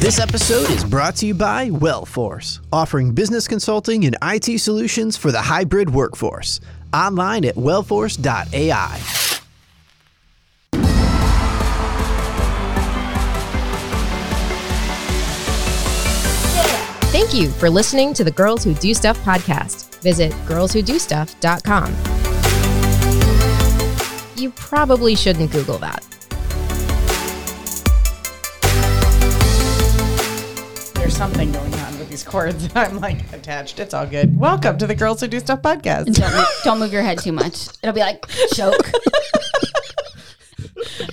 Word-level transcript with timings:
This 0.00 0.18
episode 0.18 0.70
is 0.70 0.82
brought 0.82 1.16
to 1.16 1.26
you 1.26 1.34
by 1.34 1.68
Wellforce, 1.68 2.60
offering 2.72 3.12
business 3.12 3.46
consulting 3.46 4.06
and 4.06 4.16
IT 4.22 4.58
solutions 4.58 5.18
for 5.18 5.30
the 5.30 5.42
hybrid 5.42 5.90
workforce. 5.90 6.58
Online 6.94 7.44
at 7.44 7.54
wellforce.ai. 7.56 8.96
Thank 17.12 17.34
you 17.34 17.50
for 17.50 17.68
listening 17.68 18.14
to 18.14 18.24
the 18.24 18.30
Girls 18.30 18.64
Who 18.64 18.72
Do 18.72 18.94
Stuff 18.94 19.22
podcast. 19.22 20.00
Visit 20.00 20.32
girlswhodostuff.com. 20.46 21.94
You 24.36 24.50
probably 24.52 25.14
shouldn't 25.14 25.52
Google 25.52 25.76
that. 25.76 26.19
There's 31.10 31.18
something 31.18 31.50
going 31.50 31.74
on 31.74 31.98
with 31.98 32.08
these 32.08 32.22
cords. 32.22 32.68
I'm 32.76 33.00
like 33.00 33.32
attached. 33.32 33.80
It's 33.80 33.94
all 33.94 34.06
good. 34.06 34.38
Welcome 34.38 34.78
to 34.78 34.86
the 34.86 34.94
Girls 34.94 35.20
Who 35.20 35.26
Do 35.26 35.40
Stuff 35.40 35.60
podcast. 35.60 36.14
Don't, 36.14 36.46
don't 36.62 36.78
move 36.78 36.92
your 36.92 37.02
head 37.02 37.18
too 37.18 37.32
much. 37.32 37.66
It'll 37.82 37.92
be 37.92 37.98
like 37.98 38.24
choke. 38.54 38.92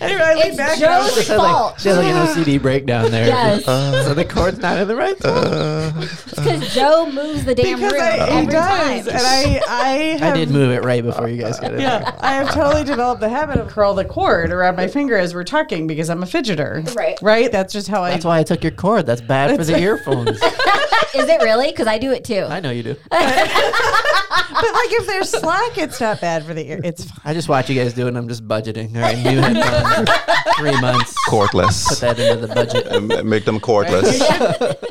Anyway, 0.02 0.22
I 0.22 0.34
lean 0.36 0.48
It's 0.48 0.58
back. 0.58 0.78
and 0.78 0.86
I 0.86 1.00
was 1.00 1.16
Joe's 1.16 1.30
like, 1.30 1.38
fault. 1.40 1.80
She 1.80 1.90
has 1.90 1.98
like 1.98 2.08
an 2.08 2.28
OCD 2.44 2.62
breakdown 2.62 3.12
there. 3.12 3.28
Yes. 3.28 3.68
Uh, 3.68 4.04
so 4.04 4.14
the 4.14 4.26
cord's 4.26 4.60
not 4.60 4.78
in 4.78 4.88
the 4.88 4.96
right 4.96 5.18
spot. 5.18 5.94
Because 6.36 6.74
Joe 6.74 7.10
moves 7.12 7.46
the 7.46 7.56
damn 7.56 7.78
because 7.80 7.94
room 7.94 8.02
I, 8.02 8.12
he 8.14 8.20
every 8.20 8.52
does, 8.54 9.06
time. 9.08 9.16
and 9.16 9.26
I, 9.26 9.62
I, 9.68 9.90
have, 10.20 10.22
I 10.34 10.38
did 10.38 10.50
move 10.52 10.72
it 10.72 10.84
right 10.84 11.04
before 11.04 11.30
you 11.30 11.42
guys 11.42 11.60
got 11.60 11.74
it. 11.74 11.80
Yeah, 11.80 12.16
I 12.20 12.34
have 12.34 12.52
totally 12.54 12.84
developed 12.84 13.22
the 13.22 13.30
habit 13.30 13.58
of 13.58 13.68
curl 13.70 13.94
the 13.94 14.06
cord 14.06 14.52
around 14.52 14.76
my 14.76 14.88
finger 14.88 15.18
as 15.18 15.34
we're 15.34 15.44
talking 15.44 15.88
because 15.88 16.10
I'm 16.10 16.24
a 16.24 16.28
fidgeter. 16.28 16.94
Right. 16.96 17.18
Right. 17.22 17.52
That's 17.52 17.74
just 17.74 17.88
how 17.88 18.04
I. 18.04 18.12
That's 18.12 18.26
why 18.26 18.40
I 18.40 18.44
took 18.44 18.64
your 18.64 18.72
cord. 18.72 19.06
That's 19.06 19.22
bad 19.22 19.56
for 19.58 19.64
the 19.64 19.80
earphones. 19.80 20.40
Is 21.16 21.30
it 21.30 21.42
really? 21.42 21.68
Because 21.70 21.88
I 21.88 21.98
do 21.98 22.12
it 22.12 22.24
too. 22.24 22.46
I 22.50 22.60
know 22.60 22.72
you 22.72 22.84
do. 22.84 22.96
but 23.10 23.20
like 23.20 24.92
if 24.92 25.08
there's 25.08 25.30
slack, 25.30 25.78
it's 25.78 26.00
not 26.00 26.22
bad 26.22 26.44
for 26.46 26.54
the 26.54 26.70
ear. 26.70 26.80
It's 26.84 27.06
fine. 27.06 27.20
I 27.26 27.34
just 27.34 27.50
watch 27.50 27.70
you 27.70 27.76
guys 27.76 27.94
do 27.94 28.06
it 28.06 28.10
and 28.10 28.18
I'm 28.18 28.28
just 28.28 28.48
budgeting. 28.48 28.96
All 28.96 29.02
right, 29.02 29.18
new 29.18 29.40
headphones. 29.40 30.10
Three 30.58 30.80
months. 30.82 31.16
Cordless. 31.28 31.88
Put 31.88 32.00
that 32.00 32.20
into 32.20 32.48
the 32.48 32.54
budget. 32.54 32.88
M- 32.92 33.30
Make 33.30 33.46
them 33.46 33.60
cordless. 33.60 34.20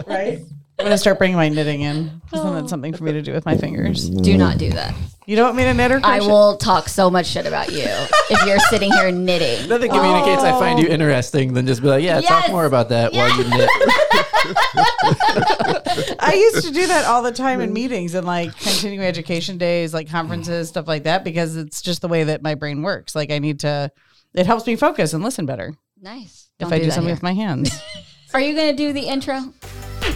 right. 0.07 0.41
I'm 0.79 0.85
gonna 0.85 0.99
start 0.99 1.19
bringing 1.19 1.37
my 1.37 1.49
knitting 1.49 1.81
in. 1.81 2.21
Isn't 2.35 2.55
that 2.55 2.69
something 2.69 2.93
for 2.93 3.05
me 3.05 3.13
to 3.13 3.23
do 3.23 3.33
with 3.33 3.47
my 3.47 3.57
fingers? 3.57 4.11
do 4.11 4.37
not 4.37 4.59
do 4.59 4.71
that. 4.71 4.95
You 5.25 5.35
don't 5.35 5.47
want 5.47 5.57
me 5.57 5.65
to 5.65 5.75
knit 5.75 5.91
or 5.91 6.01
I 6.05 6.21
will 6.21 6.57
talk 6.57 6.89
so 6.89 7.11
much 7.11 7.27
shit 7.27 7.47
about 7.47 7.73
you 7.73 7.83
if 7.83 8.47
you're 8.47 8.61
sitting 8.61 8.93
here 8.93 9.11
knitting. 9.11 9.69
Nothing 9.69 9.91
communicates 9.91 10.43
I 10.43 10.53
find 10.53 10.79
you 10.79 10.89
oh. 10.89 10.93
interesting 10.93 11.55
than 11.55 11.67
just 11.67 11.83
be 11.83 11.89
like, 11.89 12.05
yeah, 12.05 12.21
Yes. 12.21 12.29
talk 12.29 12.51
more 12.53 12.67
about 12.67 12.91
that 12.91 13.13
while 13.13 13.29
you 13.37 13.49
knit. 13.49 13.69
I 16.21 16.33
used 16.53 16.67
to 16.67 16.73
do 16.73 16.87
that 16.87 17.05
all 17.07 17.23
the 17.23 17.33
time 17.33 17.61
in 17.61 17.73
meetings 17.73 18.15
and 18.15 18.27
like 18.27 18.57
continuing 18.59 19.07
education 19.07 19.59
days, 19.59 19.93
like 19.95 20.09
conferences, 20.11 20.67
mm. 20.67 20.71
stuff 20.71 20.87
like 20.89 21.05
that, 21.05 21.25
because 21.25 21.57
it's 21.57 21.83
just 21.83 22.01
the 22.03 22.09
way 22.09 22.25
that 22.25 22.43
my 22.43 22.55
brain 22.55 22.83
works. 22.83 23.15
Like 23.15 23.31
I 23.31 23.39
need 23.39 23.61
to, 23.61 23.91
it 24.35 24.47
helps 24.47 24.67
me 24.67 24.77
focus 24.77 25.13
and 25.13 25.23
listen 25.23 25.47
better 25.47 25.75
Nice. 26.01 26.51
if 26.59 26.69
Don't 26.69 26.73
I 26.73 26.79
do 26.79 26.87
that 26.87 26.93
something 26.93 27.09
here. 27.09 27.15
with 27.15 27.23
my 27.23 27.35
hands. 27.35 27.81
Are 28.35 28.41
you 28.41 28.55
going 28.55 28.71
to 28.71 28.77
do 28.77 28.93
the 28.93 29.03
intro? 29.07 29.41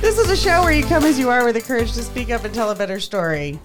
this 0.01 0.19
is 0.19 0.29
a 0.31 0.37
show 0.37 0.63
where 0.63 0.73
you 0.73 0.85
come 0.85 1.05
as 1.05 1.19
you 1.19 1.31
are 1.31 1.45
with 1.45 1.55
the 1.55 1.61
courage 1.61 1.93
to 1.93 2.03
speak 2.03 2.31
up 2.31 2.45
and 2.45 2.53
tell 2.55 2.71
a 2.71 2.75
better 2.75 3.01
story. 3.01 3.59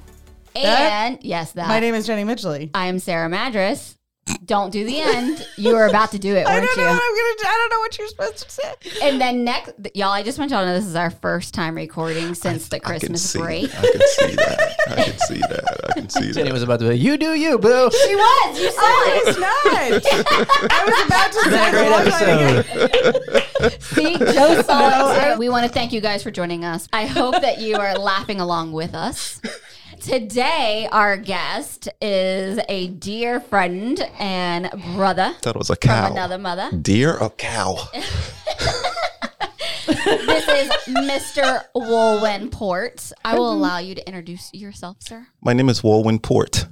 That- 0.53 0.65
And 0.65 1.19
yes, 1.23 1.51
that. 1.53 1.67
My 1.67 1.79
name 1.79 1.95
is 1.95 2.07
Jenny 2.07 2.23
Midgley. 2.23 2.69
I 2.73 2.85
am 2.87 2.99
Sarah 2.99 3.27
Madras. 3.29 3.97
Don't 4.45 4.69
do 4.71 4.83
the 4.85 4.99
end. 4.99 5.47
You 5.57 5.73
were 5.73 5.87
about 5.87 6.11
to 6.11 6.19
do 6.19 6.35
it, 6.35 6.45
I 6.47 6.55
weren't 6.55 6.67
don't 6.67 6.77
know 6.77 6.83
what 6.83 6.91
you? 6.93 6.99
I'm 6.99 6.99
gonna. 6.99 7.35
do. 7.37 7.47
I 7.47 7.53
don't 7.53 7.69
know 7.71 7.79
what 7.79 7.97
you're 7.97 8.07
supposed 8.07 8.37
to 8.37 8.49
say. 8.51 8.73
And 9.01 9.19
then 9.19 9.43
next, 9.43 9.73
y'all, 9.95 10.11
I 10.11 10.21
just 10.23 10.37
want 10.37 10.51
y'all 10.51 10.61
to 10.61 10.67
know 10.67 10.73
this 10.75 10.85
is 10.85 10.95
our 10.95 11.09
first 11.09 11.53
time 11.55 11.75
recording 11.75 12.35
since 12.35 12.67
the 12.69 12.75
I 12.77 12.79
can 12.79 12.87
Christmas 12.87 13.27
see. 13.31 13.39
break. 13.39 13.63
I 13.75 13.81
can 13.81 14.01
see 14.01 14.35
that. 14.35 14.75
I 14.87 14.95
can 15.03 15.17
see 15.19 15.39
that. 15.39 15.79
I 15.89 15.93
can 15.93 16.09
see 16.09 16.31
Jenny 16.31 16.49
that. 16.49 16.53
was 16.53 16.63
about 16.63 16.79
to 16.79 16.85
be 16.85 16.91
like, 16.91 17.01
you 17.01 17.17
do 17.17 17.33
you, 17.33 17.57
boo. 17.57 17.89
She 17.91 18.15
was. 18.15 18.59
You 18.59 18.71
saw 18.71 18.81
oh, 18.81 19.03
I 19.07 19.15
it. 19.15 19.25
was 19.25 19.37
not. 19.39 19.51
I 20.71 20.85
was 20.85 21.05
about 21.07 21.31
to 21.31 21.39
say 21.49 21.71
Great 21.71 21.87
a 21.87 21.89
long 21.89 23.71
episode. 23.71 23.81
See, 23.81 24.17
Joe 24.17 24.61
saw 24.61 25.11
it. 25.13 25.33
too. 25.33 25.39
We 25.39 25.49
want 25.49 25.65
to 25.65 25.71
thank 25.71 25.91
you 25.91 26.01
guys 26.01 26.21
for 26.23 26.29
joining 26.31 26.65
us. 26.65 26.87
I 26.93 27.05
hope 27.07 27.41
that 27.41 27.59
you 27.59 27.77
are 27.77 27.95
laughing 27.95 28.39
along 28.41 28.73
with 28.73 28.93
us. 28.93 29.41
Today, 30.05 30.87
our 30.91 31.17
guest 31.17 31.89
is 31.99 32.59
a 32.69 32.89
dear 32.89 33.39
friend 33.39 33.99
and 34.19 34.69
brother 34.93 35.33
That 35.41 35.55
was 35.55 35.71
a 35.71 35.75
from 35.75 35.89
cow. 35.89 36.11
another 36.11 36.37
mother. 36.37 36.69
Deer 36.77 37.17
or 37.17 37.31
cow? 37.31 37.89
This 39.87 40.47
is 40.47 40.69
Mr. 40.95 41.63
Walwyn 41.75 42.51
Port. 42.51 43.11
I 43.23 43.35
will 43.35 43.51
mm-hmm. 43.51 43.57
allow 43.57 43.77
you 43.79 43.95
to 43.95 44.07
introduce 44.07 44.53
yourself, 44.53 44.97
sir. 44.99 45.27
My 45.41 45.53
name 45.53 45.69
is 45.69 45.81
Walwyn 45.81 46.21
Port. 46.21 46.67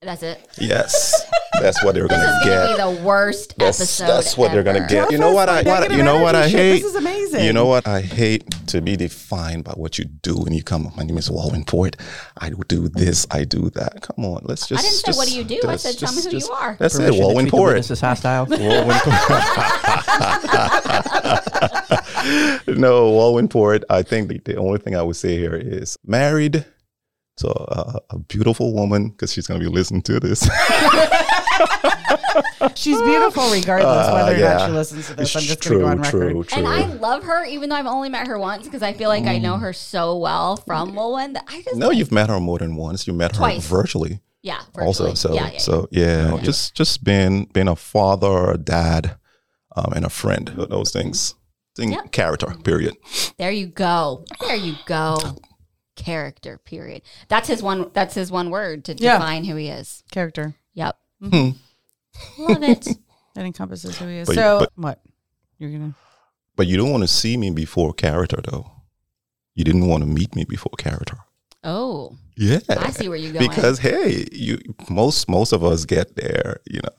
That's 0.00 0.22
it. 0.22 0.48
Yes, 0.60 1.26
that's 1.60 1.82
what 1.82 1.96
they're 1.96 2.06
This 2.06 2.16
gonna 2.18 2.38
is 2.38 2.44
going 2.46 2.68
to 2.68 2.76
get. 2.76 2.88
be 2.92 2.98
the 3.00 3.04
worst 3.04 3.54
That's, 3.58 3.80
episode. 3.80 4.06
that's 4.06 4.36
what 4.38 4.52
they're 4.52 4.62
gonna 4.62 4.78
ever. 4.78 4.86
get. 4.88 5.10
You 5.10 5.18
know 5.18 5.32
what 5.32 5.48
I? 5.48 5.62
What, 5.62 5.90
you 5.90 6.04
know 6.04 6.20
what 6.22 6.36
I 6.36 6.48
hate? 6.48 6.82
This 6.82 6.84
is 6.84 6.94
amazing. 6.94 7.44
You 7.44 7.52
know 7.52 7.66
what 7.66 7.88
I 7.88 8.00
hate 8.02 8.48
to 8.68 8.80
be 8.80 8.94
defined 8.96 9.64
by 9.64 9.72
what 9.72 9.98
you 9.98 10.04
do 10.04 10.36
when 10.36 10.52
you 10.52 10.62
come. 10.62 10.92
My 10.96 11.02
name 11.02 11.18
is 11.18 11.28
Walwyn 11.28 11.66
Port. 11.66 11.96
I 12.40 12.50
do 12.68 12.88
this. 12.88 13.26
I 13.32 13.42
do 13.42 13.70
that. 13.70 14.02
Come 14.02 14.24
on, 14.24 14.42
let's 14.44 14.68
just. 14.68 14.78
I 14.78 14.82
didn't 14.86 14.98
say, 14.98 15.06
just- 15.06 15.18
what 15.18 15.26
do 15.26 15.34
you 15.36 15.42
do? 15.42 15.60
I 15.66 15.72
just- 15.72 15.82
said, 15.82 15.98
tell 15.98 16.14
me 16.14 16.22
just- 16.22 16.46
who 16.46 16.52
you 16.52 16.52
are. 16.60 16.76
That's 16.78 16.94
it. 16.94 16.98
Permission 16.98 17.20
to 17.20 17.26
Walwyn 17.26 17.34
treat 17.40 17.44
the 17.46 17.50
Port. 17.50 17.68
witnesses 17.70 18.00
hostile. 18.00 18.46
Walwyn 18.46 18.98
no, 22.78 23.10
Walwyn 23.10 23.50
Port. 23.50 23.82
I 23.90 24.02
think 24.02 24.28
the, 24.28 24.38
the 24.44 24.56
only 24.58 24.78
thing 24.78 24.94
I 24.94 25.02
would 25.02 25.16
say 25.16 25.36
here 25.36 25.56
is 25.56 25.98
married 26.06 26.64
to 27.38 27.48
a, 27.48 28.00
a 28.10 28.18
beautiful 28.18 28.74
woman 28.74 29.08
because 29.10 29.32
she's 29.32 29.46
going 29.46 29.60
to 29.60 29.66
be 29.68 29.72
listening 29.72 30.02
to 30.02 30.20
this. 30.20 30.48
She's 32.74 33.00
beautiful 33.02 33.50
regardless 33.50 34.06
Uh, 34.06 34.12
whether 34.12 34.36
or 34.36 34.38
yeah. 34.38 34.56
not 34.58 34.66
she 34.66 34.72
listens 34.72 35.06
to 35.08 35.14
this. 35.14 35.34
I'm 35.36 35.42
just 35.42 35.60
true, 35.62 35.80
going 35.80 35.98
to 36.02 36.10
go 36.10 36.18
on 36.18 36.20
record. 36.20 36.30
true, 36.32 36.44
true. 36.44 36.58
And 36.58 36.68
I 36.68 36.86
love 36.94 37.24
her, 37.24 37.44
even 37.44 37.68
though 37.68 37.76
I've 37.76 37.86
only 37.86 38.08
met 38.08 38.26
her 38.28 38.38
once, 38.38 38.64
because 38.64 38.82
I 38.82 38.92
feel 38.92 39.08
like 39.08 39.24
I 39.24 39.38
know 39.38 39.56
her 39.56 39.72
so 39.72 40.16
well 40.16 40.56
from 40.56 40.92
Walwyn 40.92 41.34
that 41.34 41.44
I 41.48 41.62
just 41.62 41.76
no, 41.76 41.90
you've 41.90 42.12
met 42.12 42.28
her 42.28 42.38
more 42.40 42.58
than 42.58 42.76
once. 42.76 43.06
You 43.06 43.12
met 43.12 43.36
her 43.36 43.58
virtually, 43.60 44.20
yeah, 44.42 44.60
also. 44.80 45.14
So, 45.14 45.34
yeah, 45.34 45.46
yeah, 45.46 45.52
yeah. 45.52 45.58
so 45.58 45.88
yeah, 45.90 46.38
just 46.42 46.74
just 46.74 47.02
being 47.02 47.46
being 47.52 47.68
a 47.68 47.76
father, 47.76 48.52
a 48.52 48.58
dad, 48.58 49.16
um, 49.74 49.92
and 49.94 50.04
a 50.04 50.10
friend. 50.10 50.48
Those 50.56 50.92
things, 50.92 51.34
thing, 51.76 51.92
Yep. 51.92 52.12
character. 52.12 52.54
Period. 52.62 52.94
There 53.38 53.50
you 53.52 53.66
go. 53.66 54.24
There 54.40 54.56
you 54.56 54.76
go. 54.86 55.18
Character. 55.98 56.58
Period. 56.58 57.02
That's 57.28 57.48
his 57.48 57.62
one. 57.62 57.90
That's 57.92 58.14
his 58.14 58.30
one 58.30 58.48
word 58.50 58.84
to 58.86 58.94
Yeah. 58.96 59.18
define 59.18 59.44
who 59.44 59.56
he 59.56 59.68
is. 59.68 60.02
Character. 60.10 60.54
Yep. 60.74 60.96
Hmm. 61.22 61.50
Love 62.38 62.62
it. 62.62 62.88
That 63.34 63.44
encompasses 63.44 63.96
who 63.98 64.08
he 64.08 64.16
is. 64.16 64.26
But- 64.26 64.34
so 64.34 64.58
but- 64.60 64.72
what? 64.74 65.02
You're 65.58 65.70
gonna. 65.70 65.94
But 66.56 66.66
you 66.66 66.76
don't 66.76 66.90
want 66.90 67.04
to 67.04 67.08
see 67.08 67.36
me 67.36 67.50
before 67.50 67.92
character, 67.92 68.40
though. 68.42 68.68
You 69.54 69.62
didn't 69.62 69.86
want 69.86 70.02
to 70.02 70.08
meet 70.08 70.34
me 70.34 70.44
before 70.44 70.72
character. 70.76 71.18
Oh, 71.62 72.16
Yeah. 72.36 72.58
I 72.68 72.90
see 72.90 73.08
where 73.08 73.16
you're 73.18 73.32
going. 73.32 73.48
because 73.48 73.78
hey 73.80 74.26
you 74.32 74.58
most 74.88 75.28
most 75.28 75.52
of 75.52 75.62
us 75.64 75.84
get 75.84 76.14
there 76.16 76.60
you 76.70 76.80
know 76.80 76.90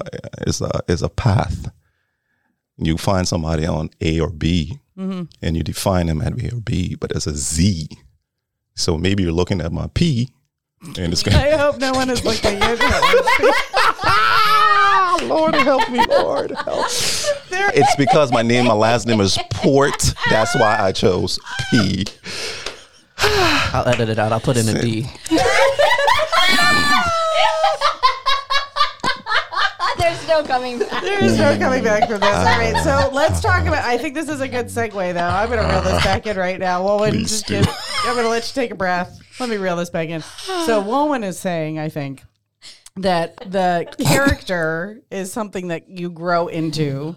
it's 0.48 0.60
a 0.62 0.70
it's 0.90 1.02
a 1.02 1.08
path 1.10 1.72
you 2.78 2.98
find 2.98 3.26
somebody 3.28 3.66
on 3.66 3.90
a 4.02 4.20
or 4.20 4.30
b 4.30 4.80
Mm-hmm. 4.98 5.24
and 5.42 5.56
you 5.58 5.64
define 5.64 6.08
them 6.08 6.22
at 6.22 6.34
a 6.42 6.56
or 6.56 6.60
b 6.60 6.96
but 6.96 7.10
there's 7.12 7.26
a 7.28 7.36
z 7.36 7.88
so 8.80 8.98
maybe 8.98 9.24
you're 9.24 9.32
looking 9.32 9.62
at 9.62 9.72
my 9.72 9.88
p 9.94 10.30
and 10.98 11.12
it's 11.12 11.22
going 11.26 11.36
I 11.38 11.58
hope 11.58 11.78
no 11.78 11.92
one 11.92 12.10
is 12.10 12.24
looking 12.24 12.58
at 12.62 12.80
you. 15.22 15.28
lord 15.28 15.54
help 15.54 15.90
me 15.92 16.04
lord 16.08 16.52
help 16.52 16.86
it's 17.52 17.96
because 17.98 18.32
my 18.32 18.42
name 18.42 18.66
my 18.66 18.74
last 18.74 19.06
name 19.06 19.20
is 19.20 19.38
port 19.52 20.14
that's 20.30 20.56
why 20.56 20.78
i 20.80 20.92
chose 20.92 21.40
p 21.72 22.06
I'll 23.22 23.86
edit 23.88 24.08
it 24.08 24.18
out. 24.18 24.32
I'll 24.32 24.40
put 24.40 24.56
in 24.56 24.70
a 24.70 24.82
D. 24.82 25.06
There's 30.00 30.28
no 30.28 30.44
coming 30.44 30.80
back. 30.80 31.04
There 31.10 31.24
is 31.24 31.38
no 31.38 31.58
coming 31.58 31.84
back 31.84 32.10
from 32.10 32.20
this. 32.20 32.30
All 32.30 32.44
right, 32.46 32.76
so 32.84 33.10
let's 33.14 33.42
talk 33.42 33.66
about. 33.66 33.84
I 33.86 33.98
think 33.98 34.16
this 34.16 34.30
is 34.30 34.42
a 34.42 34.48
good 34.48 34.68
segue, 34.68 35.14
though. 35.14 35.20
I'm 35.20 35.50
going 35.50 35.62
to 35.62 35.68
reel 35.68 35.82
this 35.82 36.04
back 36.04 36.26
in 36.26 36.38
right 36.38 36.60
now. 36.60 36.82
Walwyn, 36.84 37.12
Please 37.12 37.30
just 37.30 37.48
do. 37.48 37.62
get, 37.62 37.70
I'm 38.06 38.14
going 38.14 38.26
to 38.26 38.30
let 38.30 38.48
you 38.48 38.54
take 38.54 38.72
a 38.72 38.76
breath. 38.76 39.20
Let 39.40 39.50
me 39.50 39.58
reel 39.58 39.76
this 39.76 39.90
back 39.90 40.10
in. 40.10 40.22
So 40.22 40.82
Walwyn 40.84 41.24
is 41.24 41.40
saying, 41.40 41.80
I 41.80 41.90
think, 41.90 42.24
that 42.96 43.38
the 43.52 43.88
character 44.00 45.02
is 45.12 45.32
something 45.32 45.70
that 45.70 45.90
you 45.90 46.10
grow 46.10 46.48
into 46.48 47.16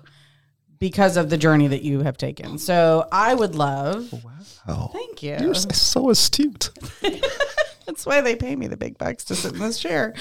because 0.83 1.17
of 1.17 1.31
the 1.31 1.39
journey 1.39 1.69
that 1.69 1.83
you 1.83 2.01
have 2.01 2.17
taken. 2.17 2.59
So 2.59 3.07
I 3.13 3.35
would 3.35 3.55
love. 3.55 4.13
oh 4.67 4.91
Thank 4.93 5.23
you. 5.23 5.37
you're 5.41 5.55
so 5.55 6.11
astute 6.11 6.71
That's 7.87 8.05
why 8.05 8.21
they 8.21 8.35
pay 8.35 8.57
me 8.57 8.67
the 8.67 8.77
big 8.77 8.99
bucks 8.99 9.25
to 9.27 9.37
sit 9.37 9.53
in 9.53 9.61
this 9.61 9.79
chair. 9.79 10.13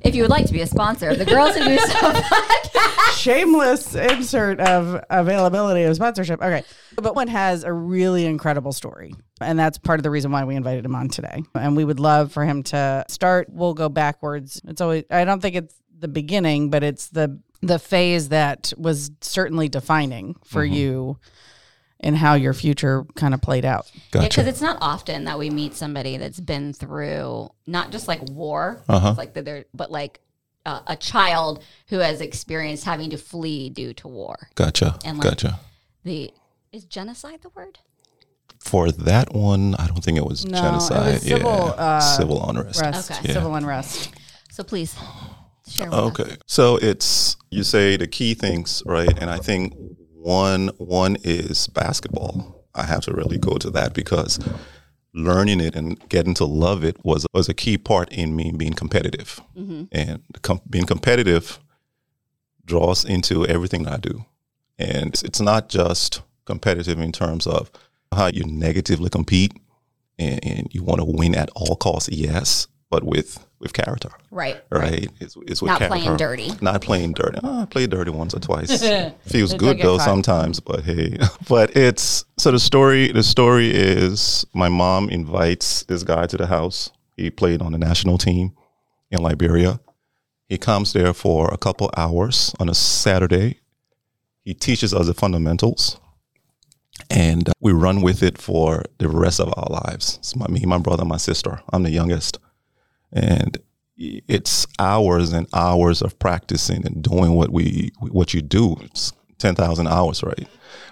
If 0.00 0.14
you 0.14 0.22
would 0.22 0.30
like 0.30 0.46
to 0.46 0.54
be 0.54 0.62
a 0.62 0.66
sponsor 0.66 1.10
of 1.10 1.18
the 1.18 1.26
Girls 1.26 1.54
Who 1.54 1.64
Do 1.64 1.78
Stuff 1.86 3.16
Shameless 3.16 3.94
insert 3.94 4.58
of 4.60 5.04
availability 5.10 5.82
of 5.82 5.94
sponsorship. 5.96 6.40
Okay. 6.40 6.64
But 6.94 7.14
one 7.14 7.28
has 7.28 7.64
a 7.64 7.72
really 7.72 8.24
incredible 8.24 8.72
story. 8.72 9.14
And 9.42 9.58
that's 9.58 9.76
part 9.76 9.98
of 9.98 10.02
the 10.02 10.10
reason 10.10 10.30
why 10.30 10.44
we 10.44 10.56
invited 10.56 10.84
him 10.84 10.94
on 10.94 11.08
today. 11.08 11.42
And 11.54 11.76
we 11.76 11.84
would 11.84 12.00
love 12.00 12.32
for 12.32 12.44
him 12.44 12.62
to 12.64 13.04
start. 13.08 13.48
We'll 13.50 13.74
go 13.74 13.90
backwards. 13.90 14.62
It's 14.66 14.80
always, 14.80 15.04
I 15.10 15.24
don't 15.24 15.40
think 15.40 15.56
it's 15.56 15.74
the 15.98 16.08
beginning, 16.08 16.70
but 16.70 16.82
it's 16.82 17.08
the 17.08 17.40
the 17.62 17.78
phase 17.78 18.28
that 18.30 18.72
was 18.76 19.10
certainly 19.20 19.68
defining 19.68 20.36
for 20.44 20.64
you 20.64 21.18
and 22.00 22.16
how 22.16 22.34
your 22.34 22.52
future 22.52 23.04
kind 23.14 23.32
of 23.32 23.40
played 23.40 23.64
out. 23.64 23.90
because 24.12 24.28
Gotcha. 24.36 24.46
it's 24.48 24.60
not 24.60 24.76
often 24.80 25.24
that 25.24 25.38
we 25.38 25.48
meet 25.50 25.74
somebody 25.74 26.18
that's 26.18 26.40
been 26.40 26.72
through 26.74 27.48
not 27.66 27.90
just 27.90 28.06
like 28.06 28.20
war, 28.30 28.82
Uh-huh. 28.88 29.14
like 29.16 29.32
that 29.34 29.44
they're, 29.46 29.64
but 29.72 29.90
like 29.90 30.20
uh, 30.66 30.80
a 30.86 30.96
child 30.96 31.62
who 31.88 31.98
has 32.00 32.20
experienced 32.20 32.84
having 32.84 33.10
to 33.10 33.16
flee 33.16 33.70
due 33.70 33.94
to 33.94 34.08
war. 34.08 34.48
Gotcha. 34.56 34.98
And 35.04 35.18
like- 35.18 35.28
gotcha. 35.28 35.60
The 36.04 36.32
is 36.72 36.84
genocide 36.84 37.40
the 37.42 37.48
word? 37.50 37.78
For 38.60 38.90
that 38.90 39.32
one, 39.32 39.74
I 39.78 39.86
don't 39.86 40.02
think 40.04 40.18
it 40.18 40.26
was 40.26 40.44
No, 40.44 40.58
it 40.58 40.62
genocide. 40.62 41.12
was 41.14 41.22
civil, 41.22 41.50
yeah. 41.50 41.82
uh, 41.82 42.00
civil 42.00 42.48
unrest. 42.50 42.80
Rest, 42.80 43.10
Okay. 43.10 43.20
Yeah. 43.28 43.34
civil 43.34 43.54
unrest. 43.54 44.10
So 44.50 44.64
please 44.64 44.94
share 45.68 45.86
with 45.88 45.94
us. 45.94 46.20
Okay. 46.20 46.36
So 46.46 46.76
it's 46.76 47.35
you 47.50 47.62
say 47.62 47.96
the 47.96 48.06
key 48.06 48.34
things, 48.34 48.82
right? 48.86 49.16
And 49.20 49.30
I 49.30 49.38
think 49.38 49.74
one 50.12 50.68
one 50.78 51.16
is 51.22 51.68
basketball. 51.68 52.64
I 52.74 52.84
have 52.84 53.02
to 53.02 53.12
really 53.14 53.38
go 53.38 53.56
to 53.58 53.70
that 53.70 53.94
because 53.94 54.38
learning 55.14 55.60
it 55.60 55.74
and 55.74 55.98
getting 56.08 56.34
to 56.34 56.44
love 56.44 56.84
it 56.84 57.02
was 57.04 57.26
was 57.32 57.48
a 57.48 57.54
key 57.54 57.78
part 57.78 58.12
in 58.12 58.36
me 58.36 58.52
being 58.56 58.74
competitive. 58.74 59.40
Mm-hmm. 59.56 59.84
And 59.92 60.22
com- 60.42 60.60
being 60.68 60.86
competitive 60.86 61.58
draws 62.64 63.04
into 63.04 63.46
everything 63.46 63.86
I 63.86 63.96
do. 63.96 64.26
And 64.78 65.08
it's, 65.08 65.22
it's 65.22 65.40
not 65.40 65.68
just 65.68 66.22
competitive 66.44 66.98
in 66.98 67.12
terms 67.12 67.46
of 67.46 67.70
how 68.12 68.26
you 68.26 68.44
negatively 68.44 69.08
compete 69.08 69.52
and, 70.18 70.44
and 70.44 70.68
you 70.74 70.82
want 70.82 71.00
to 71.00 71.04
win 71.04 71.34
at 71.34 71.50
all 71.54 71.76
costs, 71.76 72.08
yes, 72.10 72.66
but 72.90 73.04
with 73.04 73.45
with 73.58 73.72
character 73.72 74.10
Right. 74.30 74.62
right? 74.70 75.08
It's, 75.18 75.36
it's 75.46 75.62
with 75.62 75.70
Not 75.70 75.78
character. 75.78 75.98
playing 75.98 76.16
dirty. 76.18 76.50
Not 76.60 76.82
playing 76.82 77.12
dirty. 77.14 77.38
Oh, 77.42 77.62
I 77.62 77.64
played 77.64 77.90
dirty 77.90 78.10
once 78.10 78.34
or 78.34 78.40
twice. 78.40 78.82
Feels 79.26 79.54
good 79.54 79.78
though 79.80 79.98
sometimes, 79.98 80.60
but 80.60 80.84
hey. 80.84 81.16
But 81.48 81.74
it's 81.76 82.24
so 82.36 82.50
the 82.50 82.58
story. 82.58 83.12
The 83.12 83.22
story 83.22 83.70
is 83.70 84.44
my 84.52 84.68
mom 84.68 85.08
invites 85.08 85.84
this 85.84 86.02
guy 86.02 86.26
to 86.26 86.36
the 86.36 86.46
house. 86.46 86.90
He 87.16 87.30
played 87.30 87.62
on 87.62 87.72
the 87.72 87.78
national 87.78 88.18
team 88.18 88.52
in 89.10 89.22
Liberia. 89.22 89.80
He 90.48 90.58
comes 90.58 90.92
there 90.92 91.14
for 91.14 91.52
a 91.52 91.56
couple 91.56 91.90
hours 91.96 92.54
on 92.60 92.68
a 92.68 92.74
Saturday. 92.74 93.60
He 94.44 94.54
teaches 94.54 94.92
us 94.94 95.06
the 95.06 95.14
fundamentals, 95.14 95.98
and 97.10 97.48
uh, 97.48 97.52
we 97.60 97.72
run 97.72 98.00
with 98.02 98.22
it 98.22 98.38
for 98.38 98.84
the 98.98 99.08
rest 99.08 99.40
of 99.40 99.48
our 99.56 99.66
lives. 99.70 100.18
It's 100.18 100.36
my, 100.36 100.46
me, 100.48 100.62
my 100.66 100.78
brother, 100.78 101.04
my 101.04 101.16
sister. 101.16 101.60
I'm 101.72 101.82
the 101.82 101.90
youngest 101.90 102.38
and 103.12 103.58
it's 103.96 104.66
hours 104.78 105.32
and 105.32 105.48
hours 105.54 106.02
of 106.02 106.18
practicing 106.18 106.86
and 106.86 107.02
doing 107.02 107.34
what 107.34 107.50
we 107.50 107.92
what 108.00 108.34
you 108.34 108.42
do. 108.42 108.76
It's 108.82 109.12
10,000 109.38 109.86
hours 109.86 110.22
right? 110.22 110.48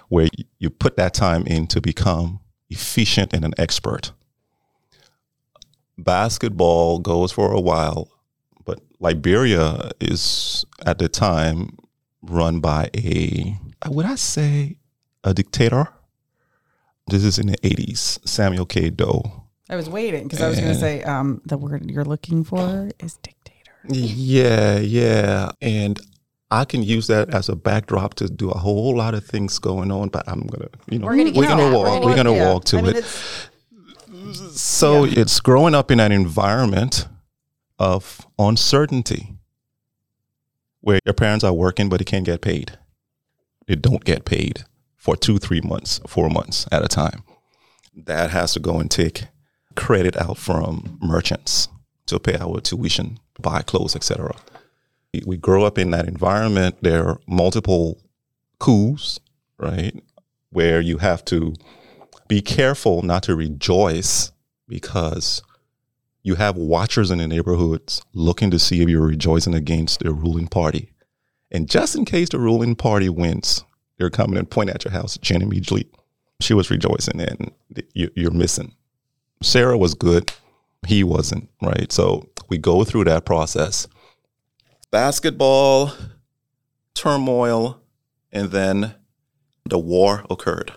Where 0.09 0.27
you 0.59 0.69
put 0.69 0.97
that 0.97 1.13
time 1.13 1.45
in 1.47 1.67
to 1.67 1.81
become 1.81 2.39
efficient 2.69 3.33
and 3.33 3.43
an 3.45 3.53
expert. 3.57 4.11
Basketball 5.97 6.99
goes 6.99 7.31
for 7.31 7.51
a 7.51 7.61
while 7.61 8.09
but 8.65 8.79
Liberia 8.99 9.91
is 9.99 10.65
at 10.85 10.97
the 10.97 11.07
time 11.07 11.77
run 12.23 12.59
by 12.59 12.89
a 12.95 13.57
uh, 13.81 13.91
would 13.91 14.05
I 14.05 14.15
say 14.15 14.77
a 15.23 15.33
dictator? 15.33 15.89
This 17.07 17.23
is 17.23 17.37
in 17.37 17.47
the 17.47 17.57
80s 17.57 18.27
Samuel 18.27 18.65
K. 18.65 18.89
Doe 18.89 19.44
I 19.69 19.75
was 19.75 19.89
waiting 19.89 20.23
because 20.23 20.41
I 20.41 20.47
was 20.49 20.59
going 20.59 20.73
to 20.73 20.79
say 20.79 21.01
um, 21.03 21.41
the 21.45 21.57
word 21.57 21.89
you're 21.89 22.05
looking 22.05 22.43
for 22.43 22.89
is 22.99 23.17
dictator. 23.17 23.71
Yeah, 23.87 24.77
yeah. 24.79 25.51
And 25.61 25.99
I 26.51 26.65
can 26.65 26.83
use 26.83 27.07
that 27.07 27.33
as 27.33 27.49
a 27.49 27.55
backdrop 27.55 28.13
to 28.15 28.27
do 28.27 28.51
a 28.51 28.57
whole 28.57 28.95
lot 28.95 29.13
of 29.15 29.25
things 29.25 29.57
going 29.59 29.91
on, 29.91 30.09
but 30.09 30.27
I'm 30.27 30.41
gonna, 30.45 30.69
you 30.89 30.99
know, 30.99 31.07
We're 31.07 31.17
gonna 31.17 31.31
get 31.31 31.35
we're 31.37 31.43
to 31.43 31.49
gonna 31.49 31.69
that. 31.69 31.75
walk, 31.75 32.03
We're 32.03 32.09
we're 32.11 32.15
gonna 32.15 32.33
Yeah. 32.35 32.53
walk 32.53 32.65
to 32.65 32.77
I 32.77 32.81
mean, 32.81 32.91
it. 32.91 32.97
it's- 32.97 33.49
So 34.53 35.03
it's 35.05 35.39
growing 35.39 35.75
up 35.75 35.89
in 35.91 35.99
an 35.99 36.11
environment 36.11 37.07
of 37.79 38.25
uncertainty 38.39 39.35
where 40.81 40.99
your 41.05 41.13
parents 41.13 41.43
are 41.43 41.53
working, 41.53 41.89
but 41.89 41.97
they 41.97 42.05
can't 42.05 42.25
get 42.25 42.41
paid. 42.41 42.77
They 43.67 43.75
don't 43.75 44.03
get 44.05 44.25
paid 44.25 44.63
for 44.97 45.15
two, 45.15 45.37
three 45.39 45.61
months, 45.61 45.99
four 46.07 46.29
months 46.29 46.67
at 46.71 46.83
a 46.83 46.87
time. 46.87 47.23
That 47.95 48.29
has 48.31 48.53
to 48.53 48.59
go 48.59 48.79
and 48.79 48.89
take 48.89 49.25
credit 49.75 50.17
out 50.17 50.37
from 50.37 50.97
merchants 51.01 51.67
to 52.07 52.19
pay 52.19 52.37
our 52.37 52.59
tuition, 52.59 53.19
buy 53.41 53.61
clothes, 53.61 53.95
etc. 53.95 54.35
We, 55.25 55.37
grow 55.37 55.63
up 55.63 55.77
in 55.77 55.91
that 55.91 56.07
environment. 56.07 56.77
There 56.81 57.07
are 57.07 57.19
multiple 57.27 58.01
coups, 58.59 59.19
right, 59.57 60.03
where 60.49 60.81
you 60.81 60.97
have 60.97 61.23
to 61.25 61.53
be 62.27 62.41
careful 62.41 63.01
not 63.01 63.23
to 63.23 63.35
rejoice 63.35 64.31
because 64.67 65.41
you 66.23 66.35
have 66.35 66.57
watchers 66.57 67.11
in 67.11 67.19
the 67.19 67.27
neighborhoods 67.27 68.01
looking 68.13 68.51
to 68.51 68.59
see 68.59 68.81
if 68.81 68.89
you're 68.89 69.05
rejoicing 69.05 69.53
against 69.53 69.99
the 69.99 70.11
ruling 70.11 70.47
party. 70.47 70.91
And 71.51 71.69
just 71.69 71.95
in 71.95 72.03
case 72.03 72.29
the 72.29 72.39
ruling 72.39 72.75
party 72.75 73.09
wins, 73.09 73.63
they're 73.97 74.09
coming 74.09 74.37
and 74.37 74.49
point 74.49 74.69
at 74.69 74.83
your 74.83 74.91
house, 74.91 75.17
Jen 75.19 75.41
immediately. 75.41 75.89
She 76.41 76.53
was 76.53 76.69
rejoicing 76.69 77.21
and 77.21 77.53
you're 77.93 78.31
missing. 78.31 78.73
Sarah 79.41 79.77
was 79.77 79.93
good. 79.93 80.31
He 80.87 81.03
wasn't, 81.03 81.49
right? 81.61 81.91
So 81.91 82.29
we 82.49 82.57
go 82.57 82.83
through 82.83 83.05
that 83.05 83.25
process. 83.25 83.87
Basketball, 84.91 85.93
turmoil, 86.93 87.81
and 88.31 88.51
then 88.51 88.95
the 89.65 89.79
war 89.79 90.25
occurred. 90.29 90.73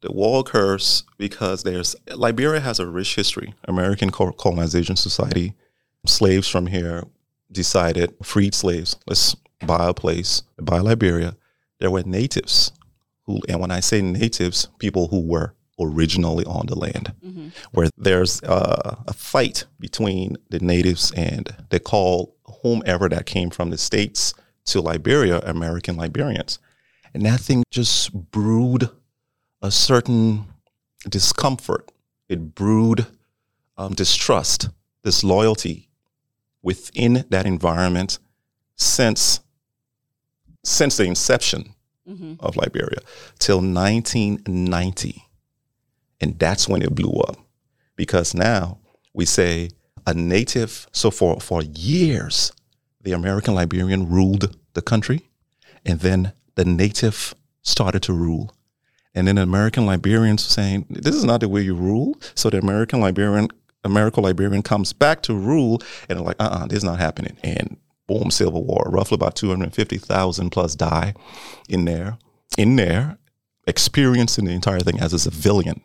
The 0.00 0.12
war 0.12 0.40
occurs 0.40 1.04
because 1.16 1.62
there's 1.62 1.94
Liberia 2.14 2.60
has 2.60 2.80
a 2.80 2.86
rich 2.86 3.14
history. 3.14 3.54
American 3.68 4.10
colonization 4.10 4.96
society, 4.96 5.54
slaves 6.04 6.48
from 6.48 6.66
here 6.66 7.04
decided 7.52 8.14
freed 8.22 8.54
slaves. 8.54 8.96
Let's 9.06 9.36
buy 9.64 9.88
a 9.88 9.94
place, 9.94 10.42
buy 10.60 10.80
Liberia. 10.80 11.36
There 11.78 11.90
were 11.90 12.02
natives 12.02 12.72
who, 13.24 13.40
and 13.48 13.60
when 13.60 13.70
I 13.70 13.80
say 13.80 14.02
natives, 14.02 14.68
people 14.78 15.08
who 15.08 15.20
were 15.20 15.54
originally 15.80 16.44
on 16.44 16.66
the 16.66 16.76
land, 16.76 17.12
where 17.72 17.88
there's 17.96 18.42
uh, 18.42 18.96
a 19.06 19.12
fight 19.12 19.64
between 19.80 20.36
the 20.50 20.60
natives 20.60 21.12
and 21.16 21.54
they 21.70 21.78
call 21.78 22.36
whomever 22.62 23.08
that 23.08 23.26
came 23.26 23.50
from 23.50 23.70
the 23.70 23.78
states 23.78 24.34
to 24.66 24.80
Liberia 24.80 25.40
American 25.40 25.96
Liberians, 25.96 26.58
and 27.14 27.24
that 27.26 27.40
thing 27.40 27.64
just 27.70 28.12
brewed 28.30 28.88
a 29.60 29.70
certain 29.70 30.44
discomfort. 31.08 31.90
It 32.28 32.54
brewed 32.54 33.06
um, 33.76 33.94
distrust, 33.94 34.68
disloyalty 35.04 35.88
within 36.62 37.24
that 37.30 37.46
environment 37.46 38.18
since 38.76 39.40
since 40.64 40.96
the 40.96 41.04
inception 41.04 41.74
of 42.40 42.56
Liberia 42.56 43.00
till 43.38 43.56
1990. 43.58 45.21
And 46.22 46.38
that's 46.38 46.68
when 46.68 46.80
it 46.80 46.94
blew 46.94 47.20
up. 47.20 47.36
Because 47.96 48.34
now 48.34 48.78
we 49.12 49.26
say 49.26 49.70
a 50.06 50.14
native, 50.14 50.86
so 50.92 51.10
for, 51.10 51.40
for 51.40 51.62
years, 51.62 52.52
the 53.02 53.12
American 53.12 53.54
Liberian 53.54 54.08
ruled 54.08 54.56
the 54.72 54.82
country, 54.82 55.28
and 55.84 56.00
then 56.00 56.32
the 56.54 56.64
native 56.64 57.34
started 57.62 58.02
to 58.04 58.12
rule. 58.12 58.54
And 59.14 59.28
then 59.28 59.36
the 59.36 59.42
American 59.42 59.84
Liberians 59.84 60.44
were 60.44 60.50
saying, 60.50 60.86
This 60.88 61.14
is 61.14 61.24
not 61.24 61.40
the 61.40 61.48
way 61.48 61.60
you 61.60 61.74
rule. 61.74 62.16
So 62.34 62.48
the 62.48 62.58
American 62.58 63.00
Liberian 63.00 63.48
American 63.84 64.22
Liberian 64.22 64.62
comes 64.62 64.92
back 64.92 65.22
to 65.22 65.34
rule 65.34 65.82
and 66.08 66.16
they're 66.16 66.24
like, 66.24 66.40
uh 66.40 66.48
uh 66.62 66.66
this 66.66 66.78
is 66.78 66.84
not 66.84 66.98
happening. 66.98 67.36
And 67.42 67.76
boom, 68.06 68.30
civil 68.30 68.64
war. 68.64 68.86
Roughly 68.88 69.16
about 69.16 69.36
250,000 69.36 70.50
plus 70.50 70.74
die 70.74 71.14
in 71.68 71.84
there, 71.84 72.16
in 72.56 72.76
there, 72.76 73.18
experiencing 73.66 74.46
the 74.46 74.52
entire 74.52 74.80
thing 74.80 75.00
as 75.00 75.12
a 75.12 75.18
civilian. 75.18 75.82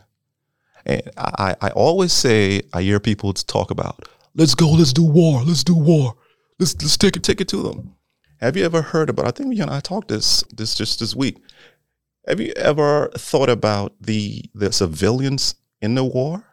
And 0.86 1.02
I, 1.18 1.56
I 1.62 1.70
always 1.72 2.14
say, 2.14 2.62
I 2.74 2.82
hear 2.82 3.00
people 3.00 3.34
talk 3.34 3.72
about, 3.72 4.08
let's 4.36 4.56
go, 4.56 4.70
let's 4.72 4.94
do 4.94 5.04
war, 5.04 5.44
let's 5.44 5.64
do 5.64 5.76
war. 5.76 6.16
Let's, 6.60 6.74
let's 6.82 6.98
take 6.98 7.16
it, 7.18 7.24
take 7.24 7.42
it 7.42 7.48
to 7.50 7.62
them. 7.64 7.96
Have 8.40 8.56
you 8.56 8.64
ever 8.66 8.82
heard 8.82 9.10
about, 9.10 9.28
I 9.28 9.32
think 9.32 9.56
you 9.56 9.62
and 9.64 9.72
I 9.72 9.80
talked 9.80 10.08
this, 10.10 10.44
this 10.56 10.76
just 10.76 11.00
this 11.00 11.16
week. 11.16 11.38
Have 12.28 12.40
you 12.40 12.52
ever 12.56 13.10
thought 13.18 13.50
about 13.50 13.94
the, 14.02 14.44
the 14.54 14.72
civilians 14.72 15.56
in 15.82 15.96
the 15.96 16.04
war 16.04 16.44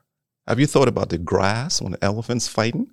Have 0.46 0.60
you 0.60 0.66
thought 0.66 0.88
about 0.88 1.08
the 1.08 1.18
grass 1.18 1.80
when 1.80 1.92
the 1.92 2.04
elephant's 2.04 2.48
fighting? 2.48 2.90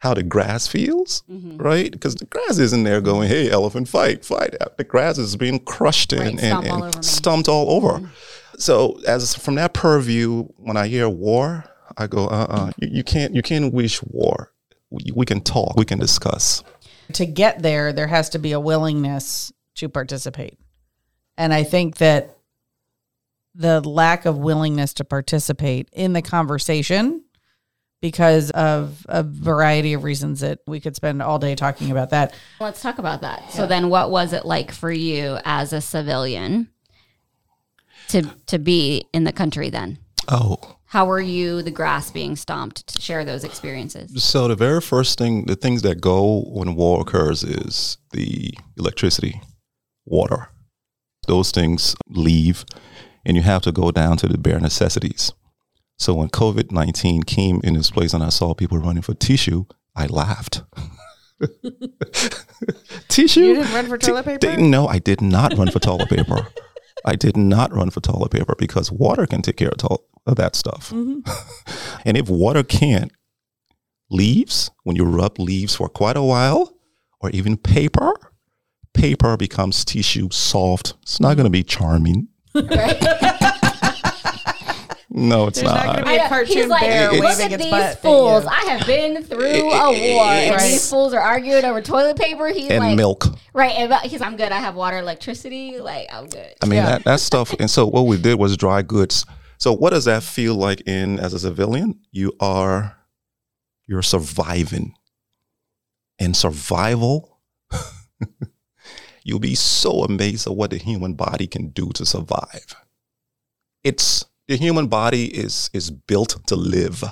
How 0.00 0.14
the 0.14 0.22
grass 0.22 0.66
feels, 0.66 1.22
Mm-hmm. 1.30 1.58
right? 1.58 1.90
Because 1.92 2.14
the 2.14 2.24
grass 2.24 2.58
isn't 2.58 2.84
there 2.84 3.00
going, 3.02 3.28
"Hey, 3.28 3.50
elephant, 3.50 3.86
fight, 3.88 4.24
fight!" 4.24 4.54
The 4.78 4.84
grass 4.84 5.18
is 5.18 5.36
being 5.36 5.58
crushed 5.60 6.12
and, 6.14 6.36
Right, 6.36 6.42
and, 6.42 6.52
all 6.54 6.62
and 6.64 6.72
over 6.84 6.96
me. 6.96 7.02
stumped 7.02 7.48
all 7.48 7.70
over. 7.70 8.10
So, 8.58 9.00
as 9.06 9.34
from 9.34 9.54
that 9.56 9.72
purview, 9.72 10.44
when 10.56 10.76
I 10.76 10.88
hear 10.88 11.08
war, 11.08 11.64
I 11.96 12.06
go, 12.06 12.26
"Uh, 12.26 12.46
uh 12.48 12.70
you, 12.78 12.88
you 12.92 13.04
can't, 13.04 13.34
you 13.34 13.42
can't 13.42 13.72
wish 13.72 14.02
war. 14.02 14.52
We, 14.90 15.12
we 15.14 15.26
can 15.26 15.40
talk, 15.40 15.76
we 15.76 15.84
can 15.84 15.98
discuss." 15.98 16.62
to 17.14 17.26
get 17.26 17.62
there, 17.62 17.92
there 17.92 18.06
has 18.06 18.30
to 18.30 18.38
be 18.38 18.52
a 18.52 18.60
willingness 18.60 19.52
to 19.76 19.88
participate. 19.88 20.58
And 21.36 21.52
I 21.52 21.64
think 21.64 21.96
that 21.98 22.36
the 23.54 23.80
lack 23.80 24.26
of 24.26 24.38
willingness 24.38 24.94
to 24.94 25.04
participate 25.04 25.88
in 25.92 26.12
the 26.12 26.22
conversation 26.22 27.24
because 28.00 28.50
of 28.52 29.04
a 29.08 29.22
variety 29.22 29.92
of 29.92 30.04
reasons 30.04 30.40
that 30.40 30.60
we 30.66 30.80
could 30.80 30.96
spend 30.96 31.20
all 31.20 31.38
day 31.38 31.54
talking 31.54 31.90
about 31.90 32.10
that. 32.10 32.34
Let's 32.58 32.80
talk 32.80 32.98
about 32.98 33.20
that. 33.20 33.52
So 33.52 33.66
then 33.66 33.90
what 33.90 34.10
was 34.10 34.32
it 34.32 34.46
like 34.46 34.72
for 34.72 34.90
you 34.90 35.38
as 35.44 35.72
a 35.72 35.80
civilian 35.80 36.70
to 38.12 38.22
to 38.46 38.58
be 38.58 39.04
in 39.12 39.24
the 39.24 39.32
country 39.32 39.70
then? 39.70 39.98
Oh, 40.28 40.76
How 40.86 41.06
were 41.06 41.20
you 41.20 41.62
the 41.62 41.70
grass 41.70 42.10
being 42.10 42.36
stomped 42.36 42.86
to 42.88 43.00
share 43.00 43.24
those 43.24 43.42
experiences? 43.44 44.22
So 44.22 44.48
the 44.48 44.54
very 44.56 44.80
first 44.80 45.18
thing, 45.18 45.46
the 45.46 45.56
things 45.56 45.82
that 45.82 46.00
go 46.00 46.42
when 46.46 46.74
war 46.74 47.00
occurs 47.00 47.42
is 47.42 47.98
the 48.12 48.52
electricity, 48.76 49.40
water. 50.04 50.48
Those 51.26 51.50
things 51.52 51.94
leave, 52.08 52.64
and 53.24 53.36
you 53.36 53.42
have 53.42 53.62
to 53.62 53.72
go 53.72 53.90
down 53.90 54.16
to 54.18 54.28
the 54.28 54.38
bare 54.38 54.60
necessities. 54.60 55.32
So 55.98 56.14
when 56.14 56.28
COVID 56.28 56.70
nineteen 56.72 57.22
came 57.22 57.60
in 57.62 57.74
this 57.74 57.90
place, 57.90 58.14
and 58.14 58.22
I 58.24 58.30
saw 58.30 58.54
people 58.54 58.78
running 58.78 59.02
for 59.02 59.14
tissue, 59.14 59.64
I 59.94 60.06
laughed. 60.06 60.62
tissue? 63.08 63.40
You 63.40 63.54
didn't 63.56 63.72
run 63.72 63.86
for 63.88 63.98
toilet 63.98 64.24
paper? 64.24 64.38
di- 64.38 64.56
no, 64.62 64.86
I 64.88 64.98
did 64.98 65.20
not 65.20 65.56
run 65.56 65.70
for 65.70 65.78
toilet 65.78 66.08
paper. 66.08 66.46
I 67.04 67.16
did 67.16 67.36
not 67.36 67.72
run 67.74 67.90
for 67.90 68.00
toilet 68.00 68.32
paper 68.32 68.54
because 68.58 68.92
water 68.92 69.26
can 69.26 69.42
take 69.42 69.56
care 69.56 69.70
of, 69.70 69.78
to- 69.78 70.02
of 70.26 70.36
that 70.36 70.56
stuff. 70.56 70.90
Mm-hmm. 70.90 71.20
and 72.04 72.16
if 72.16 72.28
water 72.28 72.62
can't, 72.62 73.12
leaves, 74.10 74.70
when 74.84 74.96
you 74.96 75.04
rub 75.04 75.38
leaves 75.38 75.74
for 75.74 75.88
quite 75.88 76.16
a 76.16 76.22
while, 76.22 76.76
or 77.20 77.30
even 77.30 77.56
paper, 77.56 78.12
paper 78.94 79.36
becomes 79.36 79.84
tissue 79.84 80.28
soft. 80.30 80.94
It's 81.02 81.20
not 81.20 81.30
mm-hmm. 81.30 81.36
going 81.36 81.44
to 81.44 81.50
be 81.50 81.62
charming. 81.62 82.28
no, 85.20 85.46
it's 85.48 85.60
There's 85.60 85.70
not 85.72 85.86
not. 85.86 85.94
gonna 85.96 86.06
be 86.06 86.16
a 86.16 86.28
cartoon 86.28 86.56
He's 86.56 86.66
like, 86.66 86.80
bear 86.80 87.12
It's- 87.12 87.20
look 87.20 87.24
waving 87.38 87.46
at 87.46 87.52
its 87.52 87.62
these 87.62 87.70
butt 87.70 87.82
at 87.82 88.02
fools. 88.02 88.44
you." 88.44 88.48
I 88.50 88.60
have 88.72 88.86
been 88.86 89.22
through 89.24 89.44
a 89.70 89.72
war, 90.14 90.24
and 90.24 90.50
Right. 90.56 90.60
these 90.70 90.88
fools 90.90 91.12
are 91.14 91.20
arguing 91.20 91.64
over 91.64 91.80
toilet 91.80 92.16
paper. 92.18 92.48
He's 92.48 92.70
and 92.70 92.80
like, 92.80 92.96
milk. 92.96 93.26
right? 93.52 93.72
and 93.72 93.92
uh, 93.92 93.98
He's, 94.00 94.20
I'm 94.22 94.36
good. 94.36 94.50
I 94.50 94.58
have 94.58 94.74
water, 94.74 94.98
electricity. 94.98 95.78
Like, 95.78 96.08
I'm 96.12 96.26
good. 96.28 96.54
I 96.62 96.66
mean 96.66 96.78
Yeah. 96.78 96.86
that 96.86 97.04
that 97.04 97.20
stuff. 97.20 97.54
And 97.60 97.70
so 97.70 97.86
what 97.86 98.06
we 98.06 98.16
did 98.16 98.38
was 98.38 98.56
dry 98.56 98.82
goods. 98.82 99.24
So 99.58 99.72
what 99.74 99.90
does 99.90 100.06
that 100.06 100.22
feel 100.22 100.54
like 100.54 100.80
in 100.86 101.20
as 101.20 101.34
a 101.34 101.38
civilian? 101.38 102.00
You 102.10 102.32
are 102.40 102.96
you're 103.86 104.02
surviving. 104.02 104.94
In 106.18 106.32
survival, 106.34 107.38
you'll 109.24 109.38
be 109.38 109.54
so 109.54 110.02
amazed 110.04 110.46
at 110.46 110.54
what 110.54 110.70
the 110.70 110.76
human 110.78 111.14
body 111.14 111.46
can 111.46 111.68
do 111.70 111.90
to 111.94 112.04
survive. 112.06 112.74
It's 113.84 114.24
the 114.50 114.56
human 114.56 114.88
body 114.88 115.26
is 115.26 115.70
is 115.72 115.90
built 115.92 116.44
to 116.48 116.56
live. 116.56 117.04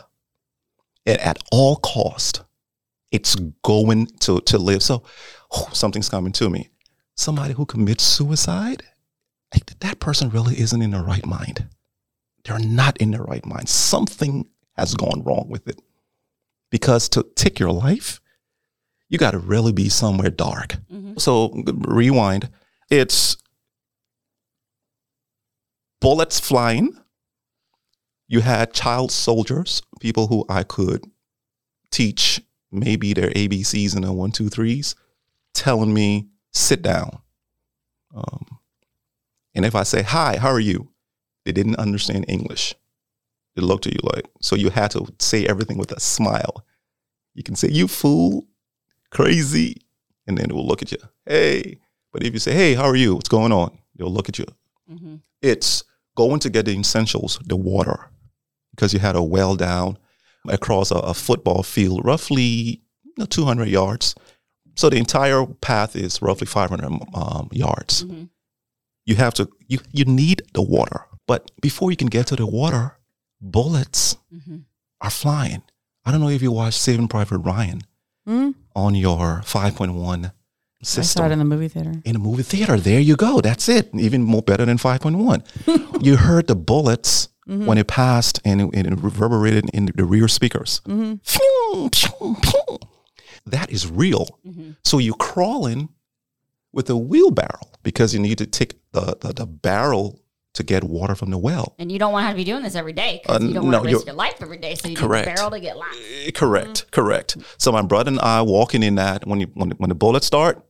And 1.07 1.21
at 1.21 1.39
all 1.53 1.77
cost, 1.77 2.43
it's 3.13 3.37
going 3.63 4.07
to 4.21 4.41
to 4.41 4.59
live. 4.59 4.83
So 4.83 5.05
oh, 5.53 5.69
something's 5.73 6.09
coming 6.09 6.33
to 6.33 6.51
me. 6.51 6.71
Somebody 7.17 7.55
who 7.55 7.65
commits 7.65 8.03
suicide, 8.03 8.83
like, 9.55 9.79
that 9.79 10.01
person 10.01 10.31
really 10.31 10.59
isn't 10.59 10.83
in 10.83 10.91
the 10.91 11.01
right 11.01 11.25
mind. 11.25 11.69
They're 12.45 12.59
not 12.59 12.97
in 12.99 13.13
the 13.13 13.23
right 13.23 13.45
mind. 13.47 13.69
Something 13.69 14.49
has 14.77 14.95
gone 14.95 15.23
wrong 15.25 15.47
with 15.49 15.69
it. 15.69 15.81
Because 16.71 17.09
to 17.11 17.25
take 17.35 17.59
your 17.59 17.73
life, 17.73 18.21
you 19.09 19.17
got 19.19 19.33
to 19.33 19.39
really 19.39 19.73
be 19.73 19.89
somewhere 19.89 20.31
dark. 20.31 20.77
Mm-hmm. 20.93 21.19
So 21.19 21.63
rewind. 21.67 22.51
It's 22.91 23.37
bullets 26.01 26.41
flying. 26.41 26.97
You 28.29 28.41
had 28.41 28.73
child 28.75 29.11
soldiers, 29.11 29.83
people 30.01 30.27
who 30.27 30.45
I 30.49 30.63
could 30.63 31.05
teach 31.91 32.41
maybe 32.71 33.15
their 33.15 33.31
ABCs 33.31 33.95
and 33.95 34.05
their 34.05 34.13
one, 34.13 34.31
two, 34.31 34.49
threes, 34.51 34.95
telling 35.55 35.93
me, 35.95 36.29
sit 36.53 36.83
down. 36.83 37.19
Um, 38.15 38.59
and 39.55 39.65
if 39.65 39.75
I 39.75 39.83
say, 39.83 40.03
hi, 40.03 40.37
how 40.39 40.51
are 40.51 40.61
you? 40.61 40.91
They 41.45 41.53
didn't 41.53 41.77
understand 41.77 42.27
English. 42.29 42.75
They 43.57 43.63
looked 43.63 43.87
at 43.87 43.95
you 43.95 44.01
like, 44.03 44.27
so 44.41 44.55
you 44.55 44.71
had 44.71 44.91
to 44.93 45.07
say 45.19 45.47
everything 45.47 45.79
with 45.79 45.91
a 45.93 45.99
smile. 45.99 46.65
You 47.35 47.43
can 47.43 47.57
say, 47.57 47.69
you 47.71 47.89
fool, 47.89 48.47
crazy, 49.11 49.81
and 50.27 50.37
then 50.37 50.51
it 50.51 50.53
will 50.53 50.67
look 50.67 50.83
at 50.83 50.93
you, 50.93 50.99
hey. 51.27 51.79
But 52.13 52.23
if 52.23 52.33
you 52.35 52.39
say, 52.39 52.53
hey, 52.53 52.75
how 52.75 52.85
are 52.85 52.97
you? 52.97 53.15
What's 53.15 53.29
going 53.29 53.53
on? 53.53 53.77
They'll 53.97 54.13
look 54.13 54.29
at 54.29 54.39
you. 54.39 54.47
It's 55.41 55.85
going 56.17 56.41
to 56.41 56.51
get 56.51 56.67
the 56.67 56.79
essentials, 56.79 57.39
the 57.47 57.57
water, 57.57 58.11
because 58.79 58.95
you 58.95 59.01
had 59.01 59.17
a 59.17 59.23
well 59.23 59.57
down 59.57 59.99
across 60.49 60.93
a, 60.93 60.97
a 60.99 61.13
football 61.15 61.65
field, 61.65 62.01
roughly 62.05 62.81
you 63.03 63.13
know, 63.19 63.25
200 63.27 63.67
yards. 63.69 64.15
So 64.77 64.89
the 64.89 64.97
entire 64.99 65.45
path 65.47 65.97
is 65.97 66.23
roughly 66.23 66.47
500 66.47 66.87
um, 67.13 67.49
yards. 67.51 68.05
You 69.05 69.17
have 69.17 69.35
to, 69.35 69.49
you, 69.67 69.81
you 69.93 70.05
need 70.05 70.43
the 70.55 70.63
water. 70.63 71.07
But 71.27 71.51
before 71.61 71.91
you 71.91 71.97
can 71.97 72.07
get 72.07 72.29
to 72.29 72.37
the 72.37 72.47
water, 72.47 72.97
bullets 73.41 74.17
are 75.01 75.11
flying. 75.11 75.63
I 76.05 76.13
don't 76.13 76.21
know 76.21 76.29
if 76.29 76.41
you 76.43 76.53
watched 76.53 76.79
Saving 76.81 77.09
Private 77.09 77.39
Ryan 77.39 77.81
Hmm? 78.27 78.51
on 78.77 78.95
your 78.95 79.43
5.1 79.45 80.27
I 80.27 80.31
system 80.85 81.05
saw 81.23 81.27
it 81.27 81.33
in 81.33 81.39
the 81.41 81.45
movie 81.47 81.67
theater. 81.69 81.95
in 82.05 82.15
a 82.15 82.19
movie 82.19 82.43
theater. 82.45 82.77
There 82.79 83.01
you 83.01 83.17
go. 83.17 83.41
That's 83.41 83.69
it. 83.69 83.89
Even 83.95 84.23
more 84.23 84.43
better 84.43 84.65
than 84.67 84.77
5.1. 84.79 86.03
you 86.05 86.17
heard 86.17 86.47
the 86.47 86.55
bullets 86.55 87.29
when 87.49 87.79
it 87.79 87.87
passed 87.87 88.41
and 88.45 88.61
it, 88.61 88.71
and 88.75 88.87
it 88.87 88.99
reverberated 89.03 89.71
in 89.73 89.87
the 89.95 90.05
rear 90.05 90.29
speakers. 90.29 90.81
Phew. 90.85 91.91
That 93.47 93.71
is 93.71 93.91
real. 93.91 94.27
So 94.85 94.99
you're 94.99 95.15
crawling 95.17 95.89
with 96.73 96.91
a 96.91 96.97
wheelbarrow 96.97 97.61
because 97.83 98.13
you 98.13 98.21
need 98.21 98.39
to 98.39 98.47
take 98.47 98.75
the, 98.93 99.17
the, 99.21 99.33
the 99.33 99.47
barrel 99.47 100.21
to 100.55 100.63
get 100.63 100.85
water 100.85 101.15
from 101.15 101.31
the 101.31 101.39
well. 101.39 101.75
And 101.79 101.91
you 101.91 101.99
don't 101.99 102.13
want 102.13 102.27
to 102.27 102.33
to 102.33 102.37
be 102.37 102.45
doing 102.45 102.63
this 102.63 102.75
every 102.75 102.93
day 102.93 103.21
because 103.23 103.43
Uh, 103.43 103.47
you 103.47 103.55
don't 103.55 103.71
no, 103.71 103.79
want 103.79 103.89
to 103.89 103.95
risk 103.95 104.07
your 104.07 104.15
life 104.17 104.35
every 104.41 104.59
day. 104.59 104.75
So 104.75 104.89
you 104.89 104.97
Correct. 104.97 105.27
need 105.27 105.33
the 105.33 105.37
barrel 105.37 105.51
to 105.53 105.61
get 105.61 105.77
laps. 105.79 105.97
Eh, 106.27 106.31
Correct, 106.35 106.91
correct. 106.91 107.37
So 107.59 107.71
my 107.73 107.83
brother 107.83 108.11
and 108.11 108.21
I 108.21 108.43
walking 108.43 108.83
in 108.83 108.97
that 108.97 109.27
when 109.27 109.41
you 109.41 109.47
when, 109.55 109.71
when 109.73 109.89
the 109.89 109.95
bullets 109.95 110.27
start, 110.27 110.63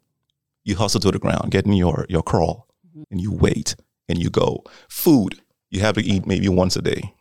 you 0.64 0.76
hustle 0.76 1.00
to 1.00 1.10
the 1.10 1.18
ground, 1.18 1.50
getting 1.50 1.72
your 1.72 2.06
your 2.08 2.22
crawl, 2.22 2.68
and 3.10 3.20
you 3.20 3.32
wait 3.32 3.74
and 4.08 4.18
you 4.22 4.30
go. 4.30 4.62
Food 4.88 5.40
you 5.70 5.80
have 5.80 5.94
to 5.94 6.02
eat 6.02 6.26
maybe 6.26 6.48
once 6.48 6.76
a 6.76 6.82
day. 6.82 7.12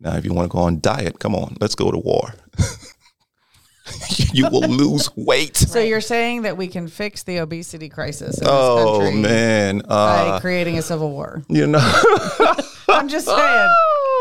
Now, 0.00 0.16
if 0.16 0.24
you 0.24 0.32
want 0.34 0.50
to 0.50 0.52
go 0.56 0.60
on 0.62 0.80
diet, 0.80 1.18
come 1.20 1.34
on, 1.34 1.56
let's 1.60 1.74
go 1.74 1.90
to 1.90 1.98
war. 1.98 2.34
you 4.32 4.48
will 4.50 4.62
lose 4.68 5.08
weight. 5.16 5.56
So 5.56 5.80
you're 5.80 6.00
saying 6.00 6.42
that 6.42 6.56
we 6.56 6.68
can 6.68 6.88
fix 6.88 7.22
the 7.24 7.38
obesity 7.38 7.88
crisis 7.88 8.38
in 8.38 8.44
this 8.44 8.48
Oh 8.52 8.98
country 9.00 9.20
man, 9.20 9.78
by 9.80 9.94
uh, 10.28 10.40
creating 10.40 10.78
a 10.78 10.82
civil 10.82 11.10
war? 11.10 11.42
you 11.48 11.66
know. 11.66 11.78
I'm 12.88 13.08
just 13.08 13.26
saying. 13.26 13.70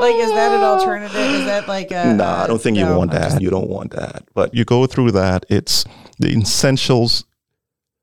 Like, 0.02 0.16
is 0.16 0.32
that 0.32 0.52
an 0.52 0.62
alternative? 0.64 1.16
Is 1.16 1.46
that 1.46 1.68
like 1.68 1.92
a? 1.92 2.14
No, 2.14 2.26
I 2.26 2.48
don't 2.48 2.62
think 2.62 2.78
you 2.78 2.86
no, 2.86 2.98
want 2.98 3.12
I'm 3.14 3.20
that. 3.22 3.30
just- 3.32 3.42
you 3.42 3.50
don't 3.50 3.70
want 3.70 3.92
that. 3.92 4.24
But 4.34 4.54
you 4.54 4.66
go 4.66 4.88
through 4.88 5.12
that. 5.12 5.46
It's 5.50 5.86
the 6.20 6.30
essentials. 6.30 7.26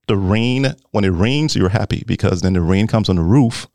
The 0.06 0.16
rain, 0.16 0.74
when 0.92 1.04
it 1.04 1.08
rains, 1.10 1.54
you're 1.54 1.68
happy 1.68 2.02
because 2.06 2.40
then 2.40 2.54
the 2.54 2.60
rain 2.62 2.86
comes 2.86 3.08
on 3.10 3.16
the 3.16 3.22
roof. 3.22 3.66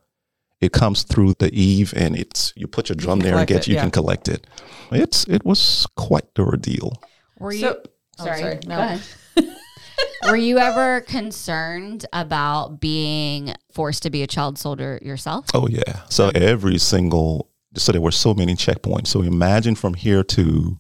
It 0.64 0.72
comes 0.72 1.04
through 1.04 1.34
the 1.40 1.54
eve, 1.54 1.94
and 1.94 2.16
it's 2.16 2.54
you 2.56 2.68
put 2.68 2.88
your 2.88 2.96
drum 2.96 3.20
can 3.20 3.30
there 3.30 3.38
and 3.38 3.48
get 3.48 3.64
it, 3.64 3.68
you 3.68 3.76
yeah. 3.76 3.82
can 3.82 3.92
collect 3.92 4.30
it. 4.30 4.48
It's 4.92 5.26
it 5.28 5.44
was 5.44 5.86
quite 5.98 6.34
the 6.36 6.44
ordeal. 6.44 7.02
Were 7.38 7.52
you? 7.52 7.60
So- 7.60 7.82
oh, 8.20 8.24
sorry. 8.24 8.40
sorry, 8.40 8.56
Go 8.56 8.70
no. 8.70 8.80
ahead. 8.80 9.02
Were 10.30 10.38
you 10.38 10.58
ever 10.60 11.02
concerned 11.02 12.06
about 12.14 12.80
being 12.80 13.54
forced 13.74 14.04
to 14.04 14.10
be 14.10 14.24
a 14.24 14.28
child 14.28 14.58
soldier 14.58 15.00
yourself? 15.02 15.48
Oh 15.54 15.68
yeah. 15.68 16.04
So 16.10 16.32
every 16.34 16.78
single 16.78 17.50
so 17.76 17.92
there 17.92 18.00
were 18.00 18.12
so 18.12 18.34
many 18.34 18.56
checkpoints. 18.56 19.08
So 19.08 19.22
imagine 19.22 19.76
from 19.76 19.96
here 19.96 20.24
to 20.24 20.80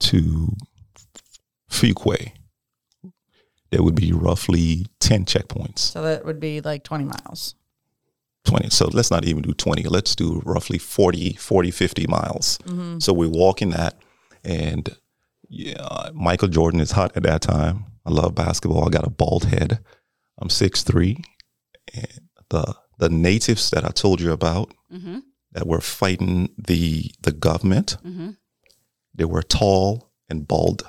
to 0.00 0.56
Fuquay, 1.70 2.32
there 3.70 3.82
would 3.82 3.94
be 3.96 4.12
roughly 4.12 4.86
ten 4.98 5.26
checkpoints. 5.26 5.80
So 5.80 6.00
that 6.02 6.24
would 6.24 6.40
be 6.40 6.62
like 6.62 6.84
20 6.84 7.04
miles. 7.04 7.54
20. 8.44 8.70
So 8.70 8.88
let's 8.92 9.10
not 9.10 9.24
even 9.24 9.42
do 9.42 9.52
20. 9.52 9.84
Let's 9.84 10.14
do 10.14 10.40
roughly 10.44 10.78
40, 10.78 11.34
40, 11.34 11.70
50 11.70 12.06
miles. 12.08 12.58
So 12.98 13.12
we're 13.12 13.28
walking 13.28 13.70
that. 13.70 13.94
And 14.44 14.88
yeah, 15.48 16.10
Michael 16.12 16.48
Jordan 16.48 16.80
is 16.80 16.92
hot 16.92 17.12
at 17.16 17.22
that 17.22 17.42
time. 17.42 17.86
I 18.06 18.10
love 18.10 18.34
basketball. 18.34 18.86
I 18.86 18.90
got 18.90 19.06
a 19.06 19.10
bald 19.10 19.44
head. 19.46 19.78
I'm 20.38 20.48
6'3. 20.48 21.24
And 21.94 22.20
the, 22.50 22.74
the 22.98 23.08
natives 23.08 23.70
that 23.70 23.84
I 23.84 23.88
told 23.90 24.20
you 24.20 24.32
about 24.32 24.72
Mm-hmm. 24.92 25.18
that 25.52 25.66
were 25.66 25.80
fighting 25.80 26.50
the, 26.56 27.10
the 27.22 27.32
government, 27.32 27.96
Mm-hmm. 28.06 28.30
they 29.14 29.24
were 29.24 29.42
tall 29.42 30.12
and 30.28 30.46
bald. 30.46 30.84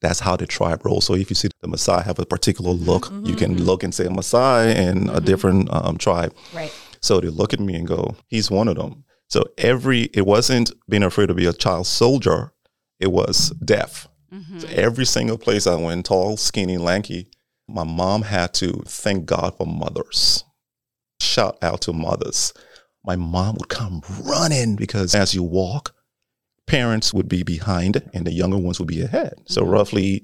That's 0.00 0.20
how 0.20 0.36
the 0.36 0.46
tribe 0.46 0.82
rolls. 0.86 1.04
So 1.04 1.14
if 1.14 1.28
you 1.28 1.34
see 1.36 1.48
the 1.60 1.68
Maasai 1.68 2.04
have 2.04 2.18
a 2.18 2.24
particular 2.24 2.70
look, 2.72 3.12
you 3.22 3.34
can 3.36 3.62
look 3.62 3.82
and 3.82 3.94
say 3.94 4.06
a 4.06 4.08
Maasai 4.08 4.74
and 4.74 5.10
a 5.10 5.20
different 5.20 5.68
um, 5.70 5.98
tribe. 5.98 6.34
Right. 6.54 6.72
So 7.00 7.20
they 7.20 7.28
look 7.28 7.52
at 7.52 7.60
me 7.60 7.74
and 7.74 7.86
go, 7.86 8.16
he's 8.28 8.50
one 8.50 8.68
of 8.68 8.76
them. 8.76 9.04
So 9.28 9.44
every, 9.58 10.02
it 10.12 10.26
wasn't 10.26 10.72
being 10.88 11.02
afraid 11.02 11.28
to 11.28 11.34
be 11.34 11.46
a 11.46 11.52
child 11.52 11.86
soldier, 11.86 12.52
it 12.98 13.12
was 13.12 13.50
deaf. 13.64 14.08
So 14.60 14.68
every 14.68 15.06
single 15.06 15.38
place 15.38 15.66
I 15.66 15.74
went, 15.74 16.06
tall, 16.06 16.36
skinny, 16.36 16.78
lanky, 16.78 17.30
my 17.66 17.84
mom 17.84 18.22
had 18.22 18.52
to 18.54 18.82
thank 18.86 19.26
God 19.26 19.56
for 19.56 19.66
mothers. 19.66 20.44
Shout 21.20 21.58
out 21.62 21.80
to 21.82 21.92
mothers. 21.92 22.52
My 23.04 23.16
mom 23.16 23.56
would 23.56 23.68
come 23.68 24.02
running 24.22 24.76
because 24.76 25.14
as 25.14 25.34
you 25.34 25.42
walk, 25.42 25.94
parents 26.66 27.12
would 27.12 27.28
be 27.28 27.42
behind 27.42 28.08
and 28.14 28.26
the 28.26 28.32
younger 28.32 28.58
ones 28.58 28.78
would 28.78 28.88
be 28.88 29.02
ahead. 29.02 29.34
So 29.46 29.64
roughly 29.64 30.22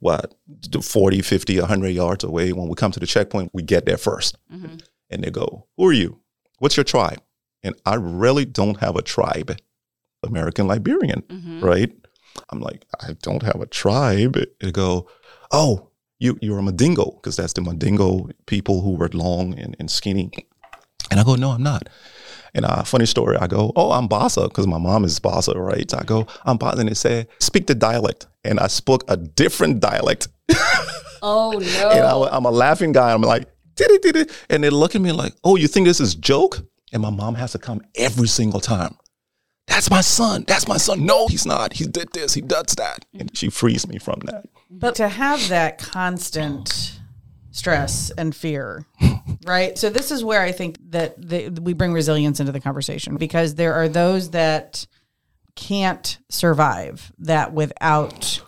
what 0.00 0.34
40, 0.80 1.20
50, 1.22 1.60
100 1.60 1.88
yards 1.88 2.24
away 2.24 2.52
when 2.52 2.68
we 2.68 2.74
come 2.74 2.92
to 2.92 3.00
the 3.00 3.06
checkpoint, 3.06 3.50
we 3.52 3.62
get 3.62 3.86
there 3.86 3.96
1st 3.96 4.34
Mm-hmm. 4.52 4.76
And 5.12 5.22
they 5.24 5.30
go, 5.30 5.66
"Who 5.76 5.86
are 5.88 5.92
you? 5.92 6.20
What's 6.58 6.76
your 6.76 6.84
tribe?" 6.84 7.20
And 7.62 7.74
I 7.86 7.94
really 7.94 8.44
don't 8.44 8.78
have 8.80 8.96
a 8.96 9.02
tribe. 9.02 9.56
American 10.24 10.66
Liberian, 10.68 11.22
Mm-hmm. 11.22 11.60
right? 11.64 11.92
I'm 12.50 12.60
like, 12.60 12.86
I 13.00 13.14
don't 13.22 13.42
have 13.42 13.60
a 13.60 13.66
tribe. 13.66 14.38
They 14.60 14.70
go, 14.72 15.06
oh, 15.50 15.88
you, 16.18 16.38
you're 16.40 16.58
a 16.58 16.62
Mandingo, 16.62 17.10
because 17.16 17.36
that's 17.36 17.52
the 17.54 17.60
Mandingo 17.60 18.28
people 18.46 18.80
who 18.82 18.92
were 18.96 19.10
long 19.12 19.58
and, 19.58 19.76
and 19.78 19.90
skinny. 19.90 20.30
And 21.10 21.18
I 21.20 21.24
go, 21.24 21.34
no, 21.34 21.50
I'm 21.50 21.62
not. 21.62 21.88
And 22.54 22.64
a 22.64 22.84
funny 22.84 23.06
story, 23.06 23.36
I 23.36 23.48
go, 23.48 23.72
oh, 23.76 23.90
I'm 23.92 24.08
Bassa, 24.08 24.44
because 24.44 24.66
my 24.66 24.78
mom 24.78 25.04
is 25.04 25.18
Bassa, 25.20 25.54
right? 25.56 25.90
So 25.90 25.98
I 25.98 26.04
go, 26.04 26.26
I'm 26.44 26.56
Bassa. 26.56 26.78
And 26.78 26.88
they 26.88 26.94
say, 26.94 27.26
speak 27.40 27.66
the 27.66 27.74
dialect. 27.74 28.28
And 28.44 28.60
I 28.60 28.68
spoke 28.68 29.04
a 29.08 29.16
different 29.16 29.80
dialect. 29.80 30.28
Oh 31.24 31.52
no. 31.52 31.90
And 31.90 32.04
I, 32.04 32.36
am 32.36 32.46
a 32.46 32.50
laughing 32.50 32.90
guy. 32.90 33.12
I'm 33.12 33.22
like, 33.22 33.44
did 33.74 33.90
it, 33.90 34.02
did 34.02 34.16
it. 34.16 34.46
And 34.48 34.62
they 34.62 34.70
look 34.70 34.94
at 34.94 35.00
me 35.00 35.12
like, 35.12 35.34
oh, 35.44 35.56
you 35.56 35.68
think 35.68 35.86
this 35.86 36.00
is 36.00 36.14
joke? 36.14 36.60
And 36.92 37.02
my 37.02 37.10
mom 37.10 37.34
has 37.36 37.52
to 37.52 37.58
come 37.58 37.80
every 37.94 38.28
single 38.28 38.60
time. 38.60 38.96
That's 39.66 39.90
my 39.90 40.00
son. 40.00 40.44
That's 40.46 40.68
my 40.68 40.76
son. 40.76 41.06
No, 41.06 41.28
he's 41.28 41.46
not. 41.46 41.74
He 41.74 41.86
did 41.86 42.12
this. 42.12 42.34
He 42.34 42.40
does 42.40 42.74
that. 42.76 43.04
And 43.18 43.34
she 43.36 43.48
frees 43.48 43.88
me 43.88 43.98
from 43.98 44.20
that. 44.24 44.44
But 44.70 44.96
to 44.96 45.08
have 45.08 45.48
that 45.48 45.78
constant 45.78 47.00
stress 47.52 48.10
and 48.10 48.34
fear, 48.34 48.86
right? 49.46 49.78
So 49.78 49.88
this 49.88 50.10
is 50.10 50.24
where 50.24 50.42
I 50.42 50.52
think 50.52 50.78
that 50.90 51.14
the, 51.20 51.48
we 51.48 51.72
bring 51.74 51.92
resilience 51.92 52.40
into 52.40 52.52
the 52.52 52.60
conversation 52.60 53.16
because 53.16 53.54
there 53.54 53.74
are 53.74 53.88
those 53.88 54.30
that 54.30 54.86
can't 55.54 56.18
survive 56.28 57.12
that 57.18 57.52
without 57.52 58.42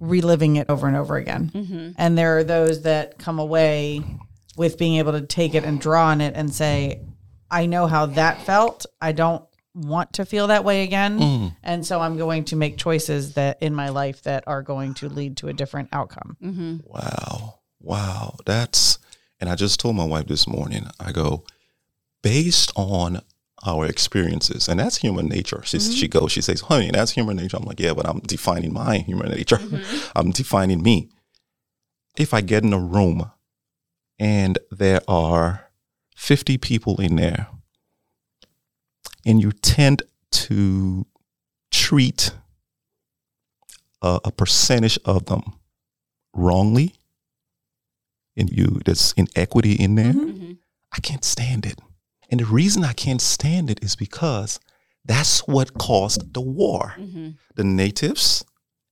reliving 0.00 0.56
it 0.56 0.68
over 0.68 0.88
and 0.88 0.96
over 0.96 1.16
again. 1.16 1.50
Mm-hmm. 1.54 1.90
And 1.96 2.18
there 2.18 2.38
are 2.38 2.44
those 2.44 2.82
that 2.82 3.18
come 3.18 3.38
away 3.38 4.02
with 4.56 4.78
being 4.78 4.96
able 4.96 5.12
to 5.12 5.22
take 5.22 5.54
it 5.54 5.64
and 5.64 5.80
draw 5.80 6.06
on 6.06 6.20
it 6.20 6.34
and 6.34 6.52
say, 6.52 7.02
I 7.50 7.66
know 7.66 7.86
how 7.86 8.06
that 8.06 8.42
felt. 8.42 8.86
I 9.00 9.12
don't 9.12 9.44
want 9.74 10.14
to 10.14 10.24
feel 10.24 10.48
that 10.48 10.64
way 10.64 10.82
again. 10.82 11.18
Mm. 11.20 11.56
And 11.62 11.86
so 11.86 12.00
I'm 12.00 12.16
going 12.16 12.44
to 12.46 12.56
make 12.56 12.76
choices 12.76 13.34
that 13.34 13.62
in 13.62 13.74
my 13.74 13.90
life 13.90 14.22
that 14.22 14.44
are 14.46 14.62
going 14.62 14.94
to 14.94 15.08
lead 15.08 15.36
to 15.38 15.48
a 15.48 15.52
different 15.52 15.90
outcome. 15.92 16.36
Mm-hmm. 16.42 16.76
Wow. 16.84 17.60
Wow. 17.80 18.36
That's, 18.46 18.98
and 19.38 19.48
I 19.48 19.54
just 19.54 19.80
told 19.80 19.96
my 19.96 20.04
wife 20.04 20.26
this 20.26 20.46
morning, 20.46 20.86
I 20.98 21.12
go, 21.12 21.44
based 22.22 22.72
on 22.74 23.20
our 23.66 23.86
experiences, 23.86 24.68
and 24.68 24.80
that's 24.80 24.96
human 24.96 25.26
nature. 25.26 25.62
She, 25.64 25.78
she 25.78 26.08
mm-hmm. 26.08 26.18
goes, 26.18 26.32
she 26.32 26.40
says, 26.40 26.62
honey, 26.62 26.90
that's 26.90 27.12
human 27.12 27.36
nature. 27.36 27.56
I'm 27.58 27.64
like, 27.64 27.80
yeah, 27.80 27.92
but 27.92 28.08
I'm 28.08 28.20
defining 28.20 28.72
my 28.72 28.98
human 28.98 29.30
nature. 29.30 29.56
Mm-hmm. 29.56 30.10
I'm 30.16 30.30
defining 30.30 30.82
me. 30.82 31.10
If 32.18 32.32
I 32.34 32.40
get 32.40 32.64
in 32.64 32.72
a 32.72 32.78
room 32.78 33.30
and 34.18 34.58
there 34.70 35.00
are 35.06 35.70
50 36.16 36.58
people 36.58 37.00
in 37.00 37.16
there, 37.16 37.48
and 39.26 39.40
you 39.42 39.52
tend 39.52 40.02
to 40.30 41.06
treat 41.70 42.32
a, 44.02 44.20
a 44.24 44.32
percentage 44.32 44.98
of 45.04 45.26
them 45.26 45.42
wrongly, 46.34 46.94
and 48.36 48.50
you 48.50 48.80
there's 48.84 49.12
inequity 49.16 49.72
in 49.72 49.94
there, 49.96 50.12
mm-hmm. 50.12 50.52
I 50.92 51.00
can't 51.00 51.24
stand 51.24 51.66
it. 51.66 51.78
And 52.30 52.40
the 52.40 52.46
reason 52.46 52.84
I 52.84 52.92
can't 52.92 53.20
stand 53.20 53.70
it 53.70 53.82
is 53.82 53.96
because 53.96 54.60
that's 55.04 55.40
what 55.46 55.74
caused 55.74 56.32
the 56.34 56.40
war. 56.40 56.94
Mm-hmm. 56.98 57.30
The 57.56 57.64
natives 57.64 58.44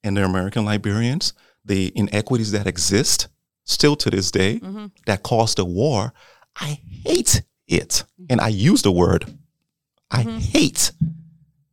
and 0.02 0.16
the 0.16 0.24
American 0.24 0.64
Liberians, 0.64 1.32
the 1.64 1.92
inequities 1.94 2.52
that 2.52 2.66
exist 2.66 3.28
still 3.64 3.96
to 3.96 4.10
this 4.10 4.30
day 4.30 4.58
mm-hmm. 4.58 4.86
that 5.06 5.22
caused 5.22 5.58
the 5.58 5.64
war, 5.64 6.12
I 6.56 6.80
hate 7.04 7.42
it. 7.66 7.88
Mm-hmm. 7.88 8.24
And 8.30 8.40
I 8.40 8.48
use 8.48 8.82
the 8.82 8.92
word 8.92 9.38
I 10.10 10.22
hate. 10.22 10.92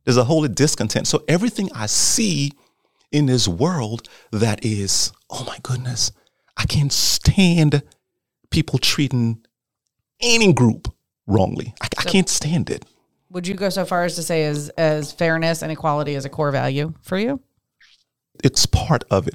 There's 0.04 0.16
a 0.16 0.24
whole 0.24 0.46
discontent. 0.46 1.06
So 1.06 1.24
everything 1.26 1.70
I 1.74 1.86
see 1.86 2.52
in 3.10 3.26
this 3.26 3.48
world 3.48 4.08
that 4.30 4.64
is, 4.64 5.12
oh 5.30 5.44
my 5.46 5.58
goodness, 5.62 6.12
I 6.56 6.64
can't 6.64 6.92
stand 6.92 7.82
people 8.50 8.78
treating 8.78 9.44
any 10.20 10.52
group 10.52 10.94
wrongly. 11.26 11.74
I, 11.80 11.88
I 11.98 12.02
can't 12.02 12.28
stand 12.28 12.70
it. 12.70 12.84
Would 13.30 13.46
you 13.46 13.54
go 13.54 13.68
so 13.68 13.84
far 13.84 14.04
as 14.04 14.14
to 14.16 14.22
say 14.22 14.44
as 14.44 14.68
as 14.70 15.12
fairness 15.12 15.62
and 15.62 15.72
equality 15.72 16.14
is 16.14 16.24
a 16.24 16.28
core 16.28 16.50
value 16.50 16.94
for 17.02 17.18
you? 17.18 17.40
It's 18.44 18.66
part 18.66 19.04
of 19.10 19.26
it. 19.26 19.34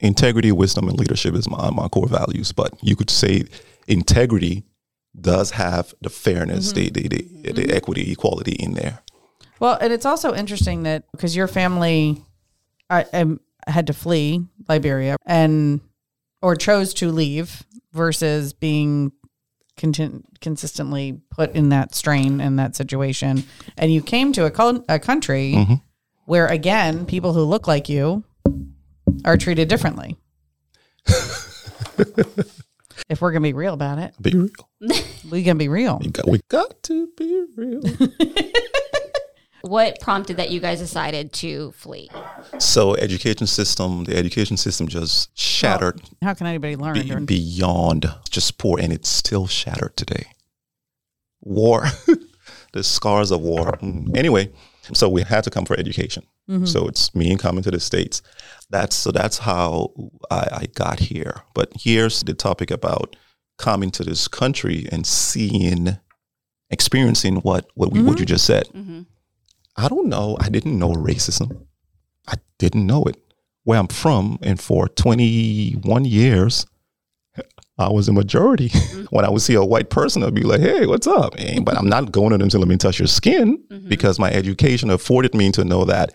Integrity, 0.00 0.52
wisdom, 0.52 0.88
and 0.88 0.98
leadership 0.98 1.34
is 1.34 1.48
my, 1.48 1.70
my 1.70 1.88
core 1.88 2.08
values. 2.08 2.52
But 2.52 2.72
you 2.82 2.96
could 2.96 3.10
say 3.10 3.44
integrity 3.86 4.64
does 5.20 5.52
have 5.52 5.94
the 6.00 6.10
fairness, 6.10 6.72
the, 6.72 6.90
the, 6.90 7.08
the, 7.08 7.52
the 7.52 7.74
equity, 7.74 8.12
equality 8.12 8.52
in 8.52 8.74
there. 8.74 9.00
Well, 9.60 9.76
and 9.80 9.92
it's 9.92 10.06
also 10.06 10.34
interesting 10.34 10.84
that 10.84 11.10
because 11.10 11.34
your 11.34 11.48
family 11.48 12.22
I, 12.88 13.04
um, 13.12 13.40
had 13.66 13.86
to 13.88 13.92
flee 13.92 14.46
Liberia 14.68 15.16
and 15.26 15.80
or 16.40 16.54
chose 16.54 16.94
to 16.94 17.10
leave 17.10 17.64
versus 17.92 18.52
being 18.52 19.12
contin- 19.78 20.24
consistently 20.40 21.20
put 21.30 21.54
in 21.54 21.70
that 21.70 21.94
strain 21.94 22.40
and 22.40 22.58
that 22.58 22.76
situation, 22.76 23.44
and 23.76 23.92
you 23.92 24.02
came 24.02 24.32
to 24.32 24.44
a, 24.44 24.82
a 24.88 24.98
country 24.98 25.54
mm-hmm. 25.56 25.74
where 26.26 26.46
again 26.46 27.06
people 27.06 27.32
who 27.32 27.42
look 27.42 27.66
like 27.66 27.88
you 27.88 28.24
are 29.24 29.36
treated 29.36 29.68
differently. 29.68 30.16
if 33.08 33.20
we're 33.20 33.32
gonna 33.32 33.40
be 33.40 33.52
real 33.52 33.74
about 33.74 33.98
it, 33.98 34.14
Be 34.20 34.32
real. 34.32 34.50
we 35.30 35.42
can 35.42 35.56
be 35.58 35.68
real. 35.68 35.98
We 36.00 36.10
got, 36.10 36.28
we 36.28 36.40
got 36.48 36.82
to 36.84 37.08
be 37.16 37.44
real. 37.56 37.82
What 39.62 40.00
prompted 40.00 40.36
that 40.36 40.50
you 40.50 40.60
guys 40.60 40.78
decided 40.78 41.32
to 41.34 41.72
flee? 41.72 42.10
so 42.58 42.94
education 42.96 43.46
system, 43.46 44.04
the 44.04 44.16
education 44.16 44.56
system 44.56 44.88
just 44.88 45.36
shattered 45.38 46.00
How 46.22 46.34
can 46.34 46.46
anybody 46.46 46.76
learn? 46.76 46.94
be- 46.94 47.02
during- 47.02 47.26
beyond 47.26 48.12
just 48.30 48.58
poor, 48.58 48.78
and 48.78 48.92
it's 48.92 49.08
still 49.08 49.46
shattered 49.46 49.96
today. 49.96 50.26
War, 51.40 51.86
the 52.72 52.82
scars 52.82 53.30
of 53.30 53.40
war. 53.40 53.78
Mm. 53.82 54.16
Anyway, 54.16 54.52
so 54.92 55.08
we 55.08 55.22
had 55.22 55.44
to 55.44 55.50
come 55.50 55.64
for 55.64 55.78
education. 55.78 56.24
Mm-hmm. 56.48 56.64
So 56.64 56.88
it's 56.88 57.14
me 57.14 57.36
coming 57.36 57.62
to 57.62 57.70
the 57.70 57.80
states. 57.80 58.22
That's 58.70 58.96
so 58.96 59.10
that's 59.10 59.38
how 59.38 59.92
I, 60.30 60.48
I 60.52 60.66
got 60.74 61.00
here. 61.00 61.42
But 61.54 61.72
here's 61.78 62.22
the 62.22 62.34
topic 62.34 62.70
about 62.70 63.16
coming 63.58 63.90
to 63.90 64.04
this 64.04 64.28
country 64.28 64.86
and 64.90 65.06
seeing, 65.06 65.98
experiencing 66.70 67.36
what 67.36 67.66
what 67.74 67.92
we 67.92 68.00
what 68.00 68.12
mm-hmm. 68.12 68.20
you 68.20 68.26
just 68.26 68.46
said. 68.46 68.66
Mm-hmm. 68.68 69.02
I 69.78 69.88
don't 69.88 70.08
know. 70.08 70.36
I 70.40 70.48
didn't 70.48 70.78
know 70.78 70.90
racism. 70.92 71.64
I 72.26 72.34
didn't 72.58 72.86
know 72.86 73.04
it. 73.04 73.16
Where 73.62 73.78
I'm 73.78 73.86
from, 73.86 74.38
and 74.42 74.58
for 74.58 74.88
21 74.88 76.04
years, 76.04 76.66
I 77.78 77.88
was 77.90 78.08
a 78.08 78.12
majority. 78.12 78.70
Mm-hmm. 78.88 79.14
when 79.14 79.24
I 79.24 79.30
would 79.30 79.42
see 79.42 79.54
a 79.54 79.64
white 79.64 79.90
person, 79.90 80.22
I'd 80.24 80.34
be 80.34 80.42
like, 80.42 80.60
"Hey, 80.60 80.86
what's 80.86 81.06
up?" 81.06 81.34
And- 81.38 81.64
but 81.64 81.76
I'm 81.76 81.88
not 81.88 82.10
going 82.10 82.30
to 82.30 82.38
them 82.38 82.48
to 82.48 82.58
let 82.58 82.66
me 82.66 82.76
touch 82.76 82.98
your 82.98 83.06
skin 83.06 83.58
mm-hmm. 83.70 83.88
because 83.88 84.18
my 84.18 84.30
education 84.32 84.90
afforded 84.90 85.34
me 85.34 85.52
to 85.52 85.64
know 85.64 85.84
that 85.84 86.14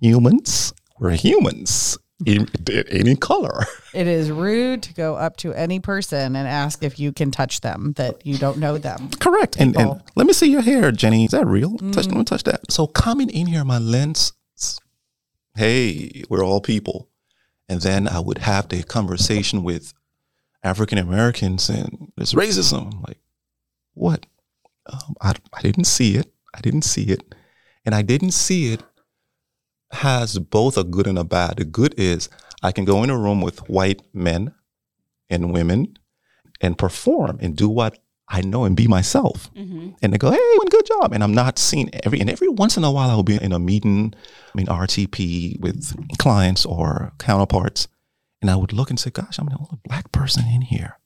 humans 0.00 0.72
were 1.00 1.10
humans. 1.10 1.98
In, 2.26 2.48
any 2.90 3.16
color. 3.16 3.64
It 3.94 4.06
is 4.06 4.30
rude 4.30 4.82
to 4.84 4.94
go 4.94 5.16
up 5.16 5.36
to 5.38 5.52
any 5.52 5.78
person 5.78 6.34
and 6.34 6.48
ask 6.48 6.82
if 6.82 6.98
you 6.98 7.12
can 7.12 7.30
touch 7.30 7.60
them 7.60 7.92
that 7.96 8.24
you 8.24 8.38
don't 8.38 8.56
know 8.56 8.78
them. 8.78 9.10
Correct. 9.20 9.56
And, 9.58 9.76
and 9.76 10.00
let 10.16 10.26
me 10.26 10.32
see 10.32 10.50
your 10.50 10.62
hair, 10.62 10.90
Jenny. 10.92 11.26
Is 11.26 11.32
that 11.32 11.46
real? 11.46 11.76
Touch, 11.76 12.06
let 12.06 12.16
me 12.16 12.24
touch 12.24 12.44
that. 12.44 12.72
So 12.72 12.86
coming 12.86 13.28
in 13.28 13.48
here, 13.48 13.66
my 13.66 13.76
lens, 13.76 14.32
hey, 15.56 16.22
we're 16.30 16.42
all 16.42 16.62
people. 16.62 17.10
And 17.68 17.82
then 17.82 18.08
I 18.08 18.18
would 18.18 18.38
have 18.38 18.70
the 18.70 18.82
conversation 18.82 19.62
with 19.62 19.92
African 20.62 20.96
Americans 20.96 21.68
and 21.68 22.12
there's 22.16 22.32
racism. 22.32 22.94
I'm 22.94 23.02
like, 23.02 23.18
what? 23.92 24.24
Um, 24.90 25.16
I, 25.20 25.34
I 25.52 25.60
didn't 25.60 25.84
see 25.84 26.16
it. 26.16 26.32
I 26.54 26.62
didn't 26.62 26.82
see 26.82 27.04
it. 27.04 27.34
And 27.84 27.94
I 27.94 28.00
didn't 28.00 28.32
see 28.32 28.72
it 28.72 28.82
has 29.92 30.38
both 30.38 30.76
a 30.76 30.84
good 30.84 31.06
and 31.06 31.18
a 31.18 31.24
bad. 31.24 31.56
The 31.56 31.64
good 31.64 31.94
is 31.98 32.28
I 32.62 32.72
can 32.72 32.84
go 32.84 33.02
in 33.02 33.10
a 33.10 33.18
room 33.18 33.40
with 33.40 33.68
white 33.68 34.02
men 34.14 34.54
and 35.28 35.52
women 35.52 35.96
and 36.60 36.78
perform 36.78 37.38
and 37.40 37.56
do 37.56 37.68
what 37.68 37.98
I 38.28 38.40
know 38.40 38.64
and 38.64 38.76
be 38.76 38.86
myself. 38.86 39.52
Mm-hmm. 39.54 39.90
And 40.00 40.12
they 40.12 40.18
go, 40.18 40.30
hey, 40.30 40.38
good 40.70 40.86
job. 40.86 41.12
And 41.12 41.22
I'm 41.22 41.34
not 41.34 41.58
seeing 41.58 41.94
every, 41.94 42.20
and 42.20 42.30
every 42.30 42.48
once 42.48 42.76
in 42.76 42.84
a 42.84 42.90
while 42.90 43.10
I'll 43.10 43.22
be 43.22 43.36
in 43.36 43.52
a 43.52 43.58
meeting, 43.58 44.14
I 44.54 44.56
mean, 44.56 44.66
RTP 44.66 45.60
with 45.60 45.94
clients 46.18 46.64
or 46.64 47.12
counterparts. 47.18 47.88
And 48.40 48.50
I 48.50 48.56
would 48.56 48.72
look 48.72 48.90
and 48.90 48.98
say, 48.98 49.10
gosh, 49.10 49.38
I'm 49.38 49.46
the 49.46 49.56
only 49.58 49.78
black 49.84 50.10
person 50.12 50.44
in 50.46 50.62
here. 50.62 50.98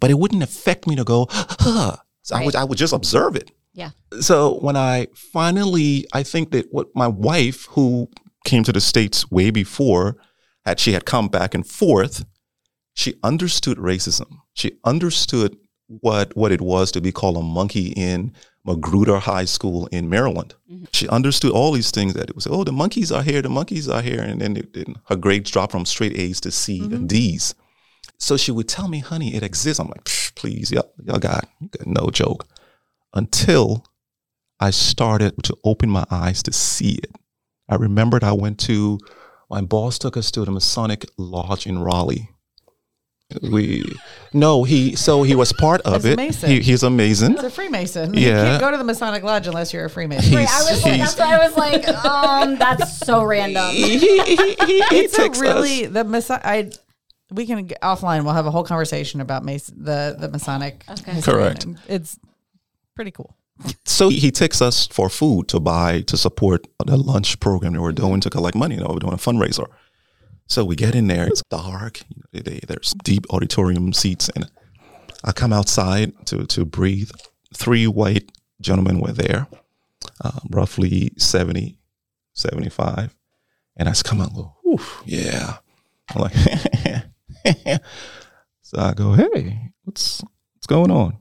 But 0.00 0.10
it 0.10 0.18
wouldn't 0.18 0.42
affect 0.42 0.86
me 0.86 0.96
to 0.96 1.04
go, 1.04 1.26
huh. 1.30 1.96
So 2.22 2.36
I, 2.36 2.44
would, 2.44 2.54
I 2.54 2.64
would 2.64 2.78
just 2.78 2.92
observe 2.92 3.34
it. 3.34 3.50
Yeah. 3.72 3.90
So 4.20 4.58
when 4.58 4.76
I 4.76 5.06
finally, 5.14 6.06
I 6.12 6.22
think 6.22 6.50
that 6.52 6.72
what 6.72 6.88
my 6.94 7.08
wife, 7.08 7.66
who 7.70 8.08
came 8.44 8.64
to 8.64 8.72
the 8.72 8.80
States 8.80 9.30
way 9.30 9.50
before, 9.50 10.16
had 10.64 10.80
she 10.80 10.92
had 10.92 11.04
come 11.04 11.28
back 11.28 11.54
and 11.54 11.66
forth, 11.66 12.24
she 12.94 13.14
understood 13.22 13.78
racism. 13.78 14.38
She 14.54 14.72
understood 14.84 15.56
what 15.86 16.36
what 16.36 16.52
it 16.52 16.60
was 16.60 16.92
to 16.92 17.00
be 17.00 17.12
called 17.12 17.36
a 17.36 17.42
monkey 17.42 17.88
in 17.96 18.32
Magruder 18.64 19.18
High 19.18 19.46
School 19.46 19.86
in 19.86 20.08
Maryland. 20.08 20.54
Mm-hmm. 20.70 20.84
She 20.92 21.08
understood 21.08 21.52
all 21.52 21.72
these 21.72 21.90
things 21.90 22.14
that 22.14 22.28
it 22.28 22.34
was, 22.34 22.46
oh, 22.46 22.64
the 22.64 22.72
monkeys 22.72 23.10
are 23.10 23.22
here, 23.22 23.42
the 23.42 23.48
monkeys 23.48 23.88
are 23.88 24.02
here. 24.02 24.20
And 24.20 24.40
then 24.40 24.56
it, 24.56 24.76
it- 24.76 24.96
her 25.08 25.16
grades 25.16 25.50
dropped 25.50 25.72
from 25.72 25.86
straight 25.86 26.16
A's 26.16 26.40
to 26.42 26.50
C 26.50 26.80
and 26.80 26.92
mm-hmm. 26.92 27.06
D's. 27.06 27.54
So 28.18 28.36
she 28.36 28.52
would 28.52 28.68
tell 28.68 28.86
me, 28.88 28.98
honey, 28.98 29.34
it 29.34 29.42
exists. 29.42 29.80
I'm 29.80 29.88
like, 29.88 30.04
please, 30.34 30.70
y'all, 30.70 30.92
y'all 31.04 31.18
got, 31.18 31.48
got 31.70 31.86
no 31.86 32.10
joke. 32.10 32.46
Until 33.14 33.84
I 34.60 34.70
started 34.70 35.34
to 35.44 35.56
open 35.64 35.90
my 35.90 36.04
eyes 36.10 36.42
to 36.44 36.52
see 36.52 36.92
it. 37.02 37.10
I 37.68 37.76
remembered 37.76 38.22
I 38.24 38.32
went 38.32 38.58
to, 38.60 38.98
my 39.48 39.60
boss 39.62 39.98
took 39.98 40.16
us 40.16 40.30
to 40.32 40.44
the 40.44 40.50
Masonic 40.50 41.06
Lodge 41.16 41.66
in 41.66 41.78
Raleigh. 41.80 42.30
We, 43.42 43.84
no, 44.32 44.64
he, 44.64 44.96
so 44.96 45.22
he 45.22 45.36
was 45.36 45.52
part 45.52 45.80
of 45.82 46.04
it. 46.04 46.16
Mason. 46.16 46.50
He, 46.50 46.60
he's 46.60 46.82
a 46.82 46.90
Mason. 46.90 47.34
It's 47.34 47.44
a 47.44 47.50
Freemason. 47.50 48.12
You 48.12 48.26
Yeah. 48.28 48.42
can't 48.44 48.60
go 48.60 48.72
to 48.72 48.76
the 48.76 48.82
Masonic 48.82 49.22
Lodge 49.22 49.46
unless 49.46 49.72
you're 49.72 49.84
a 49.84 49.90
Freemason. 49.90 50.34
Right, 50.34 50.48
I 50.50 50.62
was 50.68 50.82
like, 50.84 50.98
that's 51.00 51.16
why 51.16 51.36
I 51.36 51.46
was 51.48 51.56
like, 51.56 51.88
um, 52.04 52.58
that's 52.58 52.98
so 52.98 53.22
random. 53.22 53.70
he, 53.70 53.98
he, 53.98 54.18
he, 54.24 54.34
he 54.34 54.44
it's 54.90 55.14
a 55.14 55.22
takes 55.22 55.36
us- 55.38 55.40
really 55.40 55.86
the 55.86 56.02
Mason. 56.02 56.40
I 56.42 56.70
we 57.32 57.46
can 57.46 57.68
offline. 57.68 58.24
We'll 58.24 58.34
have 58.34 58.46
a 58.46 58.50
whole 58.50 58.64
conversation 58.64 59.20
about 59.20 59.44
Mason, 59.44 59.76
the 59.84 60.16
the 60.18 60.28
Masonic. 60.28 60.84
Okay. 60.90 61.20
Correct. 61.20 61.64
It's 61.88 62.18
pretty 63.00 63.10
cool. 63.10 63.34
So 63.86 64.10
he 64.10 64.30
takes 64.30 64.60
us 64.60 64.86
for 64.86 65.08
food 65.08 65.48
to 65.48 65.58
buy 65.58 66.02
to 66.02 66.18
support 66.18 66.66
the 66.84 66.98
lunch 66.98 67.40
program 67.40 67.72
that 67.72 67.80
we're 67.80 67.92
doing 67.92 68.20
to 68.20 68.28
collect 68.28 68.54
money. 68.54 68.74
You 68.74 68.82
know, 68.82 68.90
we're 68.90 68.98
doing 68.98 69.14
a 69.14 69.16
fundraiser. 69.16 69.66
So 70.48 70.66
we 70.66 70.76
get 70.76 70.94
in 70.94 71.06
there. 71.06 71.26
It's 71.26 71.42
dark. 71.48 72.02
There's 72.32 72.92
deep 73.02 73.24
auditorium 73.30 73.94
seats, 73.94 74.28
and 74.36 74.50
I 75.24 75.32
come 75.32 75.50
outside 75.50 76.12
to 76.26 76.44
to 76.44 76.66
breathe. 76.66 77.10
Three 77.54 77.86
white 77.86 78.30
gentlemen 78.60 79.00
were 79.00 79.12
there, 79.12 79.46
um, 80.22 80.40
roughly 80.50 81.12
70, 81.16 81.78
75. 82.34 83.16
and 83.78 83.88
I 83.88 83.92
just 83.92 84.04
come 84.04 84.20
out 84.20 84.28
and 84.28 84.36
go, 84.36 84.56
Whew, 84.62 84.80
yeah. 85.06 85.56
I'm 86.14 86.20
like, 86.20 86.34
so 88.60 88.78
I 88.78 88.92
go, 88.92 89.14
hey, 89.14 89.70
what's 89.84 90.22
what's 90.52 90.66
going 90.66 90.90
on? 90.90 91.19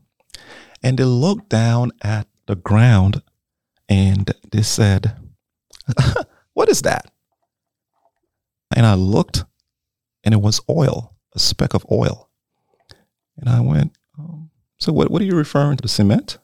And 0.81 0.97
they 0.97 1.03
looked 1.03 1.49
down 1.49 1.91
at 2.01 2.27
the 2.45 2.55
ground 2.55 3.21
and 3.87 4.33
they 4.51 4.61
said, 4.61 5.15
What 6.53 6.69
is 6.69 6.81
that? 6.83 7.11
And 8.75 8.85
I 8.85 8.93
looked 8.93 9.45
and 10.23 10.33
it 10.33 10.41
was 10.41 10.61
oil, 10.69 11.15
a 11.33 11.39
speck 11.39 11.73
of 11.73 11.85
oil. 11.91 12.29
And 13.37 13.49
I 13.49 13.61
went, 13.61 13.93
um, 14.17 14.49
So 14.77 14.91
what, 14.93 15.11
what 15.11 15.21
are 15.21 15.25
you 15.25 15.35
referring 15.35 15.77
to? 15.77 15.81
The 15.81 15.87
Cement? 15.87 16.37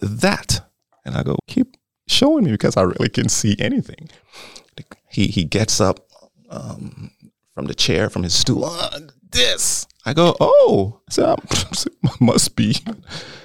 That. 0.00 0.60
And 1.04 1.16
I 1.16 1.22
go, 1.22 1.36
Keep 1.46 1.76
showing 2.06 2.44
me 2.44 2.52
because 2.52 2.76
I 2.76 2.82
really 2.82 3.08
can 3.08 3.24
not 3.24 3.30
see 3.30 3.56
anything. 3.58 4.08
He, 5.10 5.26
he 5.26 5.44
gets 5.44 5.80
up 5.80 6.08
um, 6.48 7.10
from 7.54 7.66
the 7.66 7.74
chair, 7.74 8.08
from 8.08 8.22
his 8.22 8.34
stool. 8.34 8.64
"Uh, 8.64 9.00
this. 9.32 9.86
I 10.04 10.14
go, 10.14 10.34
oh, 10.40 11.00
so 11.10 11.36
must 12.20 12.56
be 12.56 12.76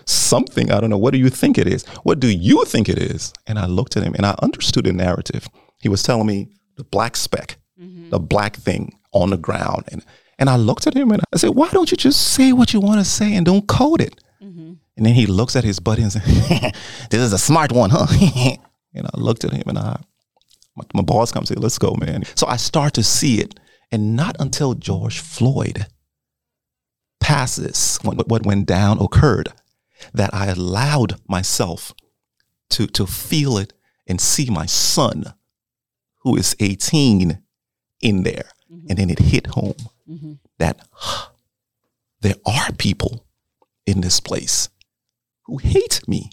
something. 0.06 0.72
I 0.72 0.80
don't 0.80 0.90
know. 0.90 0.98
What 0.98 1.12
do 1.12 1.20
you 1.20 1.30
think 1.30 1.58
it 1.58 1.68
is? 1.68 1.86
What 2.04 2.20
do 2.20 2.28
you 2.28 2.66
think 2.66 2.90
it 2.90 2.98
is? 2.98 3.34
And 3.46 3.60
I 3.60 3.66
looked 3.66 3.96
at 3.96 4.04
him 4.04 4.16
and 4.16 4.26
I 4.26 4.36
understood 4.42 4.86
the 4.86 4.94
narrative. 4.94 5.48
He 5.80 5.90
was 5.90 6.02
telling 6.02 6.26
me 6.26 6.50
the 6.76 6.84
black 6.84 7.16
speck, 7.16 7.58
mm-hmm. 7.80 8.10
the 8.10 8.20
black 8.20 8.56
thing 8.56 8.98
on 9.12 9.30
the 9.30 9.38
ground. 9.38 9.84
And, 9.92 10.04
and 10.40 10.50
I 10.50 10.56
looked 10.56 10.88
at 10.88 10.96
him 10.96 11.12
and 11.12 11.22
I 11.34 11.38
said, 11.38 11.52
why 11.52 11.70
don't 11.70 11.92
you 11.92 11.98
just 11.98 12.34
say 12.34 12.54
what 12.54 12.74
you 12.74 12.80
want 12.80 13.00
to 13.00 13.06
say 13.06 13.36
and 13.36 13.46
don't 13.46 13.68
code 13.68 14.02
it? 14.02 14.16
Mm-hmm. 14.42 14.74
And 14.98 15.06
then 15.06 15.14
he 15.14 15.28
looks 15.28 15.56
at 15.56 15.64
his 15.64 15.80
buddy 15.80 16.02
and 16.02 16.12
says, 16.12 16.24
this 17.12 17.22
is 17.22 17.34
a 17.34 17.38
smart 17.38 17.72
one, 17.72 17.92
huh? 17.92 18.08
and 18.96 19.08
I 19.08 19.18
looked 19.18 19.44
at 19.44 19.52
him 19.52 19.64
and 19.68 19.78
I, 19.78 20.02
my, 20.76 20.84
my 20.96 21.02
boss 21.04 21.32
comes 21.32 21.52
and 21.52 21.58
said, 21.58 21.64
let's 21.64 21.78
go, 21.78 21.96
man. 22.00 22.24
So 22.36 22.48
I 22.48 22.58
start 22.58 22.94
to 22.96 23.04
see 23.04 23.42
it. 23.42 23.60
And 23.92 24.16
not 24.16 24.36
until 24.40 24.74
George 24.74 25.20
Floyd 25.20 25.88
passes, 27.20 28.00
what, 28.04 28.28
what 28.28 28.46
went 28.46 28.66
down 28.66 29.00
occurred, 29.00 29.50
that 30.14 30.34
I 30.34 30.48
allowed 30.48 31.16
myself 31.28 31.94
to, 32.72 32.88
to 32.88 33.06
feel 33.06 33.58
it 33.58 33.74
and 34.08 34.20
see 34.20 34.50
my 34.50 34.66
son, 34.66 35.34
who 36.24 36.36
is 36.36 36.56
18, 36.60 37.42
in 38.02 38.24
there. 38.24 38.50
Mm-hmm. 38.72 38.88
And 38.90 39.00
then 39.00 39.10
it 39.10 39.20
hit 39.20 39.48
home 39.48 39.76
mm-hmm. 40.10 40.34
that 40.60 40.80
there 42.22 42.36
are 42.46 42.72
people 42.74 43.26
in 43.86 44.02
this 44.02 44.20
place 44.20 44.70
who 45.44 45.58
hate 45.58 46.02
me. 46.08 46.30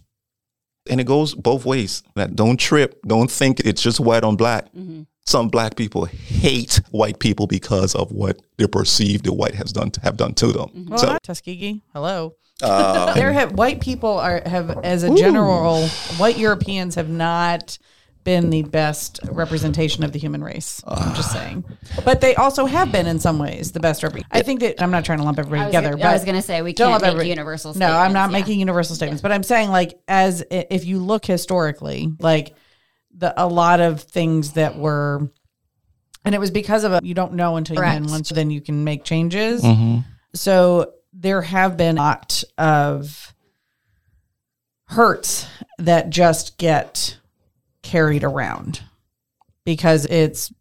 And 0.90 1.00
it 1.00 1.06
goes 1.06 1.34
both 1.34 1.64
ways. 1.64 2.02
That 2.14 2.36
don't 2.36 2.58
trip, 2.58 3.00
don't 3.06 3.30
think 3.30 3.60
it's 3.60 3.82
just 3.82 4.00
white 4.00 4.24
on 4.24 4.36
black. 4.36 4.66
Mm-hmm. 4.74 5.02
Some 5.26 5.48
black 5.48 5.74
people 5.76 6.04
hate 6.04 6.80
white 6.90 7.18
people 7.18 7.46
because 7.46 7.94
of 7.94 8.12
what 8.12 8.42
they 8.58 8.66
perceive 8.66 9.22
the 9.22 9.32
white 9.32 9.54
has 9.54 9.72
done 9.72 9.90
have 10.02 10.16
done 10.18 10.34
to 10.34 10.48
them. 10.48 10.86
Well, 10.88 10.98
So 10.98 11.18
Tuskegee. 11.22 11.80
Hello. 11.94 12.34
uh, 12.62 13.14
There 13.14 13.32
have 13.32 13.52
white 13.52 13.80
people 13.80 14.18
are 14.18 14.42
have 14.44 14.70
as 14.84 15.02
a 15.02 15.14
general 15.14 15.86
white 16.18 16.36
Europeans 16.36 16.94
have 16.96 17.08
not 17.08 17.78
been 18.22 18.48
the 18.50 18.62
best 18.62 19.20
representation 19.30 20.02
of 20.04 20.12
the 20.12 20.18
human 20.18 20.42
race. 20.44 20.82
I'm 20.86 21.14
just 21.14 21.32
saying, 21.32 21.64
but 22.04 22.20
they 22.20 22.34
also 22.34 22.64
have 22.66 22.90
been 22.92 23.06
in 23.06 23.18
some 23.18 23.38
ways 23.38 23.72
the 23.72 23.80
best. 23.80 24.02
Rep- 24.02 24.14
I 24.30 24.42
think 24.42 24.60
that 24.60 24.82
I'm 24.82 24.90
not 24.90 25.04
trying 25.06 25.18
to 25.18 25.24
lump 25.24 25.38
everybody 25.38 25.62
I 25.62 25.66
together. 25.66 25.90
gonna, 25.90 26.02
but 26.02 26.08
I 26.08 26.12
was 26.14 26.24
gonna 26.24 26.42
say 26.42 26.60
we 26.62 26.72
don't 26.74 26.90
can't 26.90 26.92
lump 26.92 27.02
make 27.02 27.08
everybody- 27.12 27.28
universal. 27.30 27.74
No, 27.74 27.96
I'm 27.96 28.12
not 28.12 28.30
yeah. 28.30 28.38
making 28.38 28.58
universal 28.60 28.94
statements, 28.94 29.22
but 29.22 29.32
I'm 29.32 29.42
saying 29.42 29.70
like 29.70 29.98
as 30.06 30.42
if 30.50 30.84
you 30.84 30.98
look 31.00 31.24
historically, 31.24 32.12
like 32.18 32.54
the 33.16 33.34
a 33.42 33.46
lot 33.46 33.80
of 33.80 34.02
things 34.02 34.52
that 34.52 34.76
were, 34.76 35.30
and 36.24 36.34
it 36.34 36.38
was 36.38 36.50
because 36.50 36.84
of 36.84 36.92
a 36.92 37.00
you 37.02 37.14
don't 37.14 37.34
know 37.34 37.56
until 37.56 37.74
you 37.76 37.80
Correct. 37.80 37.96
and 37.96 38.10
once 38.10 38.28
then 38.30 38.50
you 38.50 38.60
can 38.60 38.84
make 38.84 39.04
changes. 39.04 39.62
mhm. 39.62 40.04
So 40.34 40.92
there 41.12 41.42
have 41.42 41.76
been 41.76 41.96
a 41.96 42.02
lot 42.02 42.42
of 42.58 43.34
hurts 44.86 45.46
that 45.78 46.10
just 46.10 46.58
get 46.58 47.18
carried 47.82 48.24
around 48.24 48.82
because 49.64 50.06
it's 50.06 50.52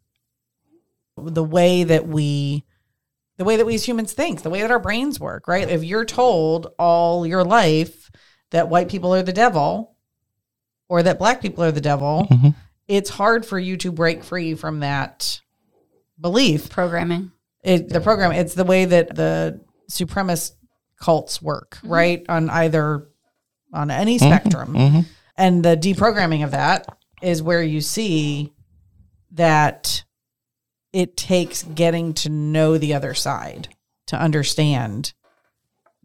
the 1.16 1.44
way 1.44 1.84
that 1.84 2.06
we 2.06 2.64
the 3.36 3.44
way 3.44 3.56
that 3.56 3.66
we 3.66 3.74
as 3.74 3.86
humans 3.86 4.12
think, 4.12 4.42
the 4.42 4.50
way 4.50 4.60
that 4.60 4.70
our 4.70 4.78
brains 4.78 5.18
work, 5.18 5.48
right? 5.48 5.68
If 5.68 5.82
you're 5.82 6.04
told 6.04 6.72
all 6.78 7.26
your 7.26 7.42
life 7.42 8.10
that 8.52 8.68
white 8.68 8.88
people 8.88 9.12
are 9.12 9.22
the 9.24 9.32
devil 9.32 9.93
or 10.88 11.02
that 11.02 11.18
black 11.18 11.40
people 11.40 11.64
are 11.64 11.72
the 11.72 11.80
devil, 11.80 12.26
Mhm. 12.30 12.54
it's 12.88 13.10
hard 13.10 13.44
for 13.46 13.58
you 13.58 13.76
to 13.78 13.90
break 13.92 14.22
free 14.24 14.54
from 14.54 14.80
that 14.80 15.40
belief 16.20 16.70
programming. 16.70 17.32
it, 17.62 17.88
the 17.88 18.00
program 18.00 18.30
it's 18.32 18.54
the 18.54 18.64
way 18.64 18.84
that 18.84 19.14
the 19.16 19.60
supremacist 19.90 20.52
cults 21.00 21.40
work 21.42 21.78
right 21.82 22.24
on 22.28 22.48
either 22.50 23.08
on 23.72 23.90
any 23.90 24.18
spectrum 24.18 24.74
mhm. 24.74 25.06
and 25.36 25.64
the 25.64 25.76
deprogramming 25.76 26.44
of 26.44 26.50
that 26.52 26.86
is 27.22 27.42
where 27.42 27.62
you 27.62 27.80
see 27.80 28.52
that 29.32 30.04
it 30.92 31.16
takes 31.16 31.62
getting 31.64 32.14
to 32.14 32.28
know 32.28 32.78
the 32.78 32.94
other 32.94 33.14
side 33.14 33.68
to 34.06 34.16
understand 34.16 35.12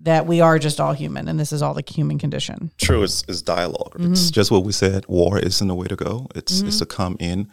that 0.03 0.25
we 0.25 0.39
are 0.41 0.57
just 0.59 0.79
all 0.79 0.93
human 0.93 1.27
and 1.27 1.39
this 1.39 1.51
is 1.51 1.61
all 1.61 1.73
the 1.73 1.83
human 1.85 2.17
condition. 2.17 2.71
True, 2.77 3.03
it's, 3.03 3.23
it's 3.27 3.41
dialog 3.41 3.93
Mm-hmm. 3.95 4.13
It's 4.13 4.31
just 4.31 4.49
what 4.51 4.63
we 4.63 4.71
said. 4.71 5.05
War 5.07 5.37
isn't 5.39 5.67
the 5.67 5.75
way 5.75 5.87
to 5.87 5.95
go. 5.95 6.27
It's 6.35 6.61
it's 6.61 6.79
to 6.79 6.85
come 6.85 7.17
in, 7.19 7.49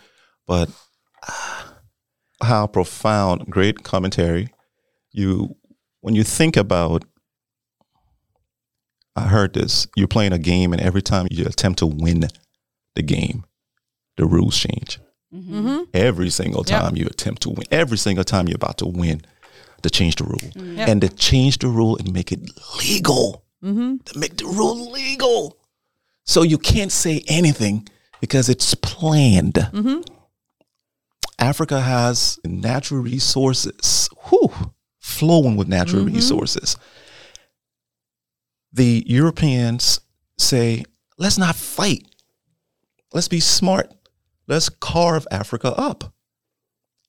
but 0.47 0.71
ah, 1.29 1.75
how 2.43 2.67
profound, 2.67 3.47
great 3.47 3.83
commentary. 3.83 4.49
You 5.13 5.57
when 6.03 6.15
you 6.15 6.23
think 6.23 6.57
about, 6.57 7.05
I 9.17 9.23
heard 9.23 9.55
this. 9.55 9.87
You're 9.97 10.09
playing 10.09 10.33
a 10.33 10.39
game, 10.39 10.73
and 10.73 10.81
every 10.83 11.03
time 11.03 11.27
you 11.31 11.47
attempt 11.47 11.79
to 11.81 11.87
win 11.87 12.29
the 12.95 13.03
game, 13.03 13.45
the 14.17 14.27
rules 14.27 14.57
change. 14.57 15.01
Mm-hmm. 15.35 15.79
Every 15.95 16.31
single 16.31 16.65
Yep. 16.67 16.81
time 16.81 16.97
you 16.97 17.07
attempt 17.07 17.43
to 17.43 17.51
win, 17.51 17.65
every 17.71 17.99
single 17.99 18.25
time 18.25 18.47
you're 18.47 18.57
about 18.57 18.79
to 18.79 18.87
win, 18.87 19.23
to 19.87 19.91
change 19.99 20.17
the 20.17 20.25
rule, 20.25 20.41
Yep. 20.55 20.89
and 20.89 21.01
to 21.01 21.09
change 21.09 21.59
the 21.59 21.69
rule 21.69 21.97
and 21.99 22.13
make 22.13 22.33
it 22.33 22.41
legal 22.85 23.45
Mm-hmm. 23.65 23.97
to 24.05 24.19
make 24.19 24.37
the 24.37 24.45
rule 24.47 24.91
legal. 24.93 25.57
So 26.25 26.43
you 26.43 26.59
can't 26.59 26.93
say 26.93 27.23
anything 27.27 27.89
because 28.21 28.49
it's 28.49 28.75
planned. 28.75 29.55
Mm-hmm. 29.55 30.01
Africa 31.39 31.81
has 31.81 32.39
natural 32.45 33.01
resources, 33.03 34.09
whew, 34.29 34.53
flowing 35.01 35.57
with 35.57 35.69
natural 35.69 36.05
Mm-hmm. 36.05 36.15
resources. 36.17 36.77
The 38.73 39.05
Europeans 39.07 40.01
say, 40.39 40.85
let's 41.19 41.39
not 41.39 41.57
fight. 41.57 42.07
Let's 43.13 43.29
be 43.29 43.41
smart. 43.41 43.91
Let's 44.47 44.69
carve 44.69 45.27
Africa 45.31 45.73
up. 45.77 46.13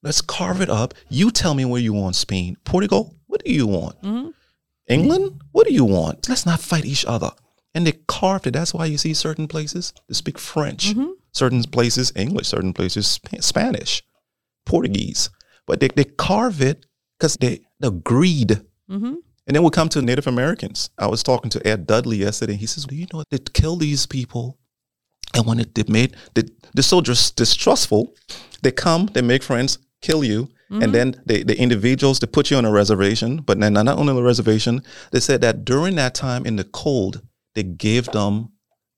Let's 0.07 0.21
carve 0.21 0.61
it 0.61 0.69
up. 0.69 0.93
You 1.09 1.31
tell 1.31 1.53
me 1.53 1.65
where 1.65 1.81
you 1.81 1.91
want 1.91 2.15
Spain. 2.15 2.55
Portugal, 2.63 3.13
what 3.25 3.43
do 3.43 3.51
you 3.51 3.67
want? 3.67 4.01
Mm-hmm. 4.01 4.29
England, 4.87 5.41
what 5.51 5.67
do 5.67 5.73
you 5.73 5.83
want? 5.83 6.29
Let's 6.29 6.45
not 6.45 6.61
fight 6.61 6.85
each 6.85 7.03
other. 7.03 7.31
And 7.75 7.85
they 7.85 7.91
carved 8.07 8.47
it. 8.47 8.51
That's 8.51 8.73
why 8.73 8.85
you 8.85 8.97
see 8.97 9.13
certain 9.13 9.49
places 9.49 9.93
they 10.07 10.13
speak 10.13 10.39
French, 10.39 10.95
certain 11.33 11.61
places 11.63 12.13
English, 12.15 12.47
certain 12.47 12.71
places 12.71 13.05
Sp- 13.11 13.41
Spanish, 13.41 14.01
Portuguese. 14.65 15.29
But 15.65 15.81
they, 15.81 15.89
they 15.89 16.05
carve 16.05 16.61
it 16.61 16.85
because 17.19 17.35
they 17.35 17.59
the 17.81 17.91
greed. 17.91 18.61
Mm-hmm. 18.89 19.15
And 19.45 19.55
then 19.55 19.61
we 19.61 19.71
come 19.71 19.89
to 19.89 20.01
Native 20.01 20.27
Americans. 20.27 20.89
I 20.97 21.07
was 21.07 21.21
talking 21.21 21.49
to 21.49 21.67
Ed 21.67 21.85
Dudley 21.85 22.15
yesterday. 22.15 22.55
He 22.55 22.65
says, 22.65 22.85
"Do 22.85 22.95
you 22.95 23.07
know 23.11 23.23
they 23.29 23.39
kill 23.39 23.75
these 23.75 24.05
people, 24.05 24.57
and 25.33 25.45
when 25.45 25.59
it, 25.59 25.75
they 25.75 25.83
made 25.89 26.15
they, 26.33 26.43
they're 26.73 26.81
so 26.81 27.01
dis- 27.01 27.31
distrustful, 27.31 28.15
they 28.61 28.71
come, 28.71 29.07
they 29.07 29.21
make 29.21 29.43
friends, 29.43 29.79
kill 30.01 30.23
you, 30.23 30.49
and 30.69 30.81
mm-hmm. 30.81 30.91
then 30.91 31.21
they, 31.25 31.43
the 31.43 31.57
individuals 31.57 32.19
they 32.19 32.27
put 32.27 32.51
you 32.51 32.57
on 32.57 32.65
a 32.65 32.71
reservation. 32.71 33.37
But 33.37 33.59
then 33.59 33.73
not 33.73 33.87
only 33.87 34.09
on 34.09 34.15
the 34.15 34.23
reservation, 34.23 34.83
they 35.11 35.19
said 35.19 35.41
that 35.41 35.65
during 35.65 35.95
that 35.95 36.13
time 36.13 36.45
in 36.45 36.57
the 36.57 36.63
cold, 36.65 37.21
they 37.55 37.63
gave 37.63 38.05
them 38.07 38.49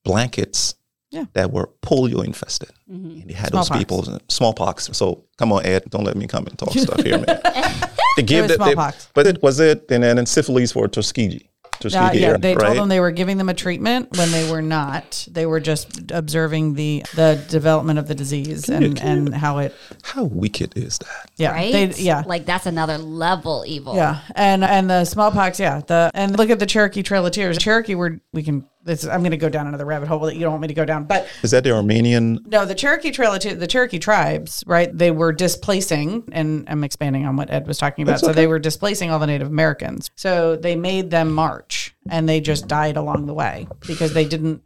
blankets 0.03 0.75
Yeah. 1.12 1.25
that 1.33 1.51
were 1.51 1.69
polio 1.81 2.25
infested. 2.25 2.69
Mm-hmm. 2.91 3.21
And 3.21 3.29
they 3.29 3.33
had 3.33 3.51
those 3.51 3.67
Smallpox. 3.67 3.79
people 3.79 4.19
smallpox. 4.29 4.89
So 4.93 5.25
come 5.38 5.51
on, 5.51 5.65
Ed, 5.65 5.89
don't 5.89 6.03
let 6.03 6.15
me 6.15 6.27
come 6.27 6.47
and 6.47 6.57
talk 6.57 6.73
stuff 6.73 7.01
here, 7.03 7.19
man. 7.19 7.41
They 8.15 8.23
gave 8.23 8.49
was 8.49 8.57
them, 8.57 8.75
they- 8.75 8.91
but 9.13 9.27
it 9.27 9.41
was 9.41 9.62
it, 9.62 9.89
and 9.91 10.03
then 10.03 10.17
and 10.17 10.27
syphilis 10.27 10.73
for 10.73 10.89
Tuskegee. 10.89 11.48
Uh, 11.80 11.89
Tuskegee, 11.89 12.20
yeah, 12.20 12.38
they 12.38 12.56
right? 12.56 12.65
told 12.65 12.78
them 12.78 12.89
they 12.89 13.00
were 13.00 13.12
giving 13.12 13.38
them 13.38 13.48
a 13.50 13.54
treatment 13.54 14.18
when 14.18 14.32
they 14.32 14.52
were 14.52 14.62
not. 14.62 15.26
They 15.32 15.46
were 15.46 15.60
just 15.60 16.12
observing 16.12 16.74
the 16.74 17.04
the 17.15 17.44
development 17.50 18.00
of 18.00 18.08
the 18.08 18.15
disease 18.15 18.68
and, 18.70 19.00
and 19.02 19.34
how 19.34 19.60
it 19.60 19.74
How 20.04 20.24
wicked 20.26 20.78
is 20.78 20.98
that? 21.00 21.30
yeah 21.38 21.52
right? 21.52 21.72
they, 21.72 21.86
yeah 22.04 22.24
Like 22.26 22.46
that's 22.46 22.65
another 22.65 22.98
level 22.98 23.63
evil. 23.68 23.96
yeah 23.96 24.20
and 24.36 24.63
and 24.63 24.89
the 24.89 25.06
smallpox 25.06 25.60
yeah 25.60 25.82
the 25.88 26.12
and 26.13 26.38
look 26.38 26.50
at 26.50 26.60
the 26.60 26.65
Cherokee 26.65 27.04
Trail 27.04 27.26
of 27.26 27.32
Tears 27.32 27.58
Cherokee 27.58 27.96
were 27.96 28.20
we 28.34 28.44
can 28.44 28.68
this 28.89 29.06
I'm 29.06 29.21
going 29.21 29.32
to 29.32 29.38
go 29.38 29.49
down 29.49 29.67
another 29.67 29.86
rabbit 29.86 30.10
hole 30.10 30.19
that 30.21 30.36
you 30.36 30.41
don't 30.41 30.52
want 30.52 30.63
me 30.63 30.67
to 30.67 30.73
go 30.73 30.86
down 30.86 31.06
but 31.06 31.28
Is 31.43 31.52
that 31.52 31.63
the 31.63 31.71
Armenian? 31.71 32.39
No, 32.45 32.65
the 32.65 32.75
Cherokee 32.75 33.12
Trail, 33.12 33.32
the 33.32 33.67
Cherokee 33.67 33.99
tribes, 33.99 34.63
right? 34.67 34.95
They 34.95 35.12
were 35.12 35.32
displacing, 35.32 36.28
and 36.32 36.65
I'm 36.67 36.84
expanding 36.84 37.25
on 37.25 37.36
what 37.36 37.49
Ed 37.49 37.67
was 37.67 37.78
talking 37.78 38.04
about. 38.04 38.19
So 38.19 38.34
they 38.34 38.47
were 38.47 38.60
displacing 38.60 39.12
all 39.12 39.19
the 39.19 39.28
Native 39.28 39.47
Americans. 39.47 40.12
So 40.15 40.56
they 40.56 40.75
made 40.75 41.12
them 41.12 41.32
march, 41.32 41.95
and 42.10 42.28
they 42.28 42.41
just 42.41 42.67
died 42.67 42.97
along 42.97 43.28
the 43.28 43.34
way 43.34 43.67
because 43.88 44.13
they 44.13 44.25
didn't 44.25 44.62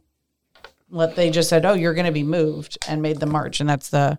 let. 0.90 1.14
They 1.14 1.30
just 1.30 1.48
said, 1.48 1.64
"Oh, 1.64 1.74
you're 1.74 1.94
going 1.94 2.06
to 2.06 2.12
be 2.12 2.22
moved," 2.22 2.78
and 2.88 3.02
made 3.02 3.20
them 3.20 3.30
march, 3.30 3.60
and 3.60 3.68
that's 3.68 3.90
the. 3.90 4.18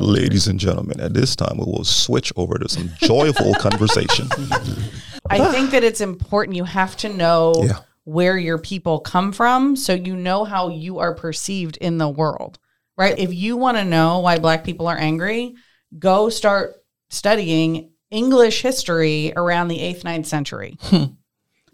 Ladies 0.00 0.46
and 0.46 0.58
gentlemen, 0.58 0.98
at 0.98 1.12
this 1.12 1.36
time 1.36 1.58
we 1.58 1.66
will 1.66 1.84
switch 1.84 2.32
over 2.36 2.56
to 2.56 2.70
some 2.70 2.88
joyful 3.00 3.52
conversation. 3.54 4.26
I 5.28 5.50
think 5.52 5.72
that 5.72 5.84
it's 5.84 6.00
important. 6.00 6.56
You 6.56 6.64
have 6.64 6.96
to 6.98 7.10
know 7.10 7.52
Yeah. 7.58 7.80
Where 8.04 8.36
your 8.36 8.58
people 8.58 9.00
come 9.00 9.32
from 9.32 9.76
so 9.76 9.92
you 9.92 10.16
know 10.16 10.44
how 10.44 10.68
you 10.68 10.98
are 10.98 11.14
perceived 11.14 11.76
in 11.76 11.98
the 11.98 12.08
world, 12.08 12.58
right? 12.96 13.18
If 13.18 13.32
you 13.32 13.56
want 13.56 13.76
to 13.76 13.84
know 13.84 14.18
why 14.20 14.38
black 14.38 14.64
people 14.64 14.88
are 14.88 14.98
angry, 14.98 15.54
go 15.98 16.28
start 16.28 16.74
studying 17.10 17.90
English 18.10 18.62
history 18.62 19.32
around 19.36 19.68
the 19.68 19.78
8th, 19.78 20.02
9th 20.02 20.26
century. 20.26 20.76
Hmm. 20.82 21.04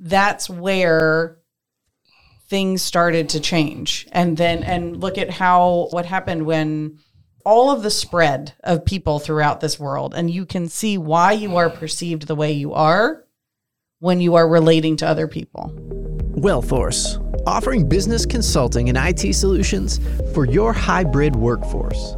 That's 0.00 0.48
where 0.48 1.38
things 2.48 2.82
started 2.82 3.30
to 3.30 3.40
change. 3.40 4.06
And 4.12 4.36
then, 4.36 4.62
and 4.62 4.96
look 5.00 5.18
at 5.18 5.28
how, 5.28 5.88
what 5.90 6.06
happened 6.06 6.46
when 6.46 7.00
all 7.44 7.70
of 7.72 7.82
the 7.82 7.90
spread 7.90 8.52
of 8.62 8.84
people 8.84 9.18
throughout 9.18 9.60
this 9.60 9.80
world, 9.80 10.14
and 10.14 10.30
you 10.30 10.46
can 10.46 10.68
see 10.68 10.98
why 10.98 11.32
you 11.32 11.56
are 11.56 11.68
perceived 11.68 12.26
the 12.28 12.36
way 12.36 12.52
you 12.52 12.74
are 12.74 13.24
when 13.98 14.20
you 14.20 14.36
are 14.36 14.48
relating 14.48 14.96
to 14.98 15.06
other 15.06 15.26
people. 15.26 16.17
Wellforce, 16.40 17.18
offering 17.46 17.88
business 17.88 18.26
consulting 18.26 18.88
and 18.88 18.98
IT 18.98 19.34
solutions 19.34 20.00
for 20.32 20.44
your 20.44 20.72
hybrid 20.72 21.34
workforce. 21.34 22.16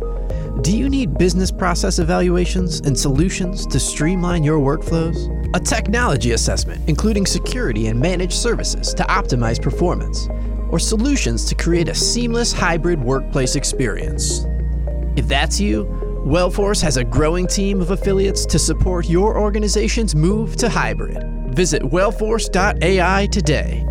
Do 0.63 0.77
you 0.77 0.91
need 0.91 1.17
business 1.17 1.51
process 1.51 1.99
evaluations 1.99 2.81
and 2.81 2.99
solutions 2.99 3.67
to 3.67 3.81
streamline 3.81 4.45
your 4.45 4.59
workflows? 4.59 5.17
A 5.57 5.61
technology 5.61 6.33
assessment, 6.33 6.87
including 6.89 7.25
security 7.25 7.87
and 7.87 7.99
managed 7.99 8.35
services 8.35 8.93
to 8.95 9.03
optimize 9.05 9.61
performance, 9.61 10.29
or 10.71 10.79
solutions 10.79 11.45
to 11.47 11.55
create 11.55 11.89
a 11.89 11.95
seamless 11.95 12.53
hybrid 12.53 13.03
workplace 13.03 13.57
experience? 13.57 14.45
If 15.17 15.27
that's 15.29 15.59
you, 15.59 15.85
Wellforce 16.27 16.83
has 16.83 16.99
a 16.99 17.05
growing 17.05 17.47
team 17.47 17.81
of 17.81 17.91
affiliates 17.91 18.45
to 18.47 18.59
support 18.59 19.09
your 19.09 19.39
organization's 19.39 20.15
move 20.15 20.57
to 20.57 20.69
hybrid. 20.69 21.25
Visit 21.55 21.83
wellforce.ai 21.83 23.27
today. 23.33 23.87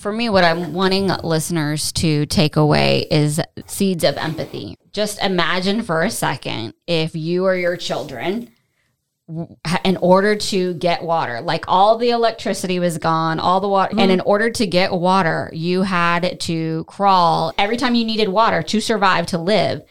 For 0.00 0.12
me, 0.12 0.30
what 0.30 0.44
I'm 0.44 0.72
wanting 0.72 1.08
listeners 1.08 1.92
to 1.92 2.24
take 2.26 2.56
away 2.56 3.06
is 3.10 3.40
seeds 3.66 4.02
of 4.02 4.16
empathy. 4.16 4.76
Just 4.92 5.22
imagine 5.22 5.82
for 5.82 6.02
a 6.02 6.10
second 6.10 6.72
if 6.86 7.14
you 7.14 7.44
or 7.44 7.54
your 7.54 7.76
children, 7.76 8.50
in 9.84 9.96
order 9.98 10.34
to 10.34 10.74
get 10.74 11.02
water, 11.02 11.40
like 11.40 11.66
all 11.68 11.98
the 11.98 12.10
electricity 12.10 12.78
was 12.78 12.98
gone, 12.98 13.38
all 13.38 13.60
the 13.60 13.68
water, 13.68 13.90
and 13.90 14.00
mm-hmm. 14.00 14.10
in 14.12 14.20
order 14.22 14.50
to 14.50 14.66
get 14.66 14.90
water, 14.90 15.50
you 15.52 15.82
had 15.82 16.40
to 16.40 16.84
crawl 16.84 17.52
every 17.58 17.76
time 17.76 17.94
you 17.94 18.04
needed 18.04 18.28
water 18.28 18.62
to 18.62 18.80
survive, 18.80 19.26
to 19.26 19.38
live, 19.38 19.82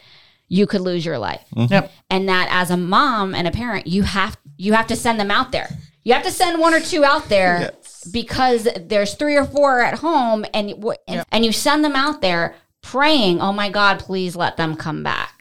you 0.48 0.66
could 0.66 0.80
lose 0.80 1.06
your 1.06 1.18
life. 1.18 1.44
Mm-hmm. 1.54 1.72
Yep. 1.72 1.92
and 2.10 2.28
that 2.28 2.48
as 2.50 2.70
a 2.70 2.76
mom 2.76 3.34
and 3.34 3.46
a 3.46 3.52
parent 3.52 3.86
you 3.86 4.02
have 4.02 4.36
you 4.56 4.72
have 4.72 4.88
to 4.88 4.96
send 4.96 5.20
them 5.20 5.30
out 5.30 5.52
there 5.52 5.68
you 6.02 6.12
have 6.12 6.24
to 6.24 6.30
send 6.30 6.60
one 6.60 6.74
or 6.74 6.80
two 6.80 7.04
out 7.04 7.28
there 7.28 7.72
because 8.04 8.68
there's 8.76 9.14
three 9.14 9.36
or 9.36 9.44
four 9.44 9.80
at 9.80 9.98
home 9.98 10.44
and 10.54 10.70
you- 10.70 10.94
and, 11.06 11.24
and 11.30 11.44
you 11.44 11.52
send 11.52 11.84
them 11.84 11.96
out 11.96 12.20
there 12.20 12.54
praying 12.82 13.40
oh 13.40 13.52
my 13.52 13.68
god 13.68 13.98
please 13.98 14.36
let 14.36 14.56
them 14.56 14.76
come 14.76 15.02
back. 15.02 15.36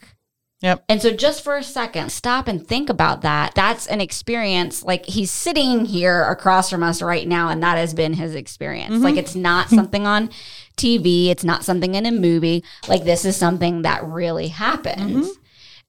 Yep. 0.62 0.84
and 0.90 1.02
so 1.02 1.12
just 1.12 1.42
for 1.42 1.56
a 1.56 1.64
second 1.64 2.12
stop 2.12 2.50
and 2.50 2.68
think 2.68 2.90
about 2.90 3.22
that. 3.22 3.56
That's 3.56 3.88
an 3.88 4.02
experience 4.02 4.84
like 4.84 5.06
he's 5.06 5.32
sitting 5.32 5.86
here 5.86 6.22
across 6.24 6.70
from 6.70 6.84
us 6.84 7.02
right 7.02 7.26
now 7.26 7.48
and 7.48 7.64
that 7.64 7.78
has 7.78 7.94
been 7.94 8.12
his 8.12 8.36
experience. 8.36 9.02
Like 9.02 9.14
mm-hmm. 9.14 9.20
it's 9.20 9.36
not 9.36 9.70
something 9.70 10.06
on 10.06 10.30
tv 10.76 11.28
it's 11.28 11.44
not 11.44 11.64
something 11.64 11.96
in 11.96 12.06
a 12.06 12.12
movie. 12.12 12.64
Like 12.90 13.06
this 13.06 13.24
is 13.24 13.38
something 13.38 13.84
that 13.84 14.04
really 14.04 14.50
happens. 14.50 15.28
Mm-hmm. 15.28 15.42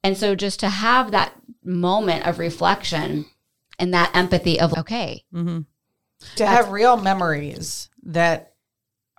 And 0.03 0.17
so 0.17 0.35
just 0.35 0.59
to 0.61 0.69
have 0.69 1.11
that 1.11 1.33
moment 1.63 2.25
of 2.25 2.39
reflection 2.39 3.25
and 3.77 3.93
that 3.93 4.15
empathy 4.15 4.59
of, 4.59 4.77
okay, 4.77 5.23
mm-hmm. 5.33 5.61
To 6.37 6.45
have 6.45 6.69
real 6.69 6.97
memories 6.97 7.89
that 8.03 8.53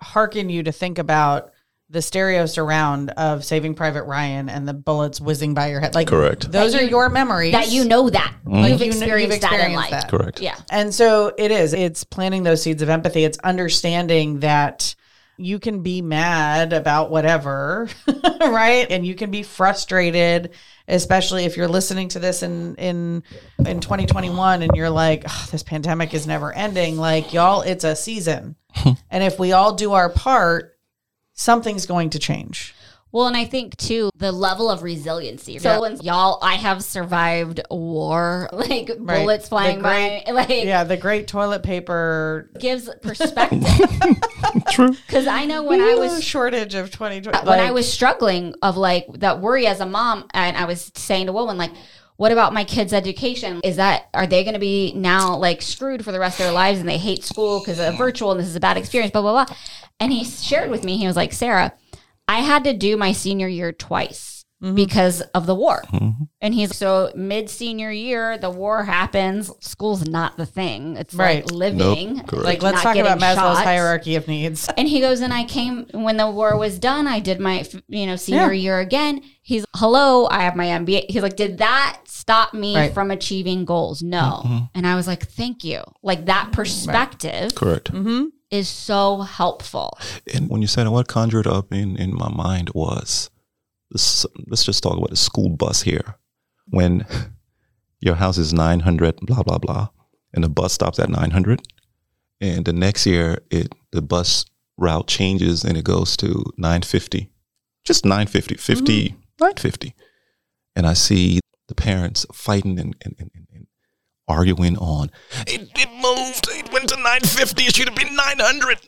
hearken 0.01 0.49
you 0.49 0.63
to 0.63 0.71
think 0.71 0.99
about 0.99 1.51
the 1.89 2.01
stereo 2.01 2.45
surround 2.47 3.11
of 3.11 3.45
Saving 3.45 3.75
Private 3.75 4.03
Ryan 4.05 4.49
and 4.49 4.67
the 4.67 4.73
bullets 4.73 5.21
whizzing 5.21 5.53
by 5.53 5.69
your 5.69 5.79
head. 5.79 5.93
Like 5.93 6.07
Correct. 6.07 6.51
Those 6.51 6.73
That 6.73 6.81
are 6.81 6.85
your 6.85 7.07
memories 7.09 7.51
that 7.51 7.71
you 7.71 7.85
know 7.85 8.09
that. 8.09 8.33
Mm-hmm. 8.45 8.51
Like, 8.55 8.71
You've 8.71 8.79
you 8.81 8.85
know- 8.87 8.91
experienced, 8.97 9.41
that 9.41 9.67
in 9.69 9.75
life. 9.75 9.91
that. 9.91 10.09
Correct. 10.09 10.41
Yeah. 10.41 10.55
And 10.71 10.93
so 10.93 11.33
it 11.37 11.51
is. 11.51 11.73
It's 11.73 12.03
planting 12.03 12.43
those 12.43 12.63
seeds 12.63 12.81
of 12.81 12.89
empathy. 12.89 13.23
It's 13.23 13.37
understanding 13.39 14.39
that 14.39 14.95
you 15.37 15.59
can 15.59 15.81
be 15.81 16.01
mad 16.01 16.73
about 16.73 17.09
whatever, 17.09 17.89
right? 18.39 18.85
And 18.89 19.05
you 19.05 19.15
can 19.15 19.31
be 19.31 19.43
frustrated, 19.43 20.51
especially 20.87 21.45
if 21.45 21.57
you're 21.57 21.67
listening 21.67 22.09
to 22.09 22.19
this 22.19 22.43
in 22.43 22.75
in 22.75 23.23
in 23.65 23.79
2021 23.79 24.61
and 24.61 24.75
you're 24.75 24.89
like, 24.89 25.23
"Ugh, 25.25 25.49
this 25.49 25.63
pandemic 25.63 26.13
is 26.13 26.27
never 26.27 26.53
ending. 26.53 26.97
Like, 26.97 27.33
y'all, 27.33 27.61
it's 27.61 27.83
a 27.83 27.95
season. 27.95 28.55
and 29.09 29.23
if 29.23 29.39
we 29.39 29.51
all 29.53 29.73
do 29.73 29.93
our 29.93 30.09
part, 30.09 30.77
something's 31.33 31.85
going 31.85 32.11
to 32.11 32.19
change. 32.19 32.75
Well, 33.13 33.27
and 33.27 33.37
I 33.37 33.45
think 33.45 33.77
too 33.77 34.09
the 34.17 34.31
level 34.31 34.69
of 34.71 34.81
resiliency. 34.81 35.59
So 35.59 35.81
when 35.81 35.97
y'all, 36.01 36.39
I 36.41 36.55
have 36.55 36.83
survived 36.83 37.61
war, 37.69 38.49
like 38.53 38.89
Right. 38.99 39.19
bullets 39.19 39.47
flying 39.49 39.79
great- 39.79 40.25
by, 40.25 40.31
like 40.33 40.49
Yeah, 40.49 40.83
the 40.83 40.97
great 40.97 41.27
toilet 41.27 41.61
paper 41.61 42.49
gives 42.59 42.89
perspective. 43.03 43.61
True. 44.71 44.93
Because 45.05 45.27
I 45.27 45.45
know 45.45 45.61
when 45.63 45.79
I 45.79 45.93
was 45.95 46.23
shortage 46.23 46.73
of 46.73 46.89
2020 46.91 47.37
uh, 47.37 47.45
when 47.49 47.59
I 47.59 47.71
was 47.71 47.91
struggling 47.91 48.55
of 48.63 48.77
like 48.77 49.05
that 49.19 49.39
worry 49.39 49.67
as 49.67 49.79
a 49.79 49.85
mom, 49.85 50.27
and 50.33 50.57
I 50.57 50.65
was 50.65 50.91
saying 50.95 51.27
to 51.27 51.33
Woman 51.33 51.57
like, 51.57 51.71
what 52.17 52.31
about 52.31 52.51
my 52.53 52.63
kids' 52.63 52.93
education? 52.93 53.61
Is 53.63 53.75
that 53.75 54.07
are 54.15 54.25
they 54.25 54.43
going 54.43 54.53
to 54.55 54.59
be 54.59 54.91
now 54.95 55.35
like 55.37 55.61
screwed 55.61 56.03
for 56.03 56.11
the 56.11 56.19
rest 56.19 56.39
of 56.39 56.45
their 56.45 56.53
lives 56.53 56.79
and 56.79 56.89
they 56.89 56.97
hate 56.97 57.23
school 57.23 57.59
because 57.59 57.79
of 57.79 57.95
virtual 57.97 58.31
and 58.31 58.39
this 58.39 58.47
is 58.47 58.55
a 58.55 58.59
bad 58.59 58.77
experience? 58.77 59.11
Blah 59.11 59.21
blah 59.21 59.45
blah. 59.45 59.55
And 59.99 60.11
he 60.11 60.23
shared 60.25 60.71
with 60.71 60.83
me, 60.83 60.97
he 60.97 61.05
was 61.05 61.15
like, 61.15 61.31
Sarah, 61.33 61.73
I 62.27 62.39
had 62.39 62.63
to 62.65 62.73
do 62.73 62.97
my 62.97 63.11
senior 63.11 63.47
year 63.47 63.71
twice. 63.71 64.31
Mm-hmm. 64.63 64.75
Because 64.75 65.19
of 65.35 65.45
the 65.45 65.55
war. 65.55 65.83
Mm-hmm. 65.91 66.23
And 66.39 66.53
he's 66.53 66.73
so 66.77 67.11
mid 67.15 67.49
senior 67.49 67.91
year, 67.91 68.37
the 68.37 68.49
war 68.49 68.85
happens. 68.85 69.51
School's 69.59 70.07
not 70.07 70.37
the 70.37 70.45
thing. 70.45 70.95
It's 70.95 71.13
Right. 71.13 71.43
like 71.43 71.51
living. 71.51 72.15
Nope, 72.15 72.31
like 72.31 72.63
let's 72.63 72.75
not 72.75 72.83
talk 72.83 72.95
about 72.95 73.19
Maslow's 73.19 73.35
shots. 73.57 73.59
hierarchy 73.59 74.15
of 74.15 74.25
needs. 74.29 74.69
And 74.77 74.87
he 74.87 75.01
goes, 75.01 75.19
and 75.19 75.33
I 75.33 75.43
came 75.43 75.85
when 75.91 76.15
the 76.15 76.31
war 76.31 76.57
was 76.57 76.79
done. 76.79 77.07
I 77.07 77.19
did 77.19 77.41
my, 77.41 77.65
you 77.89 78.05
know, 78.05 78.15
senior 78.15 78.53
Yeah. 78.53 78.61
year 78.61 78.79
again. 78.79 79.21
He's, 79.41 79.65
hello, 79.75 80.27
I 80.27 80.43
have 80.43 80.55
my 80.55 80.67
MBA. 80.67 81.07
He's 81.11 81.23
like, 81.23 81.35
did 81.35 81.57
that 81.57 81.99
stop 82.05 82.53
me 82.53 82.73
Right. 82.73 82.93
from 82.93 83.11
achieving 83.11 83.65
goals? 83.65 84.01
No. 84.01 84.43
Mm-hmm. 84.45 84.57
And 84.75 84.87
I 84.87 84.95
was 84.95 85.07
like, 85.07 85.27
thank 85.27 85.65
you. 85.65 85.81
Like 86.03 86.27
that 86.27 86.53
perspective 86.53 87.53
Correct. 87.53 87.91
Mm-hmm. 88.53 88.59
is 88.59 88.69
so 88.69 89.21
helpful. 89.21 89.97
And 90.33 90.49
when 90.49 90.61
you 90.61 90.67
said 90.67 90.85
it, 90.85 90.91
what 90.91 91.07
conjured 91.07 91.47
up 91.47 91.73
in, 91.73 91.97
in 91.97 92.15
my 92.15 92.29
mind 92.29 92.69
was 92.73 93.29
this, 93.89 94.25
let's 94.47 94.63
just 94.63 94.83
talk 94.83 94.97
about 94.97 95.09
the 95.09 95.15
school 95.15 95.49
bus 95.49 95.81
here. 95.81 96.15
When 96.69 97.05
your 97.99 98.15
house 98.15 98.37
is 98.37 98.53
900, 98.53 99.17
blah, 99.21 99.43
blah, 99.43 99.57
blah, 99.57 99.89
and 100.33 100.43
the 100.43 100.49
bus 100.49 100.73
stops 100.73 100.99
at 100.99 101.09
900, 101.09 101.61
and 102.41 102.65
the 102.65 102.73
next 102.73 103.05
year 103.05 103.39
it 103.49 103.73
the 103.91 104.01
bus 104.01 104.45
route 104.77 105.07
changes 105.07 105.63
and 105.63 105.77
it 105.77 105.85
goes 105.85 106.17
to 106.17 106.43
950, 106.57 107.29
just 107.83 108.05
950, 108.05 108.55
50, 108.55 109.09
950. 109.39 109.95
And 110.75 110.85
I 110.87 110.93
see 110.93 111.39
the 111.67 111.75
parents 111.75 112.25
fighting 112.33 112.79
and, 112.79 112.95
and, 113.03 113.15
and 113.19 113.31
arguing 114.27 114.77
on, 114.77 115.11
it, 115.47 115.69
it 115.75 115.89
moved, 116.01 116.47
it 116.51 116.71
went 116.71 116.89
to 116.89 116.95
950, 116.95 117.63
it 117.63 117.75
should 117.75 117.89
have 117.89 117.97
been 117.97 118.15
900. 118.15 118.79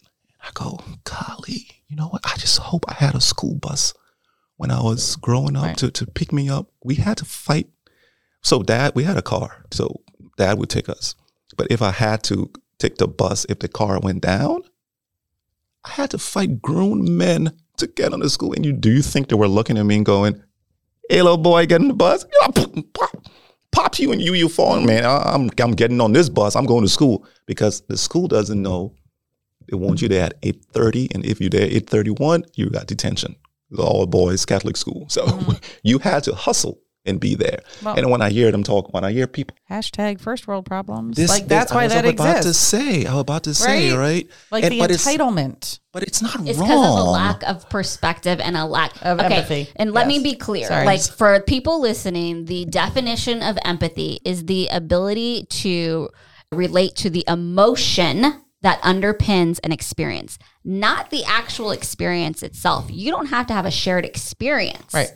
I 0.41 0.49
go, 0.53 0.79
golly, 1.03 1.67
you 1.87 1.95
know 1.95 2.07
what? 2.07 2.21
I 2.25 2.35
just 2.37 2.57
hope 2.59 2.85
I 2.87 2.93
had 2.93 3.15
a 3.15 3.21
school 3.21 3.55
bus 3.55 3.93
when 4.57 4.71
I 4.71 4.81
was 4.81 5.15
growing 5.17 5.55
up 5.55 5.63
Right. 5.63 5.77
to, 5.77 5.91
to 5.91 6.05
pick 6.05 6.31
me 6.31 6.49
up. 6.49 6.71
We 6.83 6.95
had 6.95 7.17
to 7.17 7.25
fight. 7.25 7.67
So 8.41 8.61
dad, 8.63 8.93
we 8.95 9.03
had 9.03 9.17
a 9.17 9.21
car. 9.21 9.65
So 9.71 10.01
dad 10.37 10.57
would 10.59 10.69
take 10.69 10.87
us. 10.87 11.15
But 11.57 11.67
if 11.69 11.81
I 11.81 11.91
had 11.91 12.23
to 12.25 12.51
take 12.77 12.97
the 12.97 13.07
bus, 13.07 13.45
if 13.49 13.59
the 13.59 13.67
car 13.67 13.99
went 13.99 14.21
down, 14.21 14.61
I 15.83 15.91
had 15.91 16.11
to 16.11 16.17
fight 16.17 16.61
grown 16.61 17.17
men 17.17 17.51
to 17.77 17.87
get 17.87 18.13
on 18.13 18.19
the 18.21 18.29
school. 18.29 18.53
And 18.53 18.65
you 18.65 18.71
do 18.73 18.91
you 18.91 19.01
think 19.01 19.27
they 19.29 19.35
were 19.35 19.47
looking 19.47 19.77
at 19.77 19.85
me 19.85 19.97
and 19.97 20.05
going, 20.05 20.41
hey 21.09 21.21
little 21.21 21.37
boy, 21.37 21.65
get 21.65 21.81
in 21.81 21.87
the 21.89 21.93
bus? 21.93 22.25
Yeah, 23.75 23.83
pop, 23.83 23.83
pop, 23.83 23.91
pop 23.91 23.99
you 23.99 24.11
and 24.11 24.21
you, 24.21 24.33
you 24.33 24.49
falling, 24.49 24.85
man. 24.85 25.05
I'm, 25.05 25.49
I'm 25.59 25.71
getting 25.71 26.01
on 26.01 26.13
this 26.13 26.29
bus. 26.29 26.55
I'm 26.55 26.65
going 26.65 26.83
to 26.83 26.89
school 26.89 27.25
because 27.45 27.81
the 27.81 27.97
school 27.97 28.27
doesn't 28.27 28.61
know 28.61 28.93
they 29.67 29.77
want 29.77 30.01
you 30.01 30.07
there 30.07 30.25
at 30.25 30.41
8.30 30.41 31.15
and 31.15 31.25
if 31.25 31.41
you're 31.41 31.49
there 31.49 31.65
at 31.65 31.71
8.31 31.71 32.45
you 32.55 32.69
got 32.69 32.87
detention 32.87 33.35
all 33.77 34.05
boys 34.05 34.45
catholic 34.45 34.77
school 34.77 35.05
so 35.09 35.25
mm-hmm. 35.25 35.53
you 35.83 35.99
had 35.99 36.23
to 36.23 36.35
hustle 36.35 36.79
and 37.05 37.19
be 37.19 37.35
there 37.35 37.59
Well- 37.83 37.95
and 37.95 38.09
when 38.09 38.21
i 38.21 38.29
hear 38.29 38.51
them 38.51 38.63
talk 38.63 38.93
when 38.93 39.03
i 39.03 39.11
hear 39.11 39.27
people 39.27 39.55
Hashtag 39.69 40.19
first 40.21 40.47
world 40.47 40.65
problems. 40.65 41.17
this, 41.17 41.29
like 41.29 41.43
this- 41.43 41.49
that's 41.49 41.71
I 41.71 41.75
why 41.75 41.83
was 41.85 41.93
that 41.93 42.05
about 42.05 42.41
to 42.43 42.53
say 42.53 43.05
i 43.05 43.13
was 43.13 43.21
about 43.21 43.43
to 43.43 43.53
say 43.53 43.91
Right? 43.91 43.97
right, 43.97 44.27
Like 44.51 44.63
And- 44.63 44.73
the 44.73 44.79
but 44.79 44.91
it's 44.91 45.05
entitlement. 45.07 45.79
but 45.93 46.03
it's 46.03 46.21
not 46.21 46.35
It's 46.47 46.57
wrong 46.59 46.67
because 46.69 46.99
of 47.01 47.07
a 47.07 47.09
lack 47.09 47.43
of 47.43 47.69
perspective 47.69 48.39
and 48.39 48.57
a 48.57 48.65
lack 48.65 48.91
Of 49.01 49.19
okay. 49.19 49.35
empathy. 49.35 49.69
And 49.75 49.91
let 49.93 50.07
me 50.07 50.19
be 50.19 50.35
clear. 50.35 50.67
Sorry. 50.67 50.85
Like 50.85 51.01
for 51.01 51.39
people 51.41 51.79
listening, 51.79 52.45
the 52.45 52.65
definition 52.65 53.41
of 53.41 53.57
empathy 53.63 54.19
is 54.25 54.45
the 54.45 54.67
ability 54.67 55.45
to 55.63 56.09
relate 56.51 56.95
to 56.97 57.09
the 57.09 57.23
emotion 57.27 58.41
that 58.61 58.81
underpins 58.81 59.59
an 59.63 59.71
experience, 59.71 60.37
not 60.63 61.11
the 61.11 61.23
actual 61.25 61.71
experience 61.71 62.41
itself. 62.43 62.87
You 62.89 63.11
don't 63.11 63.27
have 63.27 63.45
to 63.47 63.53
have 63.53 63.65
a 63.65 63.71
shared 63.71 64.05
experience. 64.05 64.93
Right. 64.93 65.11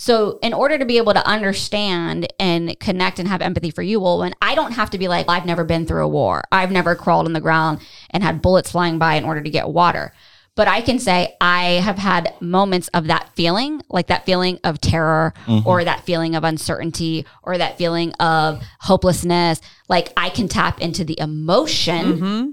So, 0.00 0.38
in 0.42 0.54
order 0.54 0.78
to 0.78 0.84
be 0.84 0.96
able 0.98 1.12
to 1.12 1.26
understand 1.26 2.32
and 2.38 2.78
connect 2.78 3.18
and 3.18 3.26
have 3.26 3.42
empathy 3.42 3.72
for 3.72 3.82
you, 3.82 3.98
well, 3.98 4.20
when 4.20 4.32
I 4.40 4.54
don't 4.54 4.70
have 4.72 4.90
to 4.90 4.98
be 4.98 5.08
like, 5.08 5.26
I've 5.28 5.44
never 5.44 5.64
been 5.64 5.86
through 5.86 6.04
a 6.04 6.08
war, 6.08 6.44
I've 6.52 6.70
never 6.70 6.94
crawled 6.94 7.26
on 7.26 7.32
the 7.32 7.40
ground 7.40 7.80
and 8.10 8.22
had 8.22 8.40
bullets 8.40 8.70
flying 8.70 9.00
by 9.00 9.16
in 9.16 9.24
order 9.24 9.42
to 9.42 9.50
get 9.50 9.68
water. 9.68 10.12
But 10.54 10.68
I 10.68 10.82
can 10.82 11.00
say 11.00 11.36
I 11.40 11.80
have 11.82 11.98
had 11.98 12.32
moments 12.40 12.86
of 12.88 13.08
that 13.08 13.30
feeling, 13.34 13.82
like 13.88 14.06
that 14.06 14.24
feeling 14.24 14.60
of 14.62 14.80
terror 14.80 15.34
mm-hmm. 15.46 15.66
or 15.66 15.82
that 15.82 16.04
feeling 16.04 16.36
of 16.36 16.44
uncertainty 16.44 17.26
or 17.42 17.58
that 17.58 17.76
feeling 17.76 18.12
of 18.14 18.62
hopelessness. 18.80 19.60
Like 19.88 20.12
I 20.16 20.30
can 20.30 20.46
tap 20.46 20.80
into 20.80 21.04
the 21.04 21.18
emotion 21.18 22.12
mm-hmm. 22.12 22.50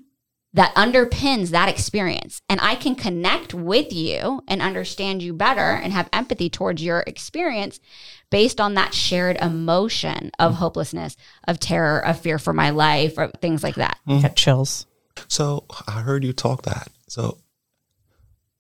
That 0.56 0.74
underpins 0.76 1.50
that 1.50 1.68
experience. 1.68 2.42
And 2.48 2.62
I 2.62 2.76
can 2.76 2.96
connect 2.96 3.54
with 3.54 3.92
you 3.92 4.42
and 4.48 4.62
understand 4.62 5.22
you 5.22 5.34
better 5.34 5.60
and 5.60 5.92
have 5.92 6.10
empathy 6.14 6.50
towards 6.50 6.82
your 6.82 7.04
experience 7.06 7.82
based 8.30 8.62
on 8.62 8.74
that 8.76 8.94
shared 8.94 9.36
emotion 9.42 10.32
of 10.40 10.54
mm-hmm. 10.54 10.60
hopelessness, 10.60 11.18
of 11.46 11.60
terror, 11.60 12.00
of 12.00 12.22
fear 12.22 12.40
for 12.40 12.54
my 12.54 12.70
life, 12.70 13.18
or 13.18 13.28
things 13.42 13.64
like 13.64 13.76
that. 13.76 14.00
Mm-hmm. 14.08 14.22
Get 14.22 14.38
chills. 14.38 14.86
So 15.28 15.66
I 15.88 16.00
heard 16.00 16.24
you 16.24 16.32
talk 16.32 16.62
that. 16.64 16.88
So 17.10 17.38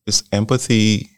it's 0.05 0.23
empathy. 0.33 1.11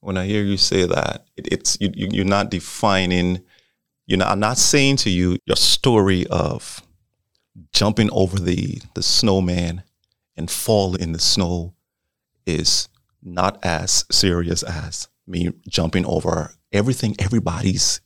When 0.00 0.18
I 0.18 0.26
hear 0.26 0.42
you 0.42 0.58
say 0.58 0.84
that, 0.84 1.24
it, 1.38 1.48
it's 1.50 1.78
you, 1.80 1.90
you. 1.94 2.08
You're 2.10 2.24
not 2.26 2.50
defining. 2.50 3.42
You 4.06 4.18
know, 4.18 4.26
I'm 4.26 4.40
not 4.40 4.58
saying 4.58 4.96
to 4.98 5.10
you 5.10 5.38
your 5.46 5.56
story 5.56 6.26
of 6.26 6.82
jumping 7.72 8.10
over 8.12 8.38
the 8.38 8.80
the 8.94 9.02
snowman 9.02 9.82
and 10.36 10.50
fall 10.50 10.94
in 10.94 11.12
the 11.12 11.18
snow 11.18 11.74
is 12.46 12.88
not 13.22 13.58
as 13.64 14.04
serious 14.10 14.62
as 14.62 15.08
me 15.26 15.52
jumping 15.68 16.04
over 16.06 16.54
everything 16.72 17.14
everybody's 17.18 18.00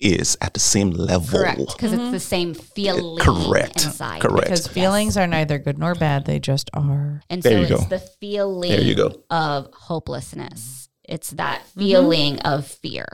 is 0.00 0.36
at 0.40 0.54
the 0.54 0.60
same 0.60 0.90
level. 0.90 1.38
Correct. 1.38 1.58
Because 1.58 1.92
it's 1.92 2.02
the 2.02 2.08
mm-hmm. 2.08 2.16
same 2.16 2.54
feeling 2.54 3.18
Correct. 3.22 3.84
inside. 3.84 4.22
Correct. 4.22 4.44
Because 4.44 4.66
feelings 4.66 5.16
are 5.16 5.26
neither 5.26 5.58
good 5.58 5.78
nor 5.78 5.94
bad; 5.94 6.24
they 6.24 6.38
just 6.38 6.70
are. 6.72 7.22
And 7.28 7.42
There 7.42 7.52
so 7.52 7.58
you 7.58 7.74
it's 7.76 7.84
go. 7.84 7.88
the 7.90 7.98
feeling 7.98 8.70
There 8.70 8.80
you 8.80 8.94
go. 8.94 9.22
of 9.30 9.68
hopelessness. 9.72 10.88
It's 11.04 11.30
that 11.32 11.60
mm-hmm. 11.60 11.80
feeling 11.80 12.38
of 12.40 12.66
fear. 12.66 13.06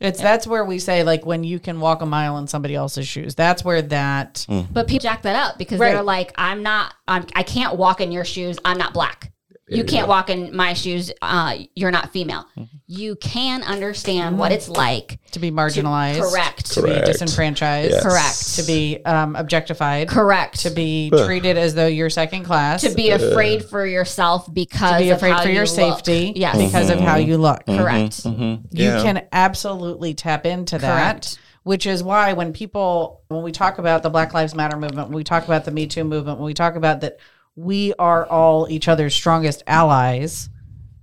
It's 0.00 0.20
that's 0.20 0.46
where 0.46 0.64
we 0.64 0.78
say 0.78 1.04
like 1.04 1.26
when 1.26 1.44
you 1.44 1.60
can 1.60 1.78
walk 1.78 2.00
a 2.00 2.06
mile 2.06 2.38
in 2.38 2.46
somebody 2.46 2.74
else's 2.74 3.06
shoes. 3.06 3.34
That's 3.34 3.62
where 3.64 3.82
that. 3.82 4.46
Mm. 4.48 4.66
But 4.72 4.88
people 4.88 5.02
jack 5.02 5.22
that 5.22 5.36
up 5.36 5.58
because 5.58 5.78
Right. 5.78 5.92
they're 5.92 6.02
like, 6.02 6.32
I'm 6.36 6.62
not, 6.62 6.94
I'm, 7.06 7.26
I 7.36 7.42
can't 7.42 7.76
walk 7.76 8.00
in 8.00 8.10
your 8.10 8.24
shoes. 8.24 8.58
I'm 8.64 8.78
not 8.78 8.94
black. 8.94 9.30
You 9.70 9.84
can't 9.84 10.08
walk 10.08 10.30
in 10.30 10.54
my 10.54 10.74
shoes. 10.74 11.10
Uh, 11.22 11.58
you're 11.74 11.90
not 11.90 12.12
female. 12.12 12.44
Mm-hmm. 12.56 12.76
You 12.86 13.16
can 13.16 13.62
understand 13.62 14.38
what 14.38 14.50
it's 14.52 14.68
like. 14.68 15.18
to 15.32 15.38
be 15.38 15.50
marginalized, 15.50 16.20
Correct. 16.20 16.72
to 16.72 16.82
be 16.82 16.90
disenfranchised, 16.90 17.92
Yes. 17.92 18.02
Correct. 18.02 18.56
to 18.56 18.62
be 18.72 19.04
um, 19.04 19.36
objectified, 19.36 20.08
Correct. 20.08 20.60
to 20.60 20.70
be 20.70 21.10
treated 21.10 21.56
as 21.56 21.74
though 21.74 21.86
you're 21.86 22.10
second 22.10 22.44
class, 22.44 22.82
to 22.82 22.94
be 22.94 23.10
afraid 23.10 23.64
for 23.64 23.86
yourself 23.86 24.52
because 24.52 24.92
to 24.94 25.04
be 25.04 25.10
of 25.10 25.18
afraid 25.18 25.32
how 25.34 25.42
for 25.42 25.48
your 25.50 25.62
you 25.62 25.66
safety, 25.66 26.26
Look. 26.28 26.36
Yes. 26.36 26.56
because 26.56 26.90
of 26.90 26.98
how 27.00 27.16
you 27.16 27.38
look. 27.38 27.64
Correct. 27.66 28.24
You 28.24 28.60
Yeah. 28.72 29.02
can 29.02 29.26
absolutely 29.32 30.14
tap 30.14 30.46
into 30.46 30.78
that. 30.78 30.96
Correct. 31.12 31.38
Which 31.62 31.86
is 31.86 32.02
why 32.02 32.32
when 32.32 32.52
people, 32.54 33.20
when 33.28 33.42
we 33.42 33.52
talk 33.52 33.78
about 33.78 34.02
the 34.02 34.08
Black 34.10 34.32
Lives 34.32 34.54
Matter 34.54 34.76
movement, 34.78 35.08
when 35.08 35.16
we 35.16 35.24
talk 35.24 35.44
about 35.44 35.64
the 35.66 35.70
Me 35.70 35.86
Too 35.86 36.04
movement, 36.04 36.38
when 36.38 36.46
we 36.46 36.54
talk 36.54 36.74
about 36.74 37.02
that 37.02 37.18
we 37.56 37.92
are 37.98 38.26
all 38.26 38.66
each 38.70 38.88
other's 38.88 39.14
strongest 39.14 39.62
allies, 39.66 40.48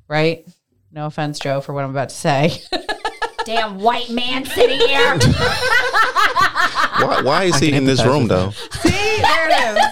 right? 0.07 0.47
No 0.91 1.05
offense, 1.05 1.39
Joe, 1.39 1.61
for 1.61 1.73
what 1.73 1.83
I'm 1.83 1.91
about 1.91 2.09
to 2.09 2.15
say. 2.15 2.61
Damn 3.45 3.79
white 3.79 4.09
man 4.09 4.45
sitting 4.45 4.79
here. 4.79 5.19
Why, 6.99 7.21
why 7.21 7.43
is 7.43 7.59
he 7.59 7.73
in 7.73 7.85
this 7.85 8.03
room 8.03 8.27
though? 8.27 8.49
See, 8.81 8.89
there 8.89 9.49
it 9.49 9.77
is. 9.77 9.85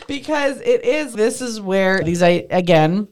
because 0.08 0.60
it 0.60 0.84
is 0.84 1.12
this 1.12 1.40
is 1.40 1.60
where 1.60 2.02
these 2.02 2.20
I 2.20 2.46
again 2.50 3.06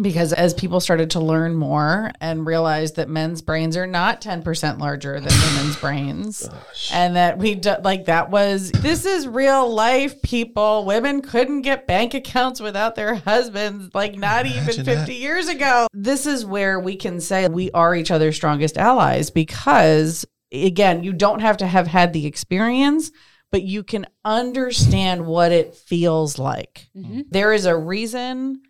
because 0.00 0.32
as 0.32 0.54
people 0.54 0.80
started 0.80 1.10
to 1.10 1.20
learn 1.20 1.54
more 1.54 2.12
and 2.20 2.46
realize 2.46 2.92
that 2.92 3.08
men's 3.08 3.42
brains 3.42 3.76
are 3.76 3.86
not 3.86 4.20
10% 4.20 4.78
larger 4.78 5.20
than 5.20 5.32
women's 5.40 5.76
brains 5.80 6.48
and 6.92 7.16
that 7.16 7.38
we 7.38 7.56
do, 7.56 7.74
like 7.82 8.04
that 8.04 8.30
was 8.30 8.70
this 8.70 9.04
is 9.04 9.26
real 9.26 9.72
life 9.72 10.22
people. 10.22 10.84
Women 10.84 11.20
couldn't 11.20 11.62
get 11.62 11.86
bank 11.86 12.14
accounts 12.14 12.60
without 12.60 12.94
their 12.94 13.16
husbands 13.16 13.94
like 13.94 14.16
not 14.16 14.46
even 14.46 14.64
50 14.66 14.84
that. 14.84 15.12
years 15.12 15.48
ago. 15.48 15.88
This 15.92 16.26
is 16.26 16.46
where 16.46 16.78
we 16.78 16.96
can 16.96 17.20
say 17.20 17.48
we 17.48 17.70
are 17.72 17.94
each 17.94 18.10
other's 18.10 18.36
strongest 18.36 18.78
allies 18.78 19.30
because 19.30 20.24
again 20.52 21.02
you 21.02 21.12
don't 21.12 21.40
have 21.40 21.58
to 21.58 21.66
have 21.66 21.86
had 21.86 22.12
the 22.12 22.26
experience 22.26 23.10
but 23.50 23.62
you 23.62 23.82
can 23.82 24.06
understand 24.24 25.26
what 25.26 25.52
it 25.52 25.74
feels 25.74 26.38
like. 26.38 26.88
Mm-hmm. 26.94 27.22
There 27.30 27.52
is 27.52 27.64
a 27.64 27.76
reason 27.76 28.60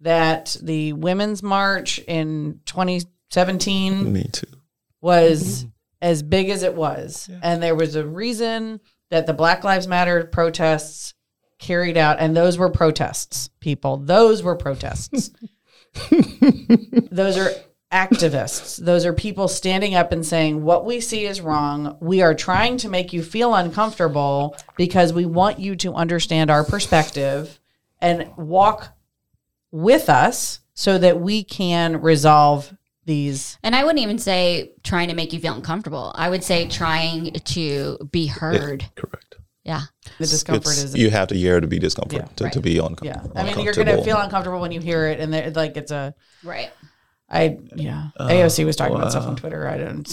that 0.00 0.56
the 0.62 0.92
women's 0.92 1.42
march 1.42 1.98
in 2.06 2.60
2017 2.66 4.12
Me 4.12 4.24
too. 4.32 4.46
was 5.00 5.60
mm-hmm. 5.60 5.68
as 6.02 6.22
big 6.22 6.50
as 6.50 6.62
it 6.62 6.74
was. 6.74 7.30
And 7.42 7.62
there 7.62 7.74
was 7.74 7.96
a 7.96 8.06
reason 8.06 8.80
that 9.10 9.26
the 9.26 9.32
Black 9.32 9.64
Lives 9.64 9.86
Matter 9.86 10.24
protests 10.24 11.14
carried 11.58 11.96
out, 11.96 12.18
and 12.20 12.36
those 12.36 12.58
were 12.58 12.70
protests, 12.70 13.48
people. 13.60 13.96
Those 13.96 14.42
were 14.42 14.56
protests. 14.56 15.30
those 17.10 17.38
are 17.38 17.50
activists. 17.92 18.76
Those 18.76 19.06
are 19.06 19.12
people 19.12 19.48
standing 19.48 19.94
up 19.94 20.12
and 20.12 20.26
saying, 20.26 20.62
What 20.62 20.84
we 20.84 21.00
see 21.00 21.24
is 21.24 21.40
wrong. 21.40 21.96
We 22.00 22.20
are 22.22 22.34
trying 22.34 22.76
to 22.78 22.88
make 22.88 23.12
you 23.12 23.22
feel 23.22 23.54
uncomfortable 23.54 24.56
because 24.76 25.12
we 25.12 25.24
want 25.24 25.58
you 25.58 25.76
to 25.76 25.94
understand 25.94 26.50
our 26.50 26.64
perspective 26.64 27.60
and 28.00 28.30
walk 28.36 28.95
with 29.76 30.08
us 30.08 30.60
so 30.74 30.98
that 30.98 31.20
we 31.20 31.44
can 31.44 32.00
resolve 32.00 32.72
these 33.04 33.58
And 33.62 33.76
I 33.76 33.84
wouldn't 33.84 34.02
even 34.02 34.18
say 34.18 34.72
trying 34.82 35.08
to 35.08 35.14
make 35.14 35.32
you 35.32 35.38
feel 35.38 35.54
uncomfortable. 35.54 36.12
I 36.16 36.28
would 36.28 36.42
say 36.42 36.66
trying 36.66 37.32
to 37.32 37.98
be 38.10 38.26
heard. 38.26 38.84
Correct. 38.96 39.36
Yeah. 39.64 39.82
the 40.18 40.26
discomfort 40.26 40.72
It's- 40.72 40.84
is 40.84 40.96
you 40.96 41.10
have 41.10 41.28
to 41.28 41.34
hear 41.36 41.60
to 41.60 41.66
be 41.66 41.78
discomfort 41.78 42.20
Yeah, 42.20 42.28
to, 42.36 42.50
to 42.50 42.60
be 42.60 42.78
uncomfortable. 42.78 43.32
yeah 43.34 43.40
i 43.40 43.44
mean 43.44 43.58
you're 43.64 43.74
gonna 43.74 44.02
feel 44.04 44.16
uncomfortable 44.18 44.60
when 44.60 44.70
you 44.70 44.80
hear 44.80 45.08
it 45.08 45.18
and 45.18 45.34
they're- 45.34 45.50
like 45.50 45.76
it's 45.76 45.90
a 45.90 46.14
Right. 46.44 46.70
i 47.28 47.58
yeah 47.74 48.10
Uh, 48.16 48.28
aoc 48.28 48.64
was 48.64 48.76
talking 48.76 48.94
about 48.96 49.10
stuff 49.10 49.26
on 49.26 49.34
twitter 49.34 49.66
i 49.66 49.76
don't 49.76 50.06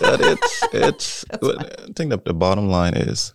But 0.00 0.20
it's 0.32 0.64
it's. 0.72 1.24
I 1.32 1.92
think 1.94 2.08
that 2.10 2.24
the 2.24 2.32
bottom 2.34 2.68
line 2.70 2.94
is, 2.94 3.34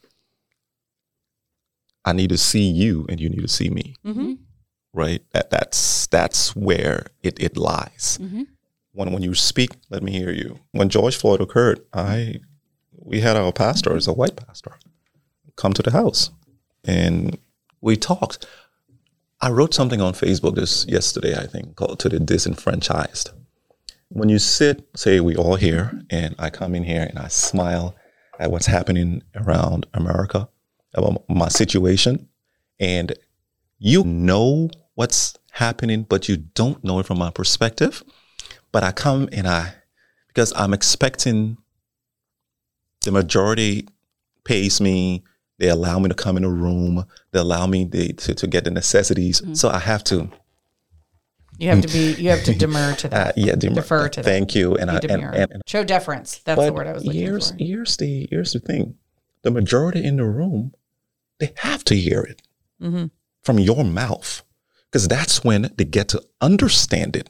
I 2.05 2.13
need 2.13 2.29
to 2.29 2.37
see 2.37 2.67
you, 2.69 3.05
and 3.09 3.19
you 3.19 3.29
need 3.29 3.41
to 3.41 3.47
see 3.47 3.69
me. 3.69 3.95
Mhm. 4.05 4.37
Right. 4.93 5.21
That 5.31 5.49
that's 5.49 6.07
that's 6.07 6.55
where 6.55 7.07
it 7.23 7.39
it 7.39 7.57
lies. 7.57 8.17
Mhm. 8.21 8.47
When 8.93 9.11
when 9.13 9.21
you 9.23 9.35
speak, 9.35 9.71
let 9.89 10.01
me 10.03 10.11
hear 10.11 10.31
you. 10.31 10.59
When 10.71 10.89
George 10.89 11.15
Floyd 11.15 11.41
occurred, 11.41 11.81
I 11.93 12.35
we 12.97 13.21
had 13.21 13.37
our 13.37 13.51
pastor, 13.53 13.95
as 13.95 14.07
a 14.07 14.13
white 14.13 14.35
pastor, 14.35 14.73
come 15.55 15.73
to 15.73 15.81
the 15.83 15.91
house, 15.91 16.31
and 16.83 17.37
we 17.81 17.95
talked. 17.95 18.45
I 19.41 19.49
wrote 19.51 19.73
something 19.73 20.01
on 20.01 20.13
Facebook 20.13 20.55
this 20.55 20.85
yesterday, 20.87 21.35
I 21.37 21.45
think, 21.47 21.75
called 21.75 21.99
"To 21.99 22.09
the 22.09 22.19
Disenfranchised." 22.19 23.31
when 24.11 24.27
you 24.27 24.39
sit, 24.39 24.87
say 24.95 25.19
we 25.19 25.35
all 25.35 25.55
here, 25.55 26.01
and 26.09 26.33
I 26.39 26.49
come 26.49 26.73
in 26.73 26.83
here 26.83 27.03
and 27.07 27.19
I 27.19 27.27
smile 27.27 27.95
at 28.39 28.49
what's 28.51 28.65
happening 28.65 29.21
around 29.35 29.85
America, 29.93 30.49
about 30.95 31.29
my 31.29 31.47
situation, 31.47 32.27
and 32.79 33.13
you 33.79 34.03
know 34.03 34.69
what's 34.95 35.37
happening, 35.51 36.03
but 36.03 36.29
you 36.29 36.37
don't 36.37 36.83
know 36.83 36.99
it 36.99 37.05
from 37.05 37.17
my 37.17 37.31
perspective. 37.31 38.03
But 38.71 38.83
I 38.83 38.91
come 38.91 39.29
and 39.31 39.47
I, 39.47 39.73
because 40.27 40.53
I'm 40.55 40.73
expecting 40.73 41.57
the 43.01 43.11
majority 43.11 43.87
pays 44.43 44.79
me, 44.79 45.23
they 45.57 45.69
allow 45.69 45.99
me 45.99 46.09
to 46.09 46.15
come 46.15 46.37
in 46.37 46.43
a 46.43 46.49
room, 46.49 47.05
they 47.31 47.39
allow 47.39 47.65
me 47.65 47.85
to, 47.85 48.13
to, 48.13 48.35
to 48.35 48.47
get 48.47 48.65
the 48.65 48.71
necessities. 48.71 49.41
So 49.53 49.69
I 49.69 49.79
have 49.79 50.03
to, 50.05 50.29
you 51.57 51.69
have 51.69 51.81
to 51.81 51.87
be 51.87 52.13
you 52.17 52.29
have 52.29 52.43
to 52.43 52.53
demur 52.53 52.95
to 52.95 53.07
uh, 53.07 53.09
that 53.09 53.37
yeah, 53.37 53.55
demur- 53.55 53.75
Defer 53.75 54.09
to 54.09 54.21
that. 54.21 54.25
Thank 54.29 54.55
you. 54.55 54.75
And 54.75 54.89
I, 54.89 54.99
and, 54.99 55.11
and, 55.11 55.51
and 55.51 55.61
show 55.67 55.83
deference 55.83 56.37
that's 56.39 56.61
the 56.63 56.71
word 56.71 56.87
i 56.87 56.93
was 56.93 57.03
looking 57.03 57.21
here's, 57.21 57.51
for 57.51 57.57
Here's 57.57 57.97
the 57.97 58.27
here's 58.29 58.53
the 58.53 58.59
thing: 58.59 58.95
the 59.41 59.51
majority 59.51 60.03
in 60.03 60.15
the 60.15 60.25
room, 60.25 60.73
they 61.39 61.53
have 61.57 61.83
to 61.85 61.95
hear 61.95 62.21
it 62.21 62.41
Mm-hmm. 62.81 63.07
From 63.43 63.59
your 63.59 63.83
mouth, 63.83 64.43
because 64.91 65.07
that's 65.07 65.43
when 65.43 65.71
they 65.77 65.85
get 65.85 66.09
to 66.09 66.23
understand 66.41 67.15
it. 67.15 67.29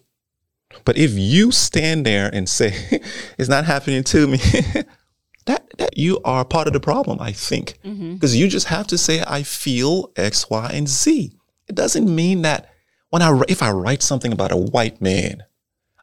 But 0.85 0.97
if 0.97 1.11
you 1.13 1.51
stand 1.51 2.05
there 2.05 2.29
and 2.33 2.47
say 2.47 2.73
it's 3.37 3.49
not 3.49 3.65
happening 3.65 4.03
to 4.05 4.27
me, 4.27 4.37
that 5.45 5.65
that 5.77 5.97
you 5.97 6.19
are 6.23 6.45
part 6.45 6.67
of 6.67 6.73
the 6.73 6.79
problem. 6.79 7.19
I 7.19 7.31
think 7.31 7.79
mm-hmm. 7.83 8.13
because 8.13 8.35
you 8.35 8.47
just 8.47 8.67
have 8.67 8.87
to 8.87 8.97
say 8.97 9.23
I 9.25 9.43
feel 9.43 10.11
X, 10.15 10.49
Y, 10.49 10.71
and 10.73 10.87
Z. 10.87 11.31
It 11.67 11.75
doesn't 11.75 12.13
mean 12.13 12.41
that 12.43 12.69
when 13.09 13.21
I 13.21 13.41
if 13.47 13.61
I 13.63 13.71
write 13.71 14.03
something 14.03 14.31
about 14.31 14.51
a 14.51 14.57
white 14.57 15.01
man, 15.01 15.43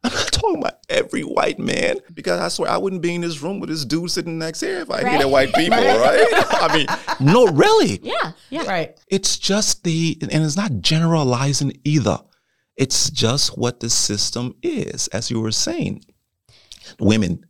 I'm 0.06 0.12
not 0.14 0.32
talking 0.32 0.58
about 0.58 0.78
every 0.88 1.22
white 1.22 1.58
man 1.58 1.96
because 2.14 2.40
I 2.40 2.48
swear 2.48 2.70
I 2.70 2.76
wouldn't 2.76 3.02
be 3.02 3.14
in 3.14 3.20
this 3.20 3.40
room 3.42 3.60
with 3.60 3.70
this 3.70 3.84
dude 3.84 4.10
sitting 4.10 4.38
next 4.38 4.60
here 4.60 4.80
if 4.80 4.90
I 4.90 5.02
Right. 5.02 5.12
hated 5.12 5.26
white 5.26 5.52
people, 5.54 5.76
right? 5.78 6.26
I 6.32 6.76
mean, 6.76 6.86
no, 7.34 7.46
really. 7.48 8.00
Yeah. 8.02 8.32
Yeah. 8.50 8.66
right 8.66 8.98
It's 9.08 9.38
just 9.38 9.84
the, 9.84 10.16
and 10.22 10.44
it's 10.44 10.56
not 10.56 10.80
generalizing 10.80 11.78
either. 11.84 12.18
It's 12.76 13.10
just 13.10 13.56
what 13.58 13.80
the 13.80 13.88
system 13.90 14.54
is, 14.62 15.08
as 15.08 15.30
you 15.30 15.40
were 15.40 15.50
saying. 15.52 16.04
Women, 17.00 17.44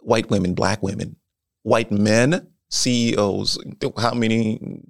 white 0.00 0.30
women, 0.30 0.54
black 0.54 0.82
women, 0.82 1.16
white 1.62 1.92
men, 1.92 2.48
CEOs. 2.70 3.58
How 3.98 4.14
many 4.14 4.80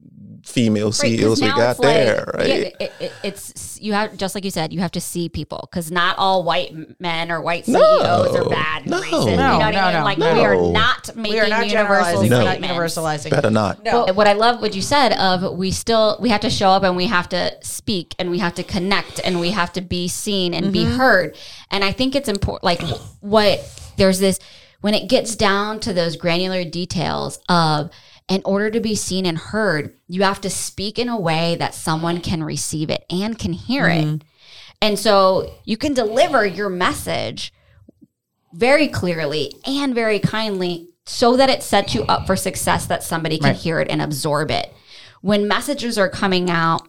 female 0.44 0.86
Right, 0.86 0.92
'cause 0.92 1.00
CEOs 1.00 1.40
we 1.42 1.48
got 1.48 1.70
it's 1.72 1.80
like- 1.80 1.88
there, 1.94 2.34
right? 2.36 2.46
Yeah, 2.48 2.54
it, 2.54 2.92
it, 3.00 3.12
it's 3.22 3.78
you 3.80 3.92
have 3.92 4.16
just 4.16 4.34
like 4.34 4.44
you 4.44 4.50
said, 4.50 4.72
you 4.72 4.80
have 4.80 4.92
to 4.92 5.00
see 5.00 5.28
people 5.28 5.68
because 5.70 5.90
not 5.90 6.16
all 6.18 6.42
white 6.44 6.74
men 7.00 7.30
or 7.30 7.40
white 7.40 7.64
CEOs 7.66 7.74
No, 8.32 8.44
are 8.44 8.48
bad 8.48 8.82
and 8.82 8.90
no. 8.90 9.00
racist. 9.00 9.30
you 9.30 9.36
know 9.36 9.36
No, 9.36 9.58
what 9.58 9.62
I 9.66 9.70
no, 9.70 9.84
mean? 9.84 9.92
no, 9.94 10.04
like 10.04 10.18
no. 10.18 10.34
we 10.34 10.40
are 10.40 10.72
not 10.72 11.16
making 11.16 11.32
we 11.32 11.40
are 11.40 11.48
not 11.48 11.66
universal 11.66 12.22
generalizing 12.22 12.30
we're 12.30 12.44
not 12.44 12.58
universalizing 12.58 13.30
Better 13.30 13.50
not. 13.50 13.82
no 13.84 14.06
But 14.06 14.16
what 14.16 14.26
I 14.28 14.34
love 14.34 14.60
what 14.60 14.74
you 14.74 14.82
said 14.82 15.12
of 15.12 15.56
we 15.56 15.70
still 15.70 16.16
we 16.20 16.28
have 16.30 16.40
to 16.42 16.50
show 16.50 16.70
up 16.70 16.82
and 16.82 16.96
we 16.96 17.06
have 17.06 17.28
to 17.30 17.56
speak 17.62 18.14
and 18.18 18.30
we 18.30 18.38
have 18.38 18.54
to 18.54 18.62
connect 18.62 19.20
and 19.24 19.40
we 19.40 19.50
have 19.50 19.72
to 19.74 19.80
be 19.80 20.08
seen 20.08 20.54
and 20.54 20.72
be 20.72 20.84
mm-hmm. 20.84 20.96
heard. 20.98 21.36
And 21.70 21.84
I 21.84 21.92
think 21.92 22.14
it's 22.14 22.28
important 22.28 22.64
like 22.64 22.80
what 23.20 23.60
there's 23.96 24.18
this 24.18 24.38
when 24.80 24.94
it 24.94 25.08
gets 25.08 25.36
down 25.36 25.80
to 25.80 25.92
those 25.92 26.16
granular 26.16 26.64
details 26.64 27.38
of 27.48 27.90
in 28.30 28.40
order 28.44 28.70
to 28.70 28.80
be 28.80 28.94
seen 28.94 29.26
and 29.26 29.36
heard, 29.36 29.92
you 30.08 30.22
have 30.22 30.40
to 30.40 30.48
speak 30.48 30.98
in 30.98 31.08
a 31.08 31.18
way 31.20 31.56
that 31.56 31.74
someone 31.74 32.20
can 32.20 32.42
receive 32.44 32.88
it 32.88 33.04
and 33.10 33.38
can 33.38 33.52
hear 33.52 33.88
it. 33.88 34.22
And 34.80 34.98
so 34.98 35.52
you 35.64 35.76
can 35.76 35.92
deliver 35.92 36.46
your 36.46 36.68
message 36.70 37.52
very 38.54 38.88
clearly 38.88 39.54
and 39.66 39.94
very 39.94 40.18
kindly 40.20 40.88
so 41.06 41.36
that 41.36 41.50
it 41.50 41.62
sets 41.62 41.94
you 41.94 42.02
up 42.04 42.26
for 42.26 42.36
success 42.36 42.86
that 42.86 43.02
somebody 43.02 43.36
can 43.38 43.48
Right. 43.50 43.56
hear 43.56 43.80
it 43.80 43.88
and 43.90 44.00
absorb 44.00 44.50
it. 44.50 44.72
When 45.22 45.48
messages 45.48 45.98
are 45.98 46.08
coming 46.08 46.50
out 46.50 46.82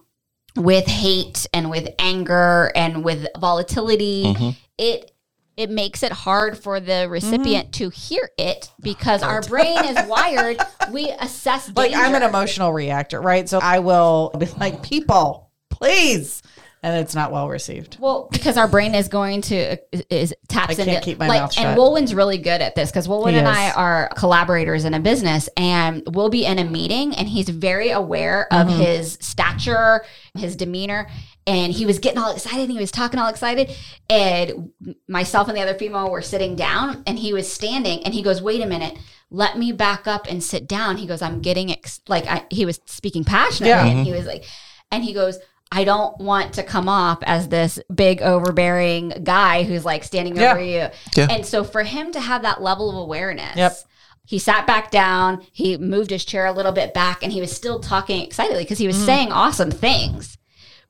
with 0.56 0.86
hate 0.86 1.46
and 1.52 1.70
with 1.70 1.88
anger 1.98 2.70
and 2.76 3.04
with 3.04 3.26
volatility, 3.38 4.24
Mm-hmm. 4.26 4.50
it 4.78 5.11
it 5.56 5.70
makes 5.70 6.02
it 6.02 6.12
hard 6.12 6.58
for 6.58 6.80
the 6.80 7.08
recipient 7.10 7.72
to 7.74 7.88
hear 7.90 8.30
it 8.38 8.70
because 8.80 9.22
our 9.22 9.42
brain 9.42 9.84
is 9.84 10.06
wired. 10.08 10.56
We 10.90 11.10
assess 11.10 11.66
danger. 11.66 11.80
like 11.80 11.94
i'm 11.94 12.14
an 12.14 12.22
emotional 12.22 12.72
reactor 12.72 13.20
right 13.20 13.48
so 13.48 13.58
i 13.62 13.78
will 13.78 14.30
be 14.38 14.46
like 14.58 14.82
people 14.82 15.50
please 15.70 16.42
and 16.84 16.96
it's 17.00 17.14
not 17.14 17.30
well 17.30 17.48
received 17.48 17.96
Well, 18.00 18.28
because 18.32 18.56
our 18.56 18.66
brain 18.66 18.96
is 18.96 19.06
going 19.06 19.42
to 19.42 19.76
is 20.12 20.34
taps 20.48 20.72
I 20.72 20.74
can't 20.74 20.88
into 20.88 21.00
keep 21.00 21.16
my 21.18 21.28
like, 21.28 21.40
mouth 21.42 21.56
and 21.56 21.78
shut. 21.78 22.16
Really 22.16 22.38
good 22.38 22.60
at 22.60 22.74
this 22.74 22.90
because 22.90 23.06
Walwyn 23.06 23.34
and. 23.34 23.46
I 23.46 23.70
are 23.70 24.08
collaborators 24.16 24.84
in 24.84 24.92
a 24.92 24.98
business, 24.98 25.48
and 25.56 26.02
we'll 26.12 26.28
be 26.28 26.44
in 26.44 26.58
a 26.58 26.64
meeting, 26.64 27.14
and 27.14 27.28
he's 27.28 27.48
very 27.48 27.90
aware 27.90 28.52
of 28.52 28.66
Mm-hmm. 28.66 28.80
his 28.80 29.16
stature, 29.20 30.04
his 30.36 30.56
demeanor, 30.56 31.08
and 31.46 31.72
he 31.72 31.86
was 31.86 31.98
getting 31.98 32.18
all 32.18 32.32
excited, 32.32 32.62
and 32.62 32.72
he 32.72 32.78
was 32.78 32.90
talking 32.90 33.18
all 33.18 33.28
excited, 33.28 33.74
and 34.08 34.70
myself 35.08 35.48
and 35.48 35.56
the 35.56 35.62
other 35.62 35.74
female 35.74 36.10
were 36.10 36.22
sitting 36.22 36.56
down, 36.56 37.02
and 37.06 37.18
he 37.18 37.32
was 37.32 37.52
standing, 37.52 38.02
and 38.04 38.14
he 38.14 38.22
goes, 38.22 38.42
"Wait 38.42 38.60
a 38.60 38.66
minute." 38.66 38.96
Let 39.34 39.56
me 39.56 39.72
back 39.72 40.06
up 40.06 40.26
and 40.28 40.44
sit 40.44 40.68
down. 40.68 40.98
He 40.98 41.06
goes, 41.06 41.22
I'm 41.22 41.40
getting 41.40 41.72
ex-, 41.72 42.02
like 42.06 42.26
I, 42.26 42.44
he 42.50 42.66
was 42.66 42.78
speaking 42.84 43.24
passionately, 43.24 43.70
Yeah. 43.70 43.86
and 43.86 44.04
he 44.04 44.10
mm-hmm. 44.10 44.18
was 44.18 44.26
like, 44.26 44.44
and 44.90 45.02
he 45.02 45.14
goes, 45.14 45.38
I 45.72 45.84
don't 45.84 46.18
want 46.18 46.52
to 46.54 46.62
come 46.62 46.86
off 46.86 47.20
as 47.22 47.48
this 47.48 47.80
big 47.92 48.20
overbearing 48.20 49.08
guy 49.24 49.62
who's 49.62 49.86
like 49.86 50.04
standing 50.04 50.36
Yeah. 50.36 50.52
over 50.52 50.60
you. 50.60 50.88
Yeah. 51.16 51.28
And 51.30 51.46
so 51.46 51.64
for 51.64 51.82
him 51.82 52.12
to 52.12 52.20
have 52.20 52.42
that 52.42 52.60
level 52.60 52.90
of 52.90 52.96
awareness, 52.96 53.56
Yep. 53.56 53.78
he 54.26 54.38
sat 54.38 54.66
back 54.66 54.90
down, 54.90 55.42
he 55.50 55.78
moved 55.78 56.10
his 56.10 56.26
chair 56.26 56.44
a 56.44 56.52
little 56.52 56.72
bit 56.72 56.92
back, 56.92 57.22
and 57.22 57.32
he 57.32 57.40
was 57.40 57.56
still 57.56 57.80
talking 57.80 58.22
excitedly 58.22 58.64
because 58.64 58.76
he 58.76 58.86
was 58.86 58.96
mm-hmm. 58.96 59.06
saying 59.06 59.32
awesome 59.32 59.70
things. 59.70 60.36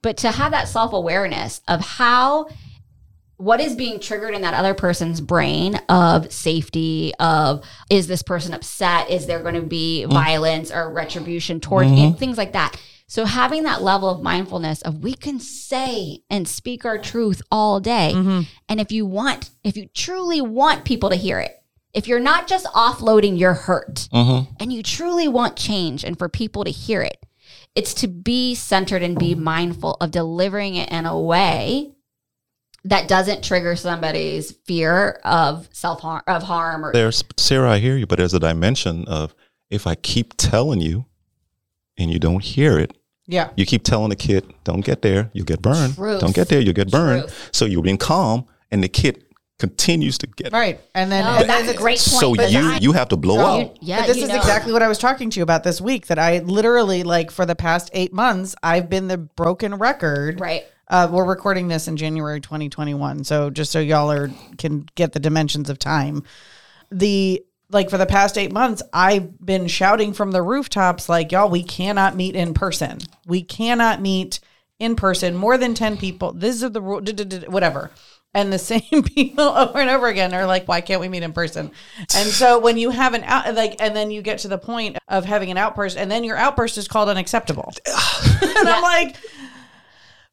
But 0.03 0.19
to 0.19 0.31
have 0.31 0.53
that 0.53 0.69
self 0.69 0.93
awareness 0.93 1.61
of 1.69 1.81
how 1.81 2.49
what 3.37 3.61
is 3.61 3.75
being 3.75 3.99
triggered 3.99 4.35
in 4.35 4.43
that 4.43 4.55
other 4.55 4.73
person's 4.75 5.21
brain 5.21 5.75
of 5.89 6.33
safety 6.33 7.13
of 7.19 7.65
is 7.91 8.07
this 8.07 8.23
person 8.23 8.55
upset? 8.55 9.11
Is 9.11 9.27
there 9.27 9.41
going 9.41 9.57
to 9.57 9.63
be 9.63 10.05
mm. 10.07 10.13
violence 10.13 10.71
or 10.71 10.93
retribution 10.93 11.59
toward 11.61 11.87
and 11.87 11.97
mm-hmm. 11.97 12.19
things 12.19 12.39
like 12.39 12.53
that. 12.53 12.81
So 13.09 13.25
having 13.25 13.65
that 13.65 13.83
level 13.83 14.09
of 14.09 14.23
mindfulness 14.23 14.81
of 14.83 15.03
we 15.03 15.15
can 15.15 15.41
say 15.41 16.21
and 16.31 16.47
speak 16.47 16.85
our 16.85 16.99
truth 16.99 17.43
all 17.51 17.81
day. 17.81 18.13
Mm-hmm. 18.15 18.43
And 18.69 18.81
if 18.81 18.93
you 18.93 19.07
want 19.07 19.51
if 19.65 19.77
you 19.77 19.89
truly 19.89 20.41
want 20.41 20.85
people 20.85 21.11
to 21.11 21.17
hear 21.17 21.41
it 21.41 21.59
if 21.93 22.09
you're 22.09 22.21
not 22.21 22.47
just 22.47 22.67
offloading 22.67 23.39
your 23.39 23.55
hurt 23.55 24.09
mm-hmm. 24.13 24.51
and 24.61 24.73
you 24.73 24.83
truly 24.83 25.29
want 25.29 25.57
change 25.57 26.05
and 26.05 26.19
for 26.19 26.29
people 26.29 26.65
to 26.65 26.71
hear 26.71 27.03
it 27.03 27.19
it's 27.75 27.95
to 27.95 28.09
be 28.09 28.55
centered 28.55 29.03
and 29.03 29.18
be 29.18 29.35
mindful 29.35 29.97
of 30.01 30.11
delivering 30.11 30.75
it 30.77 30.91
in 30.91 31.07
a 31.07 31.18
way 31.18 31.93
that 32.85 33.09
doesn't 33.09 33.45
trigger 33.45 33.77
somebody's 33.77 34.53
fear 34.66 35.20
of 35.25 35.68
self 35.73 36.01
harm 36.01 36.23
of 36.27 36.43
harm 36.43 36.85
or 36.85 36.93
There's 36.93 37.23
Sarah, 37.37 37.73
I 37.73 37.79
hear 37.79 37.97
you, 37.97 38.07
but 38.07 38.18
there's 38.18 38.35
a 38.35 38.41
dimension 38.41 39.05
of 39.07 39.35
if 39.70 39.87
I 39.87 39.95
keep 39.95 40.35
telling 40.37 40.81
you 40.81 41.07
and 41.97 42.11
you 42.11 42.18
don't 42.18 42.43
hear 42.43 42.79
it, 42.79 42.97
Yeah. 43.27 43.51
you 43.57 43.64
keep 43.66 43.85
telling 43.85 44.11
the 44.11 44.16
kid, 44.16 44.53
"Don't 44.64 44.85
get 44.85 45.03
there, 45.03 45.31
you'll 45.33 45.45
get 45.47 45.62
burned. 45.62 45.95
Truth. 45.95 46.20
Don't 46.20 46.35
get 46.35 46.49
there, 46.49 46.61
you'll 46.61 46.75
get 46.75 46.91
burned." 46.91 47.23
Truth. 47.29 47.49
So 47.53 47.64
you're 47.66 47.83
being 47.83 47.99
calm, 47.99 48.47
and 48.70 48.83
the 48.83 48.89
kid 48.89 49.23
continues 49.63 50.19
to 50.19 50.27
get. 50.27 50.53
Right. 50.53 50.81
And 50.93 51.11
then 51.11 51.25
and 51.25 51.49
that's 51.49 51.69
a 51.69 51.75
great 51.77 51.99
point. 51.99 52.21
So 52.21 52.35
you 52.35 52.37
that- 52.71 52.83
you 52.83 52.93
have 52.93 53.09
to 53.11 53.17
blow 53.17 53.39
Oh, 53.39 53.61
up. 53.61 53.77
yeah, 53.81 54.01
But 54.01 54.09
this 54.09 54.17
is 54.17 54.29
know. 54.29 54.35
exactly 54.37 54.73
what 54.73 54.83
I 54.83 54.89
was 54.89 54.99
talking 54.99 55.31
to 55.31 55.39
you 55.39 55.45
about 55.45 55.63
this 55.63 55.81
week. 55.81 56.09
That 56.09 56.19
I 56.19 56.41
literally 56.41 57.05
like 57.05 57.31
for 57.31 57.47
the 57.47 57.55
past 57.55 57.89
eight 57.93 58.13
months, 58.13 58.57
I've 58.63 58.91
been 58.91 59.07
the 59.09 59.19
broken 59.19 59.77
record. 59.77 60.41
right. 60.41 60.65
Uh, 60.89 61.09
we're 61.11 61.25
recording 61.25 61.69
this 61.69 61.89
in 61.89 61.97
January 61.97 62.39
2021, 62.41 63.25
so 63.25 63.49
just 63.49 63.73
so 63.73 63.79
y'all 63.79 64.11
are 64.11 64.31
can 64.59 64.85
get 64.97 65.13
the 65.13 65.21
dimensions 65.21 65.71
of 65.71 65.79
time. 65.79 66.23
The 66.91 67.43
like 67.71 67.89
for 67.89 67.97
the 67.99 68.05
past 68.05 68.37
eight 68.37 68.53
months, 68.53 68.83
I've 68.93 69.39
been 69.47 69.69
shouting 69.69 70.13
from 70.13 70.33
the 70.33 70.43
rooftops, 70.43 71.09
like 71.09 71.33
y'all, 71.33 71.49
we 71.49 71.63
cannot 71.63 72.17
meet 72.17 72.35
in 72.35 72.53
person. 72.53 72.99
We 73.27 73.43
cannot 73.43 74.03
meet 74.03 74.41
in 74.79 74.97
person. 74.97 75.35
More 75.37 75.57
than 75.57 75.73
ten 75.73 75.97
people. 75.97 76.33
This 76.33 76.63
is 76.63 76.71
the 76.73 76.83
rule. 76.83 77.01
Whatever. 77.49 77.91
And 78.35 78.53
the 78.53 78.59
same 78.72 79.03
people 79.03 79.45
over 79.45 79.78
and 79.78 79.91
over 79.91 80.07
again 80.09 80.33
are 80.35 80.47
like, 80.47 80.66
why 80.66 80.80
can't 80.80 81.01
we 81.01 81.09
meet 81.09 81.22
in 81.22 81.33
person? 81.33 81.70
And 82.14 82.28
so 82.28 82.59
when 82.59 82.76
you 82.78 82.91
have 82.91 83.14
an 83.14 83.24
out, 83.24 83.55
like, 83.55 83.76
and 83.80 83.95
then 83.95 84.11
you 84.11 84.22
get 84.22 84.39
to 84.41 84.49
the 84.49 84.59
point 84.59 84.97
of 85.09 85.24
having 85.24 85.51
an 85.51 85.59
outburst, 85.59 85.97
and 85.99 86.11
then 86.11 86.24
your 86.24 86.37
outburst 86.37 86.78
is 86.78 86.89
called 86.89 87.09
unacceptable. 87.09 87.72
and 87.87 88.68
I'm 88.68 88.83
like, 88.83 89.16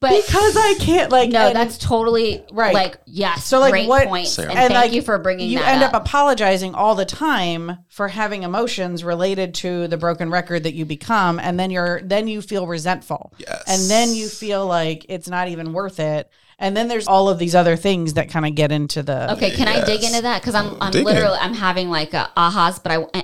But 0.02 0.26
because 0.26 0.56
I 0.56 0.76
can't, 0.80 1.12
like, 1.12 1.30
no, 1.30 1.47
and- 1.47 1.56
that's 1.58 1.78
totally 1.78 2.45
Right. 2.54 2.74
Like 2.74 3.00
yes, 3.06 3.43
So, 3.45 3.60
like, 3.60 3.72
great 3.72 3.89
what- 3.89 4.08
points, 4.08 4.32
Sarah. 4.32 4.50
and, 4.50 4.58
and 4.60 4.74
thank 4.74 4.86
like 4.86 4.93
you 4.93 5.02
for 5.02 5.18
bringing 5.20 5.50
you 5.50 5.60
that 5.60 5.74
end 5.74 5.84
up. 5.84 5.93
up 5.93 6.04
apologizing 6.04 6.74
all 6.76 6.95
the 6.95 7.04
time 7.06 7.80
for 7.89 8.08
having 8.08 8.43
emotions 8.43 9.04
related 9.04 9.54
to 9.56 9.89
the 9.89 9.97
broken 9.97 10.32
record 10.32 10.64
that 10.64 10.74
you 10.74 10.86
become 10.86 11.38
and 11.38 11.60
then 11.60 11.70
you're 11.70 12.00
then 12.02 12.30
you 12.30 12.41
feel 12.41 12.66
resentful 12.66 13.34
Yes. 13.39 13.64
and 13.68 13.89
then 13.91 14.14
you 14.16 14.30
feel 14.30 14.66
like 14.66 15.06
it's 15.10 15.28
not 15.28 15.50
even 15.50 15.74
worth 15.74 16.00
it 16.00 16.30
and 16.60 16.78
then 16.78 16.88
there's 16.88 17.07
all 17.07 17.30
of 17.30 17.39
these 17.39 17.55
other 17.55 17.76
things 17.76 18.14
that 18.14 18.30
kind 18.30 18.45
of 18.45 18.53
get 18.53 18.72
into 18.72 19.01
the 19.01 19.34
Okay, 19.34 19.51
can 19.51 19.68
I 19.68 19.84
dig 19.84 20.03
into 20.03 20.22
that? 20.22 20.41
Because 20.41 20.55
I'm 20.55 20.80
I'm 20.82 20.91
Dig 20.91 21.01
in. 21.01 21.05
literally 21.05 21.38
I'm 21.39 21.53
having 21.53 21.89
like 21.89 22.14
a 22.14 22.30
ahas, 22.38 22.84
but 22.84 22.91
I 22.91 23.24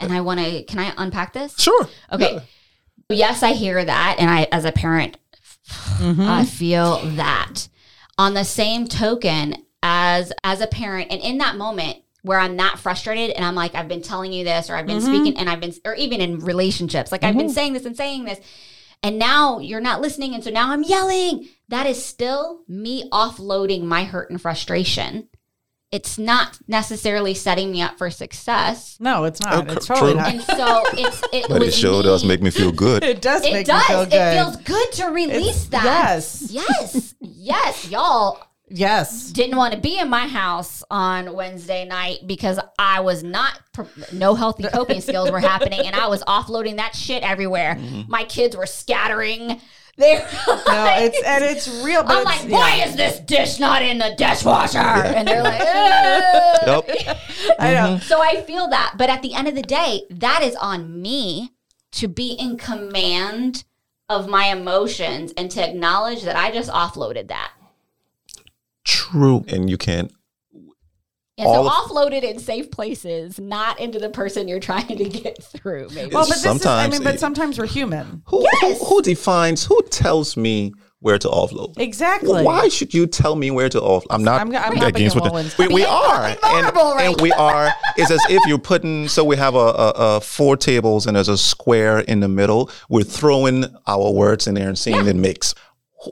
and 0.00 0.12
I 0.12 0.20
want 0.20 0.40
to. 0.40 0.62
Can 0.64 0.78
I 0.78 0.92
unpack 0.96 1.32
this? 1.32 1.58
Sure. 1.58 1.88
Okay. 2.12 2.40
Yes, 3.08 3.42
I 3.42 3.52
hear 3.52 3.84
that, 3.84 4.16
and 4.18 4.30
I, 4.30 4.48
as 4.50 4.64
a 4.64 4.72
parent, 4.72 5.18
mm-hmm. 5.98 6.22
I 6.22 6.44
feel 6.44 6.98
that. 7.16 7.68
On 8.16 8.34
the 8.34 8.44
same 8.44 8.86
token, 8.86 9.56
as 9.82 10.32
as 10.42 10.60
a 10.60 10.66
parent, 10.66 11.10
and 11.10 11.20
in 11.20 11.38
that 11.38 11.56
moment 11.56 11.98
where 12.22 12.38
I'm 12.38 12.56
that 12.56 12.78
frustrated, 12.78 13.36
and 13.36 13.44
I'm 13.44 13.54
like, 13.54 13.74
I've 13.74 13.88
been 13.88 14.00
telling 14.00 14.32
you 14.32 14.44
this, 14.44 14.70
or 14.70 14.76
I've 14.76 14.86
been 14.86 14.98
mm-hmm. 14.98 15.14
speaking, 15.14 15.38
and 15.38 15.50
I've 15.50 15.60
been, 15.60 15.74
or 15.84 15.94
even 15.94 16.20
in 16.20 16.38
relationships, 16.38 17.12
like 17.12 17.22
I've 17.22 17.36
been 17.36 17.46
mm-hmm. 17.46 17.54
saying 17.54 17.72
this 17.74 17.84
and 17.84 17.96
saying 17.96 18.24
this, 18.24 18.40
and 19.04 19.18
now 19.20 19.60
you're 19.60 19.80
not 19.80 20.00
listening, 20.00 20.34
and 20.34 20.42
so 20.42 20.50
now 20.50 20.70
I'm 20.70 20.82
yelling. 20.82 21.46
That 21.68 21.86
is 21.86 22.04
still 22.04 22.62
me 22.66 23.08
offloading 23.10 23.82
my 23.84 24.02
hurt 24.04 24.30
and 24.30 24.40
frustration. 24.40 25.28
It's 25.92 26.18
not 26.18 26.58
necessarily 26.66 27.34
setting 27.34 27.70
me 27.70 27.80
up 27.80 27.98
for 27.98 28.10
success. 28.10 28.96
no 28.98 29.22
it's 29.24 29.40
not 29.40 29.68
Oh, 29.70 29.72
it's 29.74 29.86
true. 29.86 29.94
totally 29.94 30.14
not 30.14 30.32
And 30.32 30.42
so 30.42 30.82
it's 30.94 31.22
it 31.32 31.46
But 31.48 31.62
it 31.62 31.66
was 31.66 31.76
sure 31.76 31.98
me- 31.98 32.02
does 32.02 32.24
make 32.24 32.42
me 32.42 32.50
feel 32.50 32.72
good. 32.72 33.04
it 33.12 33.22
does 33.22 33.44
it 33.44 33.52
make 33.52 33.66
does. 33.66 33.88
me 33.88 34.10
feel 34.10 34.20
It 34.20 34.34
feels 34.34 34.56
good 34.56 34.92
to 34.94 35.04
release 35.06 35.66
that. 35.66 35.84
yes 35.84 36.48
Yes. 36.50 37.14
Yes. 37.20 37.88
Y'all 37.90 38.42
yes 38.68 39.30
didn't 39.30 39.56
want 39.56 39.74
to 39.74 39.80
be 39.80 39.98
in 39.98 40.08
my 40.08 40.26
house 40.26 40.82
on 40.90 41.34
Wednesday 41.34 41.84
night 41.84 42.20
because 42.26 42.58
I 42.78 43.00
was 43.00 43.22
not, 43.22 43.60
no 44.12 44.34
healthy 44.34 44.64
coping 44.64 45.00
skills 45.00 45.30
were 45.30 45.40
happening 45.40 45.80
and 45.80 45.94
I 45.94 46.06
was 46.06 46.22
offloading 46.24 46.76
that 46.76 46.94
shit 46.94 47.22
everywhere. 47.22 47.74
Mm-hmm. 47.74 48.10
My 48.10 48.24
kids 48.24 48.56
were 48.56 48.66
scattering. 48.66 49.60
They 49.96 50.16
no 50.16 50.24
it's 50.98 51.22
and 51.24 51.44
it's 51.44 51.68
real 51.84 52.02
but 52.02 52.18
I'm 52.18 52.24
like, 52.24 52.44
yeah. 52.44 52.56
why 52.56 52.76
is 52.84 52.96
this 52.96 53.20
dish 53.20 53.60
not 53.60 53.82
in 53.82 53.98
the 53.98 54.14
dishwasher? 54.16 54.78
And 54.78 55.26
they're 55.28 55.42
like. 55.42 55.62
Yep. 56.64 56.88
I 57.58 57.74
know 57.74 57.98
So 57.98 58.22
I 58.22 58.40
feel 58.42 58.68
that. 58.68 58.94
But 58.96 59.10
at 59.10 59.20
the 59.20 59.34
end 59.34 59.48
of 59.48 59.54
the 59.54 59.62
day, 59.62 60.04
that 60.08 60.42
is 60.42 60.56
on 60.56 61.02
me 61.02 61.50
to 61.92 62.08
be 62.08 62.32
in 62.32 62.56
command 62.56 63.64
of 64.08 64.28
my 64.28 64.46
emotions 64.46 65.32
and 65.36 65.50
to 65.50 65.62
acknowledge 65.62 66.22
that 66.22 66.36
I 66.36 66.50
just 66.50 66.70
offloaded 66.70 67.28
that. 67.28 67.52
True. 68.84 69.44
And 69.48 69.68
you 69.70 69.76
can't. 69.76 70.12
And 71.36 71.48
All 71.48 71.64
so 71.64 71.68
of- 71.68 71.90
offload 71.90 72.12
it 72.12 72.22
in 72.22 72.38
safe 72.38 72.70
places, 72.70 73.40
not 73.40 73.80
into 73.80 73.98
the 73.98 74.08
person 74.08 74.46
you're 74.46 74.60
trying 74.60 74.86
to 74.96 75.04
get 75.04 75.42
through. 75.42 75.88
Maybe. 75.92 76.14
well 76.14 76.24
but 76.24 76.28
this 76.28 76.38
is, 76.38 76.46
I 76.46 76.48
Sometimes 76.50 76.92
mean 76.94 77.02
but 77.02 77.18
sometimes 77.18 77.58
we're 77.58 77.66
human 77.66 78.22
Who, 78.26 78.42
Yes. 78.62 78.78
who, 78.78 78.84
who 78.84 79.02
defines? 79.02 79.64
Who 79.64 79.82
tells 79.90 80.36
me 80.36 80.72
where 81.00 81.18
to 81.18 81.28
offload? 81.28 81.76
exactly 81.76 82.44
Why 82.44 82.68
should 82.68 82.94
you 82.94 83.06
tell 83.08 83.34
me 83.34 83.50
where 83.50 83.68
to 83.68 83.80
off? 83.82 84.04
I'm 84.10 84.22
not 84.22 84.40
I'm 84.40 84.54
I'm 84.54 84.74
not 84.76 84.90
against 84.90 85.16
being 85.16 85.24
what 85.32 85.44
the, 85.44 85.54
we, 85.58 85.66
we 85.68 85.74
Being 85.82 85.88
are, 85.88 86.24
and, 86.24 86.38
right 86.76 87.08
and 87.08 87.20
we 87.20 87.32
are. 87.32 87.68
It's 87.96 88.10
as 88.12 88.20
if 88.30 88.40
you're 88.46 88.58
putting. 88.58 89.08
So 89.08 89.22
we 89.24 89.36
have 89.36 89.54
a, 89.56 89.58
a, 89.58 89.92
a 89.96 90.20
four 90.20 90.56
tables 90.56 91.06
and 91.06 91.16
there's 91.16 91.28
a 91.28 91.36
square 91.36 91.98
in 91.98 92.20
the 92.20 92.28
middle. 92.28 92.70
We're 92.88 93.02
throwing 93.02 93.64
our 93.88 94.12
words 94.12 94.46
in 94.46 94.54
there 94.54 94.68
and 94.68 94.78
seeing 94.78 95.06
it 95.06 95.16
mix. 95.16 95.54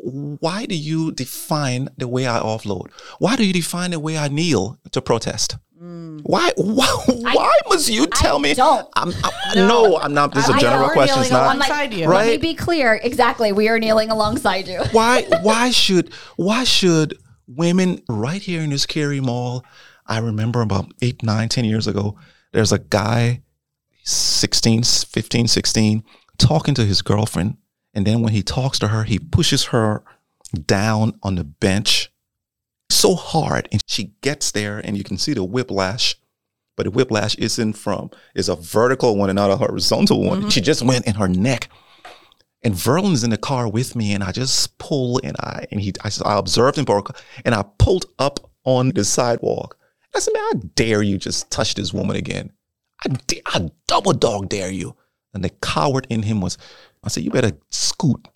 Why 0.00 0.66
do 0.66 0.74
you 0.74 1.12
define 1.12 1.88
the 1.96 2.08
way 2.08 2.26
I 2.26 2.38
offload? 2.40 2.90
Why 3.18 3.36
do 3.36 3.44
you 3.44 3.52
define 3.52 3.90
the 3.90 4.00
way 4.00 4.16
I 4.18 4.28
kneel 4.28 4.78
to 4.90 5.02
protest? 5.02 5.56
Mm. 5.82 6.20
Why, 6.22 6.52
why, 6.56 6.86
why 7.06 7.58
must 7.68 7.88
you 7.88 8.06
tell 8.06 8.38
me? 8.38 8.54
don't. 8.54 8.88
I'm, 8.94 9.12
I, 9.24 9.54
no. 9.56 9.98
I'm 9.98 10.14
not. 10.14 10.32
This 10.32 10.48
is 10.48 10.54
a 10.54 10.58
general 10.58 10.90
question. 10.90 11.20
It's 11.20 11.30
kneeling 11.30 11.46
not. 11.46 11.56
alongside 11.56 11.92
you. 11.92 12.06
Right. 12.06 12.26
Let 12.26 12.40
me 12.40 12.52
be 12.52 12.54
clear. 12.54 13.00
Exactly. 13.02 13.52
We 13.52 13.68
are 13.68 13.78
kneeling 13.78 14.10
alongside 14.10 14.68
you. 14.68 14.82
why 14.92 15.22
why 15.42 15.70
should 15.70 16.12
why 16.36 16.64
should 16.64 17.18
women 17.48 18.00
right 18.08 18.40
here 18.40 18.62
in 18.62 18.70
this 18.70 18.86
Cary 18.86 19.20
Mall? 19.20 19.64
I 20.06 20.18
remember 20.18 20.60
about 20.62 20.92
eight, 21.00 21.22
nine, 21.22 21.48
ten 21.48 21.64
years 21.64 21.86
ago, 21.86 22.16
there's 22.52 22.72
a 22.72 22.78
guy, 22.78 23.42
16, 24.04 24.82
15, 24.82 25.48
16, 25.48 26.04
talking 26.38 26.74
to 26.74 26.84
his 26.84 27.02
girlfriend. 27.02 27.56
And 27.94 28.06
then 28.06 28.22
when 28.22 28.32
he 28.32 28.42
talks 28.42 28.78
to 28.80 28.88
her, 28.88 29.04
he 29.04 29.18
pushes 29.18 29.66
her 29.66 30.02
down 30.66 31.18
on 31.22 31.34
the 31.34 31.44
bench 31.44 32.10
so 32.90 33.14
hard. 33.14 33.68
And 33.72 33.82
she 33.86 34.12
gets 34.20 34.50
there 34.50 34.78
and 34.78 34.96
you 34.96 35.04
can 35.04 35.18
see 35.18 35.34
the 35.34 35.44
whiplash. 35.44 36.16
But 36.76 36.84
the 36.84 36.90
whiplash 36.90 37.34
isn't 37.34 37.74
from, 37.74 38.10
is 38.34 38.48
a 38.48 38.56
vertical 38.56 39.16
one 39.16 39.28
and 39.28 39.36
not 39.36 39.50
a 39.50 39.56
horizontal 39.56 40.22
one. 40.24 40.40
Mm-hmm. 40.40 40.48
She 40.48 40.60
just 40.62 40.82
went 40.82 41.06
in 41.06 41.14
her 41.14 41.28
neck. 41.28 41.68
And 42.62 42.74
Verlin's 42.74 43.24
in 43.24 43.30
the 43.30 43.36
car 43.36 43.68
with 43.68 43.96
me, 43.96 44.12
and 44.14 44.22
I 44.22 44.30
just 44.30 44.78
pull 44.78 45.20
and 45.24 45.36
I 45.40 45.66
and 45.72 45.80
he 45.80 45.92
I 46.02 46.38
observed 46.38 46.78
him 46.78 46.86
and 47.44 47.54
I 47.56 47.64
pulled 47.78 48.06
up 48.20 48.52
on 48.64 48.90
the 48.90 49.04
sidewalk. 49.04 49.76
I 50.14 50.20
said, 50.20 50.32
"Man, 50.32 50.42
I 50.42 50.52
dare 50.76 51.02
you 51.02 51.18
just 51.18 51.50
touch 51.50 51.74
this 51.74 51.92
woman 51.92 52.14
again. 52.14 52.52
I, 53.04 53.08
da- 53.26 53.42
I 53.46 53.70
double 53.88 54.12
dog 54.12 54.48
dare 54.48 54.70
you." 54.70 54.94
And 55.34 55.42
the 55.42 55.50
coward 55.50 56.06
in 56.08 56.22
him 56.22 56.40
was, 56.40 56.56
I 57.04 57.08
said, 57.08 57.24
"You 57.24 57.30
better 57.30 57.52
scoot, 57.70 58.28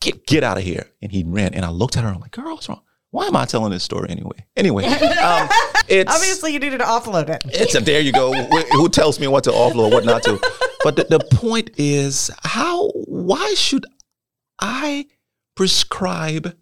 get 0.00 0.26
get 0.26 0.44
out 0.44 0.58
of 0.58 0.64
here." 0.64 0.86
And 1.02 1.10
he 1.10 1.24
ran, 1.24 1.54
and 1.54 1.64
I 1.64 1.70
looked 1.70 1.96
at 1.96 2.04
her. 2.04 2.10
I'm 2.10 2.20
like, 2.20 2.32
"Girl, 2.32 2.54
what's 2.54 2.68
wrong? 2.68 2.82
Why 3.10 3.26
am 3.26 3.36
I 3.36 3.44
telling 3.44 3.70
this 3.70 3.82
story 3.84 4.10
anyway?" 4.10 4.44
Anyway, 4.56 4.84
um, 4.84 5.48
it's 5.88 6.12
obviously 6.12 6.52
you 6.52 6.58
needed 6.58 6.78
to 6.78 6.84
offload 6.84 7.28
it 7.28 7.42
it's 7.46 7.74
a 7.74 7.80
there 7.80 8.00
you 8.00 8.12
go. 8.12 8.32
Who 8.72 8.88
tells 8.88 9.18
me 9.20 9.26
what 9.26 9.44
to 9.44 9.50
offload, 9.50 9.92
what 9.92 10.04
not 10.04 10.22
to? 10.24 10.38
But 10.82 10.96
the, 10.96 11.04
the 11.04 11.36
point 11.36 11.70
is, 11.76 12.30
how? 12.42 12.88
Why 12.90 13.54
should 13.54 13.86
I 14.60 15.06
prescribe 15.54 16.56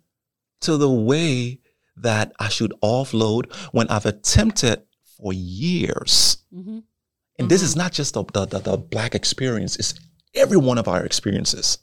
to 0.63 0.77
the 0.77 0.91
way 0.91 1.59
that 1.97 2.33
I 2.39 2.49
should 2.49 2.73
offload 2.83 3.53
when 3.73 3.89
I've 3.89 4.07
attempted 4.07 4.83
for 5.17 5.33
years? 5.33 6.39
And 6.53 6.85
And 7.39 7.49
this 7.51 7.63
is 7.63 7.75
not 7.77 7.93
just 7.93 8.15
the, 8.15 8.25
the, 8.33 8.47
the, 8.47 8.59
the 8.61 8.77
black 8.77 9.15
experience, 9.15 9.77
it's 9.77 9.95
every 10.35 10.57
one 10.57 10.79
of 10.79 10.89
our 10.89 11.05
experiences. 11.05 11.79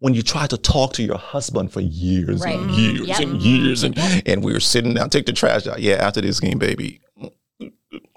When 0.00 0.14
you 0.14 0.22
try 0.22 0.46
to 0.46 0.56
talk 0.56 0.92
to 0.94 1.02
your 1.02 1.18
husband 1.18 1.72
for 1.72 1.80
years 1.80 2.40
Right. 2.40 2.54
and 2.54 2.70
years 2.70 3.08
Yep. 3.08 3.18
and 3.20 3.42
years, 3.42 3.82
and, 3.82 3.98
and 4.26 4.44
we 4.44 4.52
were 4.52 4.60
sitting 4.60 4.94
down, 4.94 5.10
take 5.10 5.26
the 5.26 5.32
trash 5.32 5.66
out. 5.66 5.80
Yeah, 5.80 5.94
after 5.96 6.20
this 6.20 6.38
game, 6.38 6.58
baby. 6.58 7.00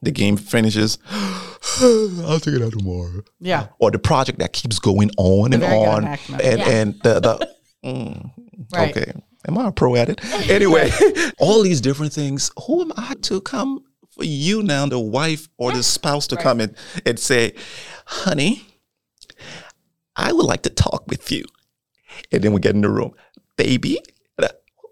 The 0.03 0.11
game 0.11 0.37
finishes. 0.37 0.99
I'll 1.81 2.39
take 2.39 2.55
it 2.55 2.61
out 2.61 2.73
tomorrow 2.73 3.21
Yeah. 3.39 3.67
or 3.79 3.89
the 3.91 3.99
project 3.99 4.39
that 4.39 4.53
keeps 4.53 4.77
going 4.79 5.09
on 5.17 5.53
and 5.53 5.63
on, 5.63 6.05
and. 6.05 6.59
Yeah. 6.59 6.69
and 6.69 6.99
the, 7.03 7.19
the 7.19 7.49
mm, 7.85 8.31
Right. 8.73 8.95
okay, 8.95 9.11
am 9.47 9.57
I 9.57 9.67
a 9.69 9.71
pro 9.71 9.95
at 9.95 10.09
it? 10.09 10.21
Anyway, 10.49 10.91
all 11.39 11.63
these 11.63 11.81
different 11.81 12.13
things. 12.13 12.51
Who 12.67 12.81
am 12.81 12.91
I 12.95 13.15
to 13.23 13.41
come 13.41 13.83
for 14.11 14.23
you 14.23 14.61
now, 14.61 14.85
the 14.85 14.99
wife 14.99 15.47
or 15.57 15.71
the 15.71 15.81
spouse, 15.83 16.27
to 16.27 16.35
come 16.35 16.59
and 16.59 16.75
and 17.05 17.17
say, 17.17 17.53
"Honey, 18.05 18.63
I 20.21 20.31
would 20.31 20.45
like 20.45 20.61
to 20.63 20.69
talk 20.69 21.03
with 21.07 21.31
you," 21.31 21.43
and 22.31 22.43
then 22.43 22.53
we 22.53 22.59
get 22.61 22.75
in 22.75 22.81
the 22.81 22.89
room, 22.89 23.11
baby. 23.57 23.99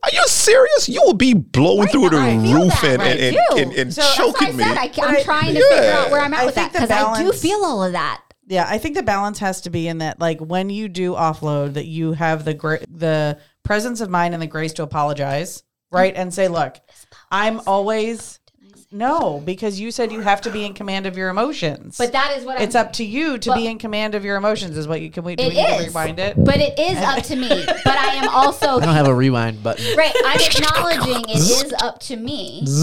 Are 0.01 0.09
you 0.13 0.25
serious? 0.27 0.87
You 0.87 1.01
will 1.03 1.13
be 1.13 1.33
blowing 1.33 1.89
through 1.89 2.09
the 2.11 2.17
I 2.17 2.35
roof 2.35 2.83
and, 2.85 2.99
right, 3.01 3.19
and, 3.19 3.35
too. 3.35 3.41
and, 3.51 3.59
and, 3.71 3.73
and 3.79 3.93
So- 3.93 4.01
choking 4.15 4.47
why 4.47 4.47
I 4.47 4.51
me. 4.53 4.63
said 4.63 4.77
I, 4.77 5.17
am 5.17 5.23
trying 5.25 5.53
to 5.55 5.59
Yeah. 5.59 5.75
figure 5.75 5.91
out 5.91 6.11
where 6.11 6.21
I'm 6.21 6.33
at 6.33 6.39
I 6.39 6.45
with 6.45 6.55
that 6.55 6.71
because 6.71 6.89
I 6.89 7.21
do 7.21 7.33
feel 7.33 7.65
all 7.65 7.83
of 7.83 7.91
that. 7.91 8.21
Yeah, 8.47 8.65
I 8.67 8.77
think 8.77 8.95
the 8.95 9.03
balance 9.03 9.39
has 9.39 9.59
to 9.61 9.69
be 9.69 9.89
in 9.89 9.97
that, 9.97 10.21
like 10.21 10.39
when 10.39 10.69
you 10.69 10.87
do 10.87 11.15
offload, 11.15 11.73
that 11.73 11.85
you 11.85 12.13
have 12.13 12.45
the 12.45 12.53
gra- 12.53 12.79
the 12.89 13.39
presence 13.63 13.99
of 13.99 14.09
mind 14.09 14.33
and 14.33 14.41
the 14.41 14.47
grace 14.47 14.71
to 14.73 14.83
apologize, 14.83 15.63
right, 15.91 16.13
and 16.15 16.33
say, 16.33 16.47
"Look, 16.47 16.77
I'm 17.29 17.59
always 17.67 18.39
no," 18.91 19.41
because 19.45 19.79
you 19.79 19.91
said 19.91 20.11
you 20.11 20.21
have 20.21 20.41
to 20.41 20.49
be 20.51 20.65
in 20.65 20.73
command 20.73 21.05
of 21.05 21.17
your 21.17 21.29
emotions. 21.29 21.97
But 21.97 22.11
that 22.13 22.35
is 22.37 22.45
what 22.45 22.59
it's 22.61 22.75
I'm, 22.75 22.87
up 22.87 22.93
to 22.93 23.03
you 23.05 23.37
to 23.37 23.49
But- 23.49 23.55
be 23.57 23.67
in 23.67 23.77
command 23.77 24.15
of 24.15 24.23
your 24.25 24.35
emotions. 24.37 24.77
Is 24.77 24.87
what 24.87 25.01
you 25.01 25.11
can 25.11 25.23
we 25.23 25.35
do? 25.35 25.43
It 25.43 25.49
we 25.49 25.55
need 25.55 25.67
to 25.67 25.75
is. 25.75 25.87
rewind 25.87 26.19
it. 26.19 26.35
But 26.43 26.57
it 26.57 26.77
is 26.79 26.97
up 26.97 27.23
to 27.23 27.35
me. 27.35 27.49
But 27.65 27.97
I 27.97 28.15
am 28.15 28.29
also 28.29 28.77
I 28.79 28.85
don't 28.85 28.95
have 28.95 29.07
a 29.07 29.13
rewind 29.15 29.61
button. 29.63 29.85
right. 29.97 30.13
I'm 30.25 30.39
acknowledging 30.51 31.23
it 31.29 31.37
is 31.37 31.73
up 31.81 31.99
to 32.01 32.15
me. 32.15 32.65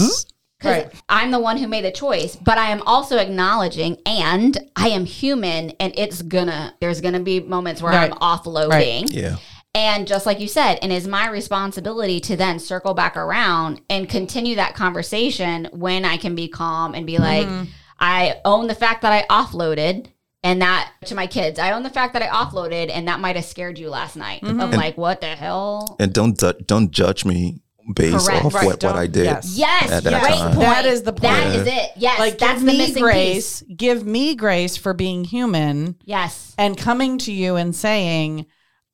Because 0.59 0.85
Right. 0.85 0.91
I'm 1.07 1.29
the 1.29 1.39
one 1.39 1.57
who 1.57 1.67
made 1.67 1.85
the 1.85 1.91
choice, 1.91 2.35
but 2.35 2.57
I 2.57 2.71
am 2.71 2.81
also 2.87 3.17
acknowledging, 3.19 3.97
and 4.07 4.57
I 4.75 4.87
am 4.89 5.05
human, 5.05 5.69
and 5.79 5.93
it's 5.95 6.23
gonna. 6.23 6.73
There's 6.81 6.99
gonna 6.99 7.19
be 7.19 7.39
moments 7.41 7.79
where 7.79 7.91
Right. 7.93 8.11
I'm 8.11 8.17
offloading, 8.17 8.69
Right. 8.71 9.11
yeah, 9.11 9.35
and 9.77 10.07
just 10.07 10.25
like 10.25 10.39
you 10.39 10.47
said, 10.47 10.79
and 10.81 10.91
it's 10.91 11.05
my 11.05 11.29
responsibility 11.29 12.19
to 12.21 12.35
then 12.35 12.57
circle 12.57 12.95
back 12.95 13.15
around 13.15 13.79
and 13.91 14.09
continue 14.09 14.55
that 14.55 14.73
conversation 14.73 15.69
when 15.71 16.03
I 16.03 16.17
can 16.17 16.33
be 16.33 16.47
calm 16.47 16.95
and 16.95 17.05
be 17.05 17.13
mm-hmm. 17.13 17.59
like, 17.59 17.67
I 17.99 18.41
own 18.43 18.65
the 18.65 18.73
fact 18.73 19.03
that 19.03 19.13
I 19.13 19.27
offloaded. 19.31 20.07
And 20.43 20.61
that 20.61 20.91
to 21.05 21.15
my 21.15 21.27
kids, 21.27 21.59
I 21.59 21.73
own 21.73 21.83
the 21.83 21.89
fact 21.89 22.13
that 22.13 22.21
I 22.21 22.27
offloaded, 22.27 22.89
and 22.91 23.07
that 23.07 23.19
might 23.19 23.35
have 23.35 23.43
scared 23.43 23.77
you 23.77 23.89
last 23.89 24.15
night. 24.15 24.41
Mm-hmm. 24.41 24.61
Of 24.61 24.71
like, 24.71 24.97
what 24.97 25.19
the 25.19 25.27
hell? 25.27 25.97
and 25.99 26.13
don't 26.13 26.41
don't 26.65 26.91
judge 26.91 27.25
me 27.25 27.59
based 27.93 28.27
Correct. 28.27 28.45
off 28.45 28.53
Right, 28.53 28.65
what, 28.65 28.73
what 28.73 28.79
don't- 28.79 28.95
I 28.95 29.07
did. 29.07 29.25
yes. 29.25 29.57
Yes, 29.57 29.91
At 29.91 30.03
that 30.03 30.21
great 30.21 30.37
point. 30.37 30.59
That 30.59 30.85
is 30.85 31.03
the 31.03 31.11
That 31.11 31.43
point. 31.43 31.55
is 31.55 31.67
it. 31.67 31.91
Yes, 31.97 32.19
like, 32.19 32.37
that's 32.37 32.59
give 32.59 32.65
the 32.65 32.71
me 32.71 32.77
missing 32.77 33.03
grace. 33.03 33.61
piece. 33.61 33.75
Give 33.75 34.05
me 34.05 34.35
grace 34.35 34.77
for 34.77 34.93
being 34.93 35.25
human. 35.25 35.95
Yes, 36.05 36.53
and 36.57 36.77
coming 36.77 37.17
to 37.19 37.31
you 37.31 37.55
and 37.55 37.75
saying 37.75 38.45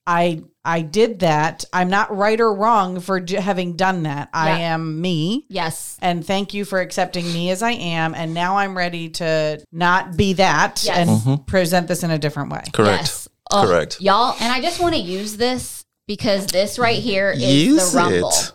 i 0.06 0.42
i 0.66 0.82
did 0.82 1.20
that 1.20 1.66
i'm 1.74 1.90
not 1.90 2.16
right 2.16 2.40
or 2.40 2.54
wrong 2.54 3.00
for 3.00 3.20
j- 3.20 3.36
having 3.38 3.76
done 3.76 4.04
that 4.04 4.30
i 4.34 4.50
Yeah. 4.60 4.74
am 4.74 5.02
me 5.02 5.46
yes, 5.50 5.98
and 6.02 6.26
thank 6.26 6.54
you 6.54 6.64
for 6.66 6.80
accepting 6.80 7.26
me 7.26 7.50
as 7.52 7.62
i 7.62 7.72
am 7.72 8.14
and 8.16 8.34
now 8.34 8.58
i'm 8.58 8.78
ready 8.78 9.10
to 9.10 9.64
not 9.72 10.16
be 10.18 10.34
that 10.34 10.82
Yes. 10.86 10.98
and 10.98 11.10
Mm-hmm. 11.10 11.44
present 11.46 11.88
this 11.88 12.04
in 12.04 12.12
a 12.12 12.18
different 12.20 12.52
way 12.52 12.64
Correct. 12.74 13.02
yes. 13.04 13.28
Ugh, 13.52 13.68
Correct. 13.68 14.02
y'all. 14.02 14.36
And 14.40 14.52
I 14.52 14.62
just 14.62 14.80
want 14.80 14.96
to 14.96 15.02
use 15.02 15.38
this 15.38 15.86
because 16.08 16.48
this 16.48 16.80
right 16.80 16.98
here 16.98 17.30
is 17.32 17.44
Use 17.44 17.92
the 17.92 17.98
rumble. 17.98 18.30
it. 18.30 18.52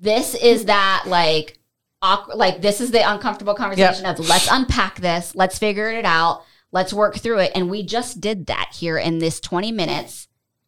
this 0.00 0.34
is 0.34 0.64
that 0.64 1.04
like 1.06 1.58
awkward, 2.02 2.36
like 2.36 2.60
this 2.62 2.80
is 2.80 2.90
the 2.90 3.08
uncomfortable 3.08 3.54
conversation 3.54 4.04
of 4.06 4.18
let's 4.18 4.48
unpack 4.50 5.00
this, 5.00 5.34
let's 5.36 5.58
figure 5.58 5.88
it 5.90 6.04
out, 6.04 6.42
let's 6.72 6.92
work 6.92 7.16
through 7.18 7.38
it, 7.40 7.52
and 7.54 7.70
we 7.70 7.82
just 7.84 8.20
did 8.20 8.46
that 8.46 8.70
here 8.74 8.98
in 8.98 9.18
this 9.18 9.38
twenty 9.38 9.70
minutes 9.70 10.26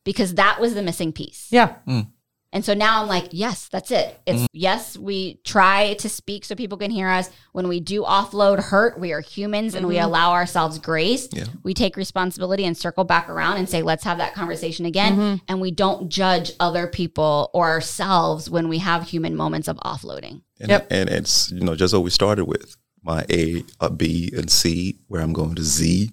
because 0.09 0.35
that 0.37 0.59
was 0.59 0.75
the 0.75 0.83
missing 0.83 1.13
piece. 1.13 1.49
yeah 1.51 1.75
mm. 1.87 2.07
And 2.51 2.65
so 2.65 2.73
now 2.73 3.03
I'm 3.03 3.09
like, 3.09 3.29
yes, 3.31 3.69
that's 3.69 3.91
it. 3.91 4.19
It's 4.27 4.39
mm-hmm. 4.39 4.47
yes, 4.53 4.97
we 4.97 5.35
try 5.45 5.95
to 5.95 6.09
speak 6.09 6.47
so 6.47 6.55
people 6.55 6.79
can 6.79 6.91
hear 6.91 7.09
us. 7.09 7.29
When 7.53 7.69
we 7.69 7.79
do 7.79 8.05
offload 8.05 8.63
hurt, 8.63 8.99
we 8.99 9.13
are 9.13 9.21
humans 9.21 9.75
and 9.75 9.87
we 9.87 9.97
mm-hmm. 9.97 10.07
allow 10.07 10.33
ourselves 10.33 10.79
grace. 10.79 11.29
Yeah. 11.31 11.45
We 11.63 11.75
take 11.75 11.97
responsibility 11.97 12.65
and 12.65 12.75
circle 12.75 13.05
back 13.05 13.29
around 13.29 13.59
and 13.59 13.69
say, 13.69 13.83
let's 13.83 14.05
have 14.05 14.17
that 14.17 14.33
conversation 14.33 14.87
again. 14.87 15.13
Mm-hmm. 15.13 15.35
And 15.47 15.61
we 15.61 15.71
don't 15.71 16.09
judge 16.09 16.53
other 16.59 16.87
people 16.87 17.51
or 17.53 17.69
ourselves 17.69 18.49
when 18.49 18.69
we 18.69 18.79
have 18.79 19.07
human 19.07 19.37
moments 19.37 19.69
of 19.69 19.77
offloading. 19.79 20.41
And, 20.59 20.71
Yep. 20.71 20.87
and 20.91 21.11
it's 21.11 21.53
you 21.53 21.61
know 21.61 21.77
just 21.77 21.93
what 21.93 22.03
we 22.03 22.11
started 22.11 22.47
with 22.47 22.77
my 23.03 23.27
A, 23.31 23.63
a 23.79 23.91
B, 23.91 24.33
and 24.35 24.51
C, 24.51 24.99
where 25.07 25.21
I'm 25.21 25.33
going 25.33 25.55
to 25.55 25.63
Z, 25.63 26.11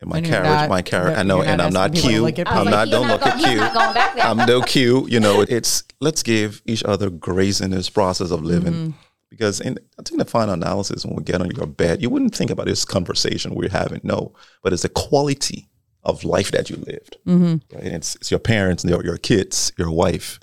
and 0.00 0.10
my 0.10 0.18
And 0.18 0.26
carriage, 0.26 0.44
not- 0.48 0.68
my 0.70 0.82
carriage. 0.82 1.18
I 1.18 1.22
know, 1.22 1.42
and 1.42 1.60
I'm 1.60 1.72
not 1.72 1.92
cute. 1.92 2.04
people 2.04 2.10
to 2.10 2.16
Q. 2.16 2.22
look 2.22 2.38
at 2.38 2.48
I 2.48 2.58
was 2.58 2.58
I'm 2.58 2.64
like, 2.64 2.72
not. 2.72 2.90
Don't 2.90 3.06
not 3.08 3.12
look 3.20 3.26
at 3.26 3.36
he's 3.38 3.46
Q. 3.46 3.56
not 3.56 3.74
going 3.74 3.94
back 3.94 4.14
there. 4.16 4.24
I'm 4.24 4.36
no 4.46 4.62
cute. 4.62 5.10
You 5.10 5.20
know, 5.20 5.40
it's 5.48 5.84
let's 6.00 6.22
give 6.22 6.62
each 6.64 6.82
other 6.84 7.10
grace 7.10 7.60
in 7.60 7.70
this 7.70 7.90
process 7.90 8.30
of 8.30 8.42
living. 8.42 8.72
Mm-hmm. 8.72 8.90
Because 9.28 9.60
in, 9.60 9.78
I 9.98 10.02
think 10.02 10.18
the 10.18 10.24
final 10.24 10.54
analysis, 10.54 11.04
when 11.06 11.14
we 11.14 11.22
get 11.22 11.40
on 11.40 11.50
your 11.52 11.66
bed, 11.66 12.02
you 12.02 12.10
wouldn't 12.10 12.34
think 12.34 12.50
about 12.50 12.66
this 12.66 12.84
conversation 12.84 13.54
we're 13.54 13.68
having. 13.68 14.00
No, 14.02 14.32
but 14.62 14.72
it's 14.72 14.82
the 14.82 14.88
quality 14.88 15.68
of 16.02 16.24
life 16.24 16.50
that 16.50 16.68
you 16.68 16.76
lived. 16.76 17.18
Mm-hmm. 17.26 17.76
Right? 17.76 17.84
It's, 17.92 18.16
it's 18.16 18.30
your 18.32 18.40
parents, 18.40 18.84
your, 18.84 19.04
your 19.04 19.18
kids, 19.18 19.70
your 19.78 19.90
wife. 19.92 20.40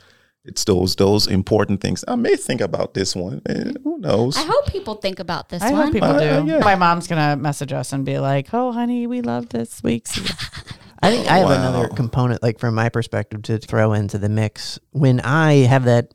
It's 0.48 0.64
those 0.64 0.96
those 0.96 1.28
important 1.28 1.82
things. 1.82 2.04
I 2.08 2.16
may 2.16 2.36
think 2.38 2.62
about 2.62 2.94
this 2.94 3.16
one. 3.16 3.42
and 3.46 3.78
who 3.84 3.98
knows? 4.00 4.38
I 4.38 4.44
hope 4.44 4.68
people 4.68 4.96
think 4.96 5.20
about 5.20 5.50
this 5.50 5.62
I 5.62 5.72
one. 5.72 5.84
hope 5.84 5.94
people 5.94 6.10
Uh, 6.10 6.42
do. 6.42 6.48
yeah. 6.52 6.60
My 6.60 6.76
mom's 6.76 7.08
gonna 7.08 7.36
message 7.36 7.74
us 7.74 7.92
and 7.94 8.06
be 8.06 8.18
like, 8.20 8.48
"Oh, 8.54 8.72
honey, 8.72 9.08
we 9.08 9.22
love 9.22 9.50
this 9.50 9.84
week's." 9.84 10.18
I 11.04 11.12
think 11.12 11.30
I 11.30 11.38
have 11.40 11.50
Wow. 11.50 11.70
another 11.70 11.88
component, 11.90 12.42
like 12.42 12.60
from 12.60 12.74
my 12.74 12.90
perspective, 12.90 13.44
to 13.44 13.60
throw 13.60 13.94
into 13.94 14.18
the 14.18 14.30
mix. 14.30 14.80
When 14.92 15.20
I 15.20 15.66
have 15.68 15.84
that 15.86 16.14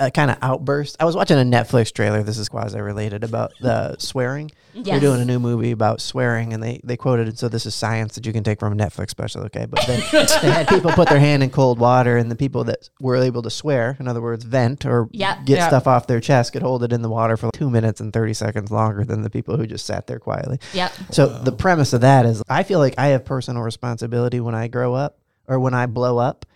uh, 0.00 0.10
kind 0.10 0.30
of 0.30 0.38
outburst, 0.42 0.96
I 0.98 1.04
was 1.04 1.14
watching 1.14 1.38
a 1.38 1.42
Netflix 1.42 1.92
trailer. 1.92 2.22
This 2.22 2.38
is 2.38 2.48
quasi 2.48 2.80
related 2.80 3.22
about 3.22 3.52
the 3.60 3.96
swearing. 3.98 4.50
They're 4.72 5.00
doing 5.00 5.20
a 5.20 5.24
new 5.24 5.38
movie 5.40 5.72
about 5.72 6.00
swearing, 6.00 6.52
and 6.52 6.62
they 6.62 6.80
they 6.84 6.96
quoted 6.96 7.26
it. 7.28 7.38
So 7.38 7.48
this 7.48 7.66
is 7.66 7.74
science 7.74 8.14
that 8.14 8.24
you 8.24 8.32
can 8.32 8.44
take 8.44 8.60
from 8.60 8.72
a 8.72 8.76
Netflix 8.76 9.10
special, 9.10 9.42
okay? 9.42 9.66
But 9.66 9.84
then 9.86 10.00
they 10.42 10.50
had 10.50 10.68
people 10.68 10.92
put 10.92 11.08
their 11.08 11.18
hand 11.18 11.42
in 11.42 11.50
cold 11.50 11.78
water, 11.78 12.16
and 12.16 12.30
the 12.30 12.36
people 12.36 12.64
that 12.64 12.88
were 13.00 13.16
able 13.16 13.42
to 13.42 13.50
swear, 13.50 13.96
in 14.00 14.06
other 14.08 14.22
words, 14.22 14.44
vent 14.44 14.86
or 14.86 15.08
Yep. 15.12 15.44
get 15.44 15.58
Yep. 15.58 15.68
stuff 15.68 15.86
off 15.86 16.06
their 16.06 16.20
chest, 16.20 16.52
could 16.52 16.62
hold 16.62 16.82
it 16.84 16.92
in 16.92 17.02
the 17.02 17.08
water 17.10 17.36
for 17.36 17.50
two 17.52 17.68
minutes 17.68 18.00
and 18.00 18.12
thirty 18.12 18.32
seconds 18.32 18.70
longer 18.70 19.04
than 19.04 19.22
the 19.22 19.30
people 19.30 19.56
who 19.56 19.66
just 19.66 19.84
sat 19.86 20.06
there 20.06 20.18
quietly. 20.20 20.58
Yep. 20.72 20.92
So 21.10 21.26
the 21.26 21.52
premise 21.52 21.92
of 21.92 22.00
that 22.02 22.24
is 22.24 22.42
I 22.48 22.62
feel 22.62 22.78
like 22.78 22.94
I 22.96 23.08
have 23.08 23.24
personal 23.24 23.62
responsibility 23.62 24.40
when 24.40 24.54
I 24.54 24.68
grow 24.68 24.94
up 24.94 25.18
or 25.48 25.58
when 25.58 25.74
I 25.74 25.86
blow 25.86 26.16
up. 26.18 26.46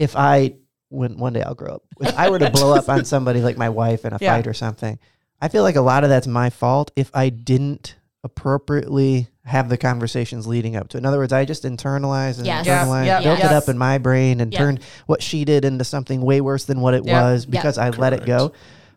If 0.00 0.16
I 0.16 0.54
when 0.92 1.16
one 1.16 1.32
day 1.32 1.42
I'll 1.42 1.54
grow 1.54 1.74
up. 1.74 1.82
If 2.00 2.16
I 2.18 2.30
were 2.30 2.38
to 2.38 2.50
blow 2.50 2.74
up 2.74 2.88
on 2.88 3.04
somebody 3.14 3.40
like 3.40 3.56
my 3.56 3.68
wife 3.70 4.04
in 4.04 4.12
a 4.12 4.18
Yeah. 4.20 4.34
fight 4.36 4.46
or 4.46 4.54
something, 4.54 4.98
I 5.40 5.48
feel 5.48 5.62
like 5.62 5.76
a 5.76 5.80
lot 5.80 6.04
of 6.04 6.10
that's 6.10 6.26
my 6.26 6.50
fault 6.50 6.90
if 6.96 7.10
I 7.14 7.28
didn't 7.30 7.96
appropriately 8.24 9.28
have 9.44 9.68
the 9.68 9.76
conversations 9.76 10.46
leading 10.46 10.76
up 10.76 10.88
to. 10.88 10.96
it. 10.96 11.00
In 11.00 11.06
other 11.06 11.18
words, 11.18 11.32
I 11.32 11.44
just 11.44 11.64
internalized 11.64 12.38
and 12.38 12.46
Yes. 12.46 12.66
Internalized, 12.66 13.06
yeah, 13.06 13.22
built 13.22 13.38
it 13.40 13.44
up 13.52 13.68
in 13.68 13.76
my 13.78 13.98
brain 13.98 14.40
and 14.40 14.52
Yeah. 14.52 14.58
turned 14.58 14.80
what 15.06 15.22
she 15.22 15.44
did 15.44 15.64
into 15.64 15.84
something 15.84 16.22
way 16.22 16.40
worse 16.40 16.64
than 16.64 16.80
what 16.80 16.94
it 16.94 17.04
Yeah. 17.04 17.22
was 17.22 17.46
Yeah. 17.46 17.50
because 17.50 17.78
I 17.78 17.90
let 17.90 18.12
it 18.12 18.24
go. 18.24 18.52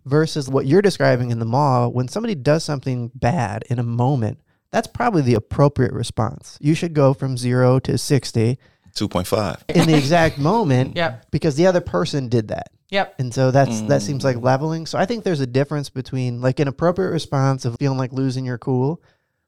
Versus 0.05 0.47
what 0.47 0.67
you're 0.67 0.83
describing 0.83 1.31
in 1.31 1.39
the 1.39 1.45
mall, 1.45 1.91
when 1.91 2.07
somebody 2.07 2.35
does 2.35 2.63
something 2.63 3.09
bad 3.15 3.63
in 3.69 3.79
a 3.79 3.83
moment, 3.83 4.37
that's 4.71 4.85
probably 4.87 5.23
the 5.23 5.33
appropriate 5.33 5.93
response. 5.93 6.57
You 6.61 6.75
should 6.75 6.93
go 6.93 7.13
from 7.15 7.37
zero 7.37 7.79
to 7.79 7.97
60 7.97 8.59
Two 8.95 9.07
point 9.07 9.27
five. 9.27 9.63
in 9.69 9.87
the 9.87 9.97
exact 9.97 10.37
moment 10.37 10.95
Yep. 10.95 11.27
because 11.29 11.55
the 11.55 11.67
other 11.67 11.81
person 11.81 12.29
did 12.29 12.47
that. 12.47 12.71
Yep. 12.89 13.15
And 13.19 13.33
so 13.33 13.51
that's 13.51 13.81
that 13.81 14.01
mm. 14.01 14.05
seems 14.05 14.23
like 14.23 14.37
leveling. 14.37 14.85
So 14.85 14.97
I 14.97 15.05
think 15.05 15.23
there's 15.23 15.41
a 15.41 15.47
difference 15.47 15.89
between 15.89 16.39
like 16.41 16.59
an 16.59 16.67
appropriate 16.67 17.09
response 17.09 17.65
of 17.65 17.75
feeling 17.77 17.97
like 17.97 18.13
losing 18.13 18.45
your 18.45 18.57
cool. 18.57 19.01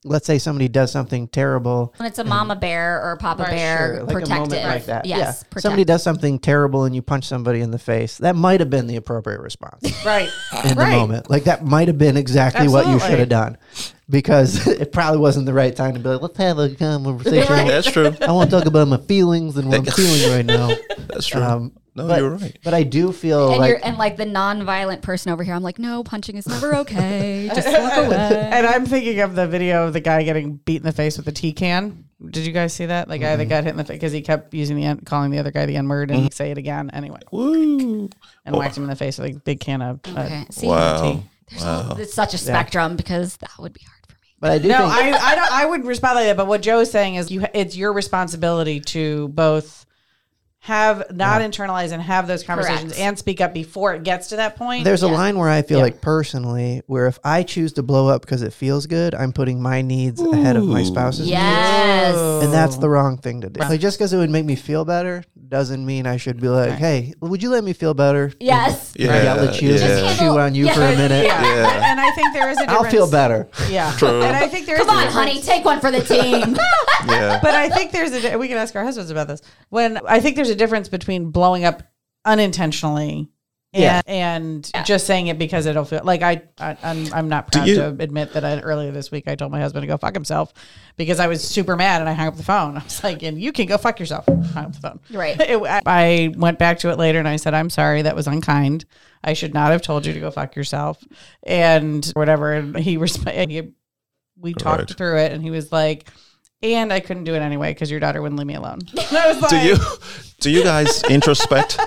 Let's 0.03 0.27
say 0.27 0.37
somebody 0.37 0.67
does 0.67 0.91
something 0.91 1.27
terrible. 1.27 1.93
When 1.97 2.07
it's 2.07 2.19
a 2.19 2.23
mama 2.23 2.55
bear 2.55 3.01
or 3.03 3.13
a 3.13 3.17
papa 3.17 3.43
Right, 3.43 3.51
bear, 3.51 3.77
Sure, 3.77 4.03
like 4.03 4.09
a 4.09 4.13
protective. 4.19 4.29
moment 4.51 4.63
like 4.63 4.85
that. 4.85 5.05
Yes, 5.05 5.17
yeah. 5.17 5.47
protect. 5.49 5.61
Somebody 5.63 5.83
does 5.85 6.03
something 6.03 6.39
terrible 6.39 6.83
and 6.85 6.95
you 6.95 7.01
punch 7.01 7.25
somebody 7.25 7.61
in 7.61 7.71
the 7.71 7.79
face. 7.79 8.17
That 8.19 8.35
might 8.35 8.59
have 8.59 8.69
been 8.69 8.87
the 8.87 8.95
appropriate 8.95 9.41
response 9.41 9.83
Right. 10.05 10.29
in 10.65 10.75
right. 10.77 10.91
the 10.91 10.97
moment. 10.97 11.29
Like 11.29 11.45
that 11.45 11.65
might 11.65 11.87
have 11.87 11.97
been 11.97 12.15
exactly 12.15 12.67
what 12.67 12.87
you 12.87 12.99
should 12.99 13.19
have 13.19 13.29
done 13.29 13.57
because 14.09 14.67
it 14.67 14.91
probably 14.91 15.19
wasn't 15.19 15.45
the 15.47 15.53
right 15.53 15.75
time 15.75 15.95
to 15.95 15.99
be 15.99 16.09
like, 16.09 16.21
let's 16.21 16.37
have 16.37 16.59
a 16.59 16.73
conversation. 16.75 17.67
That's 17.67 17.91
true. 17.91 18.13
I 18.21 18.31
want 18.31 18.49
to 18.51 18.55
talk 18.57 18.65
about 18.67 18.87
my 18.87 18.97
feelings 18.97 19.57
and 19.57 19.67
what 19.67 19.79
I'm 19.79 19.85
feeling 19.85 20.31
right 20.35 20.45
now. 20.45 20.69
That's 21.07 21.27
true. 21.27 21.41
Um, 21.41 21.73
No, 21.97 22.07
But- 22.07 22.19
you're 22.19 22.29
right. 22.37 22.57
But 22.63 22.73
I 22.73 22.83
do 22.83 23.11
feel 23.11 23.49
And 23.49 23.59
like 23.59 23.69
you're 23.69 23.79
and 23.85 23.97
like 23.97 24.15
the 24.17 24.25
non-violent 24.25 25.01
person 25.01 25.31
over 25.31 25.43
here. 25.43 25.53
I'm 25.55 25.63
like, 25.63 25.79
no, 25.79 26.03
punching 26.03 26.37
is 26.37 26.47
never 26.47 26.75
okay. 26.77 27.49
Just 27.53 27.67
walk 27.67 27.97
away. 28.05 28.49
And 28.53 28.65
I'm 28.67 28.85
thinking 28.85 29.19
of 29.21 29.35
the 29.35 29.47
video 29.47 29.87
of 29.87 29.93
the 29.93 29.99
guy 29.99 30.23
getting 30.23 30.57
beat 30.57 30.77
in 30.77 30.83
the 30.83 30.91
face 30.91 31.17
with 31.17 31.27
a 31.27 31.31
tea 31.31 31.53
can. 31.53 32.05
Did 32.29 32.45
you 32.45 32.51
guys 32.53 32.73
see 32.73 32.85
that? 32.87 33.07
The 33.07 33.17
guy 33.17 33.35
that 33.35 33.45
got 33.45 33.63
hit 33.63 33.71
in 33.71 33.77
the 33.77 33.83
face 33.83 33.95
because 33.95 34.11
he 34.11 34.21
kept 34.21 34.53
using 34.53 34.75
the 34.75 34.85
N- 34.85 34.99
calling 35.05 35.31
the 35.31 35.39
other 35.39 35.51
guy 35.51 35.65
the 35.65 35.75
N 35.75 35.87
word 35.87 36.09
and 36.11 36.21
he'd 36.21 36.33
say 36.33 36.49
it 36.51 36.57
again 36.57 36.89
anyway, 36.91 37.19
Woo. 37.31 38.09
and 38.45 38.55
whacked 38.55 38.77
him 38.77 38.83
in 38.83 38.89
the 38.89 38.95
face 38.95 39.17
with 39.19 39.35
a 39.35 39.39
big 39.39 39.59
can 39.59 39.81
of. 39.81 39.99
uh, 40.05 40.45
See, 40.49 40.67
Wow. 40.67 41.23
there's 41.49 41.63
a- 41.63 41.95
it's 41.99 42.13
such 42.13 42.33
a 42.33 42.37
spectrum 42.37 42.95
because 42.95 43.37
that 43.37 43.51
would 43.59 43.73
be 43.73 43.81
hard 43.81 44.01
for 44.07 44.13
me. 44.13 44.29
but 44.39 44.51
I 44.51 44.57
do 44.57 44.67
No, 44.67 44.77
think 44.89 44.91
I 44.93 45.31
I, 45.31 45.35
don't, 45.35 45.51
I 45.51 45.65
would 45.65 45.85
respond 45.85 46.15
like 46.15 46.25
that. 46.25 46.37
But 46.37 46.47
what 46.47 46.61
Joe 46.61 46.79
is 46.79 46.89
saying 46.91 47.15
is, 47.15 47.29
you 47.31 47.45
it's 47.53 47.75
your 47.77 47.93
responsibility 47.93 48.79
to 48.81 49.27
both 49.29 49.85
have 50.67 51.15
not 51.15 51.39
internalize 51.41 51.93
and 51.93 52.01
have 52.01 52.27
those 52.27 52.43
conversations 52.43 52.91
Correct. 52.91 52.99
and 52.99 53.17
speak 53.17 53.39
up 53.39 53.53
before 53.53 53.95
it 53.95 54.03
gets 54.03 54.27
to 54.29 54.35
that 54.35 54.57
point. 54.57 54.83
There's 54.83 55.01
a 55.01 55.07
line 55.07 55.37
where 55.37 55.47
I 55.49 55.61
feel 55.61 55.77
Yeah. 55.77 55.83
like 55.85 56.01
personally, 56.01 56.81
where 56.87 57.07
if 57.07 57.19
I 57.23 57.43
choose 57.43 57.71
to 57.73 57.83
blow 57.83 58.09
up 58.09 58.19
because 58.21 58.41
it 58.41 58.51
feels 58.51 58.85
good, 58.85 59.15
I'm 59.15 59.31
putting 59.31 59.61
my 59.61 59.81
needs 59.81 60.21
ahead 60.21 60.57
of 60.57 60.65
my 60.65 60.83
spouse's 60.83 61.29
Yes. 61.29 62.13
needs, 62.13 62.43
and 62.45 62.53
that's 62.53 62.75
the 62.77 62.89
wrong 62.89 63.17
thing 63.17 63.39
to 63.41 63.49
do. 63.49 63.61
Like 63.61 63.79
just 63.79 63.97
because 63.97 64.11
it 64.11 64.17
would 64.17 64.29
make 64.29 64.43
me 64.43 64.55
feel 64.55 64.83
better 64.83 65.23
doesn't 65.47 65.85
mean 65.85 66.05
I 66.05 66.17
should 66.17 66.41
be 66.41 66.49
like, 66.49 66.73
"Hey, 66.73 67.13
would 67.21 67.41
you 67.41 67.49
let 67.49 67.63
me 67.63 67.71
feel 67.71 67.93
better?" 67.93 68.33
Yes. 68.41 68.91
Yeah, 68.97 69.11
Right, 69.11 69.25
I'll 69.27 69.45
let 69.45 69.61
you 69.61 69.69
yeah. 69.75 70.15
chew 70.17 70.37
on 70.37 70.53
you 70.53 70.67
for 70.73 70.81
a 70.81 70.95
minute. 70.97 71.23
yeah. 71.25 71.41
Yeah. 71.41 71.91
and 71.91 71.99
I 72.01 72.11
think 72.11 72.33
there 72.33 72.49
is 72.49 72.57
a 72.57 72.61
difference. 72.67 72.83
I'll 72.83 72.91
feel 72.91 73.09
better. 73.09 73.47
Yeah, 73.69 73.95
and 74.01 74.35
I 74.35 74.49
think 74.49 74.65
there 74.65 74.75
is 74.75 74.81
Come 74.85 74.89
a 74.89 74.99
on, 74.99 75.05
difference- 75.05 75.29
honey, 75.29 75.41
take 75.41 75.63
one 75.63 75.79
for 75.79 75.91
the 75.91 76.01
team. 76.01 76.57
Yeah. 77.07 77.39
But 77.47 77.53
I 77.55 77.69
think 77.69 77.91
there's 77.93 78.11
a 78.11 78.35
we 78.37 78.49
can 78.49 78.57
ask 78.57 78.75
our 78.75 78.83
husbands 78.83 79.09
about 79.11 79.27
this. 79.29 79.41
When 79.69 79.99
I 80.05 80.19
think 80.19 80.35
there's 80.35 80.49
a 80.49 80.55
difference 80.57 80.89
between 80.89 81.31
blowing 81.31 81.63
up 81.65 81.83
unintentionally. 82.25 83.29
And, 83.73 83.83
Yeah. 83.83 84.01
and 84.07 84.71
just 84.85 85.05
saying 85.05 85.27
it 85.27 85.37
because 85.37 85.65
it'll 85.65 85.83
feel 85.83 85.99
like 86.03 86.21
I, 86.21 86.41
I 86.57 86.77
I'm, 86.81 87.13
I'm 87.13 87.27
not 87.29 87.51
proud 87.51 87.67
you- 87.67 87.75
to 87.75 87.87
admit 87.99 88.31
that 88.33 88.45
I, 88.45 88.59
earlier 88.61 88.91
this 88.91 89.11
week 89.11 89.27
I 89.27 89.35
told 89.35 89.51
my 89.51 89.59
husband 89.59 89.83
to 89.83 89.87
go 89.87 89.97
fuck 89.97 90.13
himself 90.13 90.53
because 90.95 91.19
I 91.19 91.27
was 91.27 91.43
super 91.43 91.75
mad 91.75 91.99
and 91.99 92.09
I 92.09 92.13
hung 92.13 92.27
up 92.27 92.37
the 92.37 92.43
phone. 92.43 92.77
I 92.77 92.83
was 92.83 93.03
like, 93.03 93.23
and 93.23 93.39
you 93.39 93.51
can 93.51 93.65
go 93.67 93.77
fuck 93.77 93.99
yourself. 93.99 94.25
Hung 94.53 94.65
up 94.65 94.73
the 94.73 94.79
phone. 94.79 94.99
Right. 95.11 95.39
It- 95.41 95.61
I- 95.61 95.81
I 95.85 96.33
went 96.37 96.59
back 96.59 96.79
to 96.79 96.91
it 96.91 96.97
later 96.97 97.19
and 97.19 97.27
I 97.27 97.35
said, 97.35 97.53
I'm 97.53 97.69
sorry, 97.69 98.03
that 98.03 98.15
was 98.15 98.25
unkind. 98.25 98.85
I 99.23 99.33
should 99.33 99.53
not 99.53 99.71
have 99.73 99.81
told 99.81 100.05
you 100.05 100.13
to 100.13 100.19
go 100.21 100.31
fuck 100.31 100.55
yourself 100.55 101.03
and 101.43 102.05
whatever. 102.13 102.53
And 102.53 102.77
he, 102.77 102.97
resp- 102.97 103.29
and 103.31 103.51
he 103.51 103.73
we 104.39 104.53
talked 104.53 104.91
Right. 104.91 104.97
through 104.97 105.17
it 105.17 105.33
and 105.33 105.43
he 105.43 105.51
was 105.51 105.71
like, 105.73 106.09
and 106.63 106.91
I 106.91 106.99
couldn't 106.99 107.23
do 107.25 107.35
it 107.35 107.41
anyway 107.41 107.73
because 107.73 107.89
your 107.91 107.99
daughter 107.99 108.21
wouldn't 108.21 108.37
leave 108.39 108.47
me 108.47 108.55
alone. 108.55 108.79
I 109.11 109.27
was 109.33 109.41
like, 109.41 109.49
do 109.49 109.57
you 109.57 109.75
do 110.39 110.49
you 110.49 110.63
guys 110.63 111.01
introspect? 111.03 111.77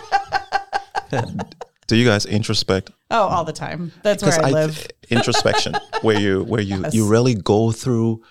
do 1.86 1.96
you 1.96 2.04
guys 2.04 2.26
introspect? 2.26 2.90
Oh, 3.10 3.22
all 3.28 3.44
the 3.44 3.52
time. 3.52 3.92
That's 4.02 4.22
where 4.22 4.32
Because 4.36 4.52
I 4.52 4.52
live. 4.52 4.86
introspection, 5.10 5.74
where 6.02 6.18
you 6.18 6.44
where 6.44 6.60
you 6.60 6.84
you 6.92 7.08
really 7.08 7.34
go 7.34 7.72
through 7.72 8.22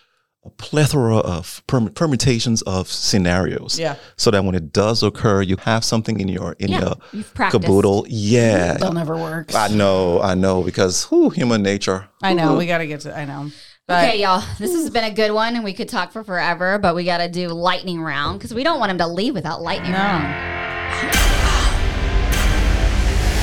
a 0.46 0.50
plethora 0.52 1.18
of 1.18 1.62
perm- 1.68 1.90
permutations 1.90 2.62
of 2.62 2.88
scenarios. 2.88 3.78
Yeah. 3.78 3.96
So 4.16 4.32
that 4.32 4.46
when 4.46 4.56
it 4.56 4.72
does 4.72 5.04
occur, 5.04 5.42
you 5.42 5.58
have 5.58 5.84
something 5.84 6.22
in 6.22 6.30
your 6.30 6.54
in 6.60 6.70
Yeah, 6.70 6.80
your 6.80 6.96
you've 7.12 7.34
caboodle. 7.34 8.06
Yeah. 8.08 8.76
They'll 8.76 8.94
never 8.94 9.18
work. 9.18 9.54
I 9.54 9.68
know, 9.68 10.22
I 10.22 10.36
know, 10.36 10.64
because 10.64 11.04
whew, 11.10 11.30
human 11.30 11.62
nature. 11.62 12.08
I 12.24 12.34
know. 12.34 12.56
We 12.56 12.66
got 12.68 12.78
to 12.78 12.88
get 12.88 13.02
to, 13.02 13.18
I 13.18 13.26
know. 13.26 13.52
But 13.90 14.06
Okay, 14.06 14.22
y'all. 14.22 14.44
This 14.60 14.72
has 14.74 14.92
been 14.92 15.04
a 15.04 15.10
good 15.10 15.32
one, 15.32 15.56
and 15.56 15.64
we 15.64 15.74
could 15.74 15.90
talk 15.90 16.12
for 16.12 16.24
forever, 16.24 16.78
but 16.78 16.94
we 16.94 17.06
got 17.06 17.18
to 17.18 17.28
do 17.28 17.48
lightning 17.48 18.00
round 18.00 18.38
because 18.38 18.54
we 18.54 18.64
don't 18.64 18.80
want 18.80 18.92
him 18.92 19.00
to 19.00 19.08
leave 19.08 19.34
without 19.34 19.64
lightning 19.64 19.94
round. 19.94 20.26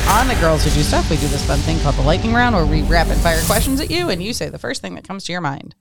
On 0.09 0.29
the 0.29 0.37
Girls 0.41 0.63
Who 0.63 0.71
Do 0.71 0.83
Stuff, 0.85 1.11
we 1.11 1.17
do 1.17 1.27
this 1.27 1.45
fun 1.45 1.59
thing 1.59 1.81
called 1.81 1.97
the 1.97 2.03
lightning 2.03 2.33
round 2.33 2.55
where 2.55 2.65
we 2.65 2.83
rapid 2.83 3.17
fire 3.17 3.41
questions 3.47 3.81
at 3.81 3.91
you 3.91 4.09
and 4.09 4.23
you 4.23 4.33
say 4.33 4.49
the 4.49 4.57
first 4.57 4.83
thing 4.83 4.95
that 4.95 5.03
comes 5.03 5.25
to 5.25 5.33
your 5.33 5.41
mind. 5.41 5.75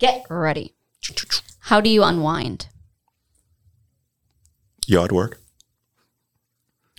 Get 0.00 0.24
ready. 0.28 0.74
How 1.60 1.80
do 1.80 1.88
you 1.88 2.02
unwind? 2.02 2.66
Yard 4.88 5.12
work? 5.12 5.38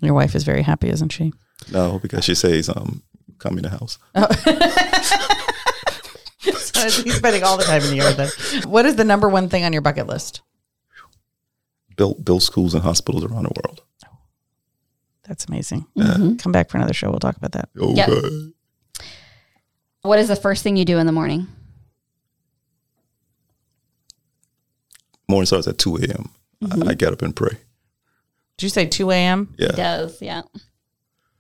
Your 0.01 0.13
wife 0.13 0.33
is 0.33 0.45
very 0.45 0.61
happy, 0.61 0.87
isn't 0.89 1.09
she? 1.09 1.33
No, 1.73 1.99
because 1.99 2.23
she 2.23 2.35
says, 2.35 2.69
um, 2.69 3.03
come 3.37 3.57
in 3.57 3.63
the 3.63 3.69
house. 3.69 3.99
He's 7.03 7.15
spending 7.15 7.43
all 7.43 7.57
the 7.57 7.63
time 7.63 7.81
in 7.81 7.89
the 7.89 7.95
yard 7.97 8.15
then. 8.15 8.29
What 8.69 8.85
is 8.85 8.95
the 8.95 9.03
number 9.03 9.29
one 9.29 9.49
thing 9.49 9.63
on 9.63 9.73
your 9.73 9.81
bucket 9.81 10.07
list? 10.07 10.41
Build 11.95 12.23
build 12.23 12.43
schools 12.43 12.73
and 12.73 12.83
hospitals 12.83 13.23
around 13.23 13.43
the 13.43 13.61
world. 13.63 13.81
That's 15.27 15.45
amazing. 15.45 15.85
Mm-hmm. 15.97 16.35
Come 16.35 16.51
back 16.51 16.69
for 16.69 16.77
another 16.77 16.93
show. 16.93 17.09
We'll 17.09 17.19
talk 17.19 17.35
about 17.35 17.51
that. 17.51 17.69
Yep. 17.75 18.09
What 20.03 20.19
is 20.19 20.29
the 20.29 20.37
first 20.37 20.63
thing 20.63 20.77
you 20.77 20.85
do 20.85 20.99
in 20.99 21.05
the 21.05 21.11
morning? 21.11 21.47
Morning 25.27 25.45
starts 25.45 25.67
at 25.67 25.77
2 25.77 25.97
a.m. 25.97 26.29
Mm-hmm. 26.63 26.83
I, 26.83 26.91
I 26.91 26.93
get 26.93 27.11
up 27.11 27.21
and 27.21 27.35
pray. 27.35 27.57
Did 28.57 28.63
you 28.63 28.69
say 28.69 28.85
2 28.85 29.11
a.m.? 29.11 29.53
Yeah. 29.57 29.71
Does, 29.71 30.21
yeah. 30.21 30.43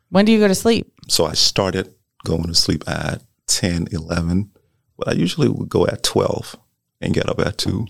When 0.09 0.25
do 0.25 0.33
you 0.33 0.39
go 0.39 0.49
to 0.49 0.55
sleep? 0.55 0.91
So 1.07 1.25
I 1.25 1.33
started 1.33 1.93
going 2.25 2.43
to 2.43 2.55
sleep 2.55 2.83
at 2.87 3.23
10, 3.47 3.87
11, 3.91 4.51
but 4.97 5.07
I 5.07 5.11
usually 5.13 5.47
would 5.49 5.69
go 5.69 5.85
at 5.87 6.03
12 6.03 6.55
and 7.01 7.13
get 7.13 7.29
up 7.29 7.39
at 7.39 7.57
2. 7.57 7.87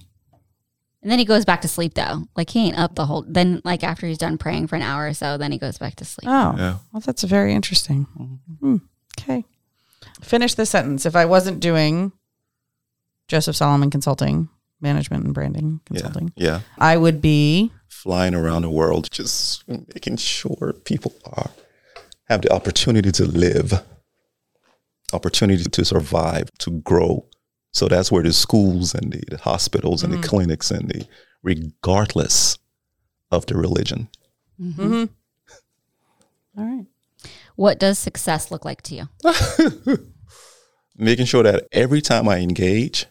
And 1.02 1.12
then 1.12 1.20
he 1.20 1.26
goes 1.26 1.46
back 1.46 1.62
to 1.62 1.68
sleep 1.68 1.94
though. 1.94 2.28
Like 2.36 2.50
he 2.50 2.68
ain't 2.68 2.78
up 2.78 2.96
the 2.96 3.06
whole 3.06 3.24
then 3.28 3.62
like 3.64 3.84
after 3.84 4.08
he's 4.08 4.18
done 4.18 4.38
praying 4.38 4.68
for 4.68 4.76
an 4.76 4.82
hour 4.82 5.08
or 5.08 5.14
so, 5.14 5.38
then 5.38 5.52
he 5.52 5.58
goes 5.58 5.78
back 5.78 5.96
to 5.98 6.06
sleep. 6.06 6.28
Oh, 6.28 6.54
Yeah. 6.58 6.78
well, 6.92 7.02
that's 7.06 7.24
very 7.24 7.54
interesting. 7.54 8.04
Hmm. 8.60 8.78
Okay. 9.20 9.46
Finish 10.22 10.56
this 10.56 10.70
sentence. 10.72 11.06
If 11.06 11.16
I 11.16 11.26
wasn't 11.26 11.60
doing 11.60 12.12
Joseph 13.28 13.56
Solomon 13.56 13.90
Consulting, 13.90 14.50
Management 14.82 15.24
and 15.26 15.34
Branding 15.34 15.80
Yeah. 15.90 16.02
Consulting, 16.02 16.34
Yeah. 16.36 16.62
I 16.78 16.98
would 16.98 17.22
be. 17.22 17.72
Flying 17.90 18.34
around 18.36 18.62
the 18.64 18.70
world, 18.70 19.10
just 19.12 19.68
making 19.68 20.18
sure 20.18 20.74
people 20.86 21.14
are 21.26 21.52
have 22.30 22.42
the 22.42 22.52
opportunity 22.52 23.12
to 23.14 23.26
live, 23.26 23.82
opportunity 25.14 25.64
to 25.64 25.86
survive, 25.86 26.50
to 26.60 26.72
grow. 26.72 27.26
So 27.72 27.88
that's 27.88 28.12
where 28.12 28.24
the 28.24 28.34
schools 28.34 28.94
and 28.94 29.14
the, 29.14 29.24
the 29.30 29.38
hospitals 29.38 30.04
and 30.04 30.14
the 30.14 30.28
clinics 30.28 30.72
and 30.72 30.90
the 30.90 31.08
regardless 31.44 32.58
of 33.32 33.46
the 33.46 33.56
religion. 33.56 34.10
Mm-hmm. 34.60 35.06
All 36.58 36.66
right. 36.66 36.86
What 37.56 37.80
does 37.80 38.00
success 38.00 38.52
look 38.52 38.66
like 38.66 38.82
to 38.84 38.96
you? 38.96 40.08
making 40.98 41.26
sure 41.26 41.44
that 41.44 41.68
every 41.72 42.02
time 42.02 42.28
I 42.28 42.40
engage, 42.40 43.06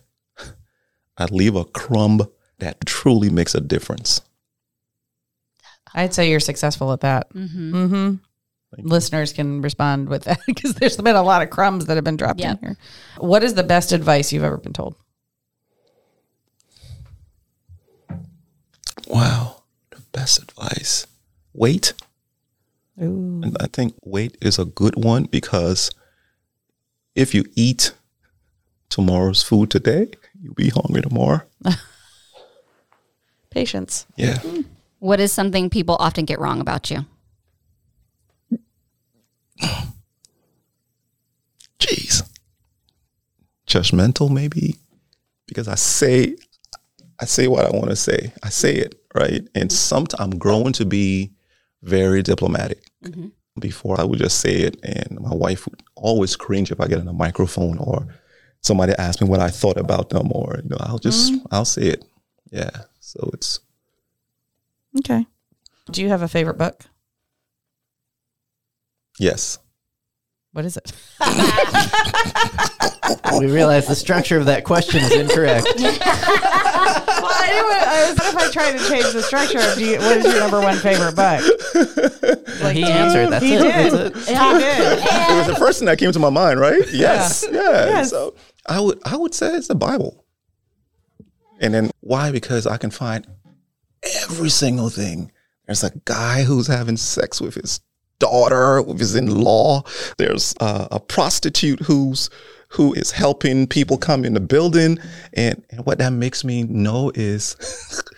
I 1.16 1.26
leave 1.26 1.55
a 1.55 1.64
crumb 1.64 2.22
that 2.59 2.84
truly 2.84 3.30
makes 3.30 3.55
a 3.55 3.61
difference. 3.61 4.20
I'd 5.94 6.12
say 6.12 6.28
you're 6.28 6.40
successful 6.40 6.92
at 6.92 7.01
that. 7.01 7.32
Mm-hmm. 7.32 7.74
Mm-hmm. 7.74 8.14
Thank 8.77 8.87
you. 8.87 8.91
Listeners 8.91 9.33
can 9.33 9.62
respond 9.62 10.09
with 10.09 10.24
that 10.24 10.39
because 10.47 10.74
there's 10.74 10.97
been 10.99 11.16
a 11.16 11.22
lot 11.22 11.43
of 11.43 11.51
crumbs 11.51 11.87
that 11.87 11.97
have 11.97 12.05
been 12.05 12.16
dropped 12.16 12.41
Yep. 12.41 12.59
in 12.62 12.68
here. 12.68 12.77
What 13.18 13.43
is 13.43 13.55
the 13.55 13.64
best 13.64 13.91
advice 13.93 14.33
you've 14.33 14.45
ever 14.45 14.59
been 14.59 14.72
told? 14.74 14.97
Wow, 19.09 19.62
the 19.91 20.01
best 20.12 20.43
advice. 20.43 21.07
Wait. 21.55 21.93
Ooh. 23.01 23.41
And 23.45 23.57
I 23.61 23.66
think 23.66 23.95
wait 24.05 24.37
is 24.41 24.59
a 24.59 24.64
good 24.64 25.03
one 25.03 25.24
because 25.24 25.91
if 27.14 27.35
you 27.35 27.45
eat 27.55 27.93
tomorrow's 28.89 29.43
food 29.43 29.70
today, 29.70 30.09
you'll 30.43 30.55
be 30.55 30.70
hungry 30.70 31.03
tomorrow. 31.03 31.43
Patience. 33.51 34.07
Yeah. 34.16 34.39
What 34.99 35.20
is 35.20 35.33
something 35.33 35.70
people 35.70 35.97
often 35.99 36.24
get 36.24 36.41
wrong 36.41 36.61
about 36.61 36.91
you? 36.91 37.07
Jeez. 41.79 42.22
Judgmental 43.66 44.31
maybe 44.31 44.77
because 45.47 45.68
I 45.68 45.74
say 45.74 46.37
I 47.20 47.24
say 47.24 47.49
what 47.49 47.64
I 47.64 47.70
want 47.70 47.91
to 47.91 47.97
say. 47.97 48.33
I 48.43 48.51
say 48.51 48.74
it, 48.74 49.01
right? 49.14 49.41
And 49.55 49.68
mm-hmm. 49.68 49.68
sometimes 49.70 50.20
I'm 50.20 50.39
growing 50.39 50.72
to 50.74 50.85
be 50.85 51.33
very 51.83 52.22
diplomatic. 52.22 52.85
Mm-hmm. 53.05 53.29
Before 53.59 53.99
I 53.99 54.05
would 54.05 54.18
just 54.18 54.41
say 54.41 54.53
it 54.53 54.79
and 54.83 55.18
my 55.18 55.35
wife 55.35 55.66
would 55.66 55.83
always 55.95 56.37
cringe 56.37 56.70
if 56.70 56.79
I 56.79 56.89
get 56.89 57.01
on 57.01 57.09
a 57.09 57.12
microphone 57.14 57.79
or 57.79 58.07
somebody 58.61 58.93
asked 58.99 59.22
me 59.22 59.29
what 59.29 59.41
I 59.41 59.49
thought 59.49 59.79
about 59.79 60.11
them 60.11 60.31
or 60.31 60.61
you 60.62 60.68
know, 60.68 60.77
I'll 60.81 60.99
just 60.99 61.33
mm-hmm. 61.33 61.47
I'll 61.51 61.64
say 61.64 61.85
it. 61.85 62.05
Yeah. 62.51 62.70
So 63.01 63.31
it's 63.33 63.61
Okay. 64.99 65.27
Do 65.91 66.03
you 66.03 66.09
have 66.09 66.22
a 66.22 66.29
favorite 66.29 66.59
book? 66.59 66.85
yes. 69.18 69.59
What 70.57 70.65
is 70.65 70.79
it? 70.79 70.91
We 73.39 73.47
realize 73.51 73.87
the 73.87 73.95
structure 73.95 74.39
of 74.39 74.47
that 74.47 74.65
question 74.65 75.03
is 75.03 75.13
incorrect. 75.13 75.67
well, 75.77 75.99
I 76.01 77.53
you 77.55 77.65
would, 77.67 77.83
I 77.83 78.09
was, 78.09 78.17
what 78.19 78.29
if 78.29 78.37
I 78.37 78.51
try 78.51 78.73
to 78.73 78.79
change 78.89 79.13
the 79.13 79.23
structure 79.23 79.59
of 79.59 79.75
do 79.75 79.85
you, 79.85 79.99
what 79.99 80.17
is 80.17 80.25
your 80.25 80.41
number 80.41 80.59
one 80.61 80.79
favorite 80.79 81.15
book? 81.15 81.43
Well, 82.61 82.71
he 82.71 82.85
answered. 82.85 83.29
That's 83.29 83.45
he 83.45 83.53
it. 83.55 83.63
did. 83.63 83.93
That's 83.93 84.17
it. 84.17 84.29
He 84.29 84.35
did. 84.35 84.99
it 85.03 85.37
was 85.37 85.47
the 85.47 85.57
first 85.57 85.79
thing 85.79 85.87
that 85.87 85.99
came 85.99 86.11
to 86.13 86.19
my 86.19 86.31
mind, 86.31 86.59
right? 86.59 86.83
Yes, 86.91 87.45
yeah. 87.49 87.61
Yes. 87.61 88.09
So 88.11 88.35
I 88.67 88.81
would 88.81 88.99
I 89.05 89.17
would 89.17 89.35
say 89.35 89.55
it's 89.55 89.69
the 89.69 89.75
Bible. 89.75 90.25
And 91.61 91.75
then 91.75 91.91
why? 92.01 92.33
Because 92.33 92.67
I 92.67 92.79
can 92.79 92.91
find 92.91 93.27
every 94.23 94.49
single 94.49 94.89
thing. 94.89 95.31
There's 95.67 95.85
a 95.85 95.93
guy 96.07 96.45
who's 96.45 96.67
having 96.67 96.97
sex 96.97 97.39
with 97.41 97.55
his 97.55 97.81
daughter, 98.19 98.83
with 98.83 98.99
his 98.99 99.14
in-law. 99.14 99.83
There's 100.19 100.55
uh, 100.61 100.89
a 100.91 101.01
prostitute 101.01 101.81
who's 101.81 102.31
who 102.69 102.93
is 102.95 103.12
helping 103.12 103.67
people 103.67 103.97
come 103.97 104.25
in 104.25 104.35
the 104.35 104.41
building, 104.41 104.99
and 105.33 105.62
and 105.71 105.85
what 105.87 105.99
that 105.99 106.12
makes 106.12 106.45
me 106.45 106.64
know 106.64 107.11
is. 107.14 108.03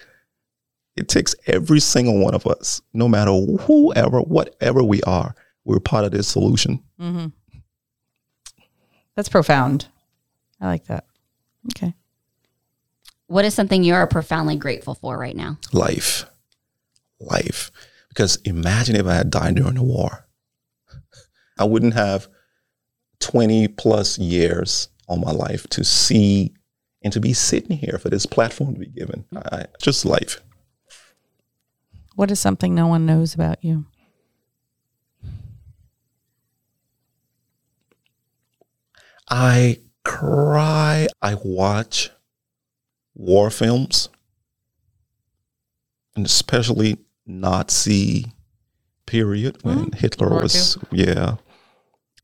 It 0.97 1.07
takes 1.07 1.33
every 1.47 1.79
single 1.79 2.19
one 2.19 2.35
of 2.35 2.45
us, 2.45 2.83
no 2.93 3.07
matter 3.07 3.31
whoever, 3.31 4.21
whatever 4.21 4.83
we 4.83 5.01
are, 5.03 5.33
we're 5.65 5.79
part 5.79 6.05
of 6.05 6.11
this 6.11 6.27
solution. 6.27 6.83
Mm-hmm. 7.01 7.27
That's 9.15 9.29
profound. 9.29 9.87
I 10.61 10.67
like 10.67 10.87
that. 10.87 11.05
Okay. 11.71 11.95
What 13.29 13.45
is 13.45 13.55
something 13.55 13.85
you're 13.85 14.07
profoundly 14.09 14.57
grateful 14.57 14.95
for 14.95 15.17
right 15.17 15.37
now? 15.37 15.59
life. 15.73 16.25
Life. 17.21 17.71
Because 18.19 18.35
imagine 18.43 18.97
if 18.97 19.07
I 19.07 19.15
had 19.15 19.31
died 19.31 19.55
during 19.55 19.77
the 19.77 19.83
war. 19.85 20.27
I 21.57 21.63
wouldn't 21.63 21.95
have 21.95 22.27
20 23.21 23.69
plus 23.69 24.19
years 24.19 24.89
on 25.09 25.21
my 25.21 25.31
life 25.31 25.69
to 25.69 25.85
see 25.85 26.53
and 27.01 27.13
to 27.13 27.21
be 27.21 27.33
sitting 27.33 27.77
here 27.77 27.97
for 27.97 28.11
this 28.11 28.27
platform 28.27 28.75
to 28.75 28.81
be 28.81 28.89
given. 28.89 29.25
Hmm. 29.31 29.39
I, 29.53 29.67
just 29.81 30.05
life. 30.05 30.43
What 32.17 32.33
is 32.33 32.41
something 32.41 32.75
no 32.75 32.89
one 32.89 33.07
knows 33.07 33.35
about 33.37 33.63
you? 33.63 33.87
I 39.31 39.79
cry. 40.05 41.07
I 41.23 41.37
watch 41.45 42.11
war 43.15 43.49
films, 43.51 44.09
and 46.17 46.27
especially 46.27 46.97
Nazi 47.29 48.33
period 49.07 49.59
when 49.63 49.93
Hitler 49.93 50.29
War 50.31 50.43
was 50.43 50.77
yeah, 50.91 51.37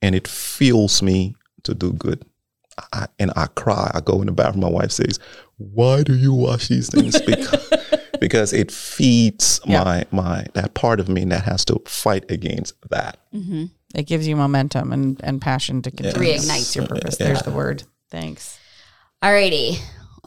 and 0.03 0.15
it 0.15 0.27
fuels 0.27 1.03
me 1.03 1.37
to 1.63 1.75
do 1.75 1.93
good. 1.93 2.25
I, 2.93 3.07
and 3.21 3.31
I 3.37 3.47
cry. 3.55 3.91
I 3.95 4.01
go 4.01 4.21
in 4.21 4.27
the 4.27 4.33
bathroom. 4.33 4.63
My 4.63 4.69
wife 4.71 4.91
says, 4.91 5.21
"Why 5.59 6.03
do 6.03 6.15
you 6.17 6.33
watch 6.33 6.69
these 6.69 6.89
things?" 6.89 7.21
Because 7.27 7.71
because 8.21 8.53
it 8.53 8.73
feeds 8.73 9.61
Yeah. 9.65 9.85
my 9.85 10.05
my 10.11 10.47
that 10.55 10.75
part 10.75 10.99
of 10.99 11.09
me 11.09 11.25
that 11.27 11.45
has 11.45 11.65
to 11.67 11.81
fight 11.87 12.25
against 12.31 12.75
that. 12.91 13.19
Mm-hmm. 13.35 13.67
It 13.95 14.07
gives 14.09 14.27
you 14.27 14.35
momentum 14.35 14.93
and, 14.93 15.21
and 15.23 15.41
passion 15.41 15.83
to 15.83 15.91
continue. 15.91 16.29
Yes. 16.31 16.47
Reignites 16.47 16.75
your 16.75 16.87
purpose. 16.87 17.17
Yeah. 17.21 17.27
There's 17.27 17.43
the 17.43 17.53
word. 17.53 17.85
Thanks. 18.11 18.59
Alrighty. 19.23 19.79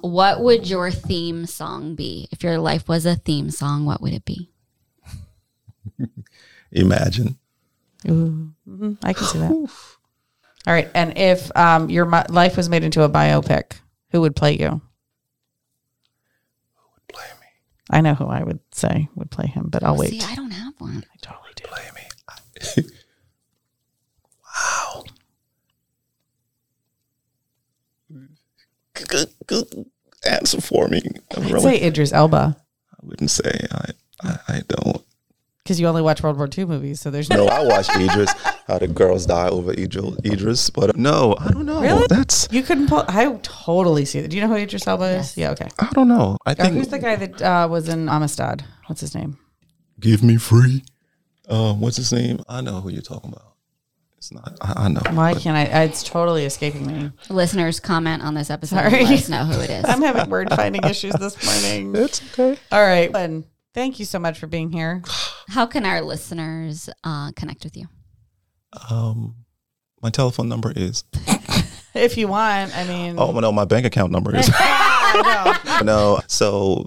What 0.02 0.42
would 0.42 0.70
your 0.70 0.90
theme 0.92 1.46
song 1.48 1.96
be? 1.96 2.30
If 2.32 2.44
your 2.44 2.60
life 2.60 2.88
was 2.88 3.06
a 3.06 3.16
theme 3.16 3.50
song, 3.50 3.84
what 3.86 4.00
would 4.02 4.14
it 4.14 4.24
be? 4.26 4.50
Imagine. 6.72 7.38
Ooh, 8.10 8.52
mhm, 8.68 8.98
I 9.04 9.14
can 9.14 9.26
see 9.26 9.40
that. 9.40 9.52
All 9.52 10.74
right. 10.74 10.90
And 10.94 11.18
if 11.18 11.56
um, 11.56 11.90
your 11.90 12.06
mi- 12.06 12.24
life 12.30 12.58
was 12.58 12.70
made 12.70 12.84
into 12.84 13.04
a 13.04 13.10
biopic, 13.10 13.74
who 14.12 14.22
would 14.22 14.36
play 14.36 14.58
you? 14.58 14.68
Who 14.70 14.82
would 16.94 17.08
play 17.08 17.26
me. 17.40 17.48
I 17.90 18.02
know 18.02 18.14
who 18.14 18.26
I 18.26 18.44
would 18.44 18.60
say 18.72 19.08
would 19.16 19.32
play 19.32 19.48
him, 19.48 19.68
but 19.70 19.84
I'll 19.84 19.98
wait. 19.98 20.10
See, 20.10 20.22
I 20.22 20.36
don't 20.36 20.52
have 20.52 20.74
one. 20.78 21.04
I 21.12 21.16
totally 21.22 21.52
do. 21.56 21.64
Play 21.66 21.84
me. 21.96 22.84
wow. 24.46 25.04
Good, 29.08 29.30
good 29.46 29.86
answer 30.30 30.60
for 30.60 30.88
me. 30.88 31.02
I 31.36 31.40
I'd 31.42 31.52
really, 31.52 31.78
say 31.78 31.82
Idris 31.88 32.12
Elba 32.12 32.58
I 32.92 33.06
wouldn't 33.06 33.32
say 33.32 33.52
I, 33.72 33.92
I, 34.24 34.38
I 34.50 34.62
don't. 34.68 35.04
Because 35.68 35.82
you 35.82 35.88
only 35.88 36.02
watch 36.02 36.24
World 36.24 36.38
War 36.38 36.48
II 36.58 36.64
movies, 36.66 37.02
so 37.02 37.12
there's 37.12 37.30
no. 37.30 37.46
No, 37.46 37.48
I 37.48 37.66
watched 37.66 37.94
Idris. 37.96 38.32
How 38.68 38.80
the 38.80 38.88
girls 38.88 39.26
die 39.26 39.50
over 39.50 39.74
Idris, 39.74 40.16
Idris, 40.26 40.70
but 40.70 40.96
no, 40.96 41.36
I 41.40 41.52
don't 41.52 41.66
know. 41.66 41.82
Really? 41.82 42.06
That's 42.08 42.48
You 42.52 42.64
couldn't 42.64 42.88
pull. 42.88 43.04
I 43.08 43.26
totally 43.44 44.06
see 44.06 44.22
that. 44.22 44.30
Do 44.30 44.38
you 44.38 44.42
know 44.44 44.48
who 44.48 44.56
Idris 44.56 44.88
Elba 44.88 45.06
is? 45.20 45.38
Yeah. 45.38 45.52
Okay. 45.52 45.68
I 45.80 45.90
don't 45.92 46.08
know. 46.08 46.38
I 46.46 46.52
Uh, 46.52 46.56
think 46.56 46.76
who's 46.76 46.88
the 46.88 47.00
guy 47.00 47.18
that 47.18 47.42
uh, 47.42 47.68
was 47.70 47.90
in 47.90 48.08
Amistad? 48.08 48.64
What's 48.88 49.02
his 49.02 49.14
name? 49.14 49.38
give 50.00 50.24
me 50.24 50.38
free. 50.38 50.84
Um, 51.50 51.82
what's 51.82 51.98
his 51.98 52.14
name? 52.14 52.40
I 52.48 52.62
know 52.62 52.82
who 52.82 52.90
you're 52.90 53.02
talking 53.02 53.32
about. 53.32 53.54
It's 54.18 54.32
not. 54.32 54.58
I, 54.62 54.86
I 54.86 54.88
know. 54.90 55.02
Why 55.12 55.34
but- 55.34 55.42
can't 55.42 55.58
I? 55.58 55.84
It's 55.84 56.04
totally 56.04 56.46
escaping 56.46 56.88
me. 56.88 57.12
Listeners, 57.30 57.80
comment 57.80 58.24
on 58.24 58.34
this 58.36 58.50
episode 58.50 58.78
Sorry. 58.78 59.00
and 59.00 59.10
let 59.10 59.20
us 59.20 59.30
know 59.30 59.44
who 59.46 59.60
it 59.62 59.70
is. 59.80 59.86
I'm 59.86 60.02
having 60.02 60.30
word 60.30 60.50
finding 60.54 60.84
issues 60.84 61.14
this 61.14 61.36
morning. 61.46 61.96
It's 62.04 62.22
okay. 62.34 62.58
All 62.72 62.82
right. 62.82 63.12
Glenn, 63.12 63.46
thank 63.74 64.00
you 64.00 64.06
so 64.06 64.18
much 64.20 64.40
for 64.40 64.48
being 64.48 64.72
here. 64.72 65.04
How 65.48 65.66
can 65.66 65.86
our 65.86 66.02
listeners 66.02 66.90
uh, 67.04 67.32
connect 67.36 67.64
with 67.64 67.78
you? 67.78 67.88
Um, 68.90 69.36
my 70.02 70.10
telephone 70.10 70.50
number 70.50 70.74
is. 70.76 71.04
If 71.98 72.16
you 72.16 72.28
want, 72.28 72.78
I 72.78 72.84
mean, 72.86 73.16
Oh 73.18 73.32
no, 73.40 73.52
my 73.52 73.66
bank 73.66 73.88
account 73.88 74.12
number 74.12 74.36
is. 74.36 74.48
no, 75.84 76.20
so 76.28 76.86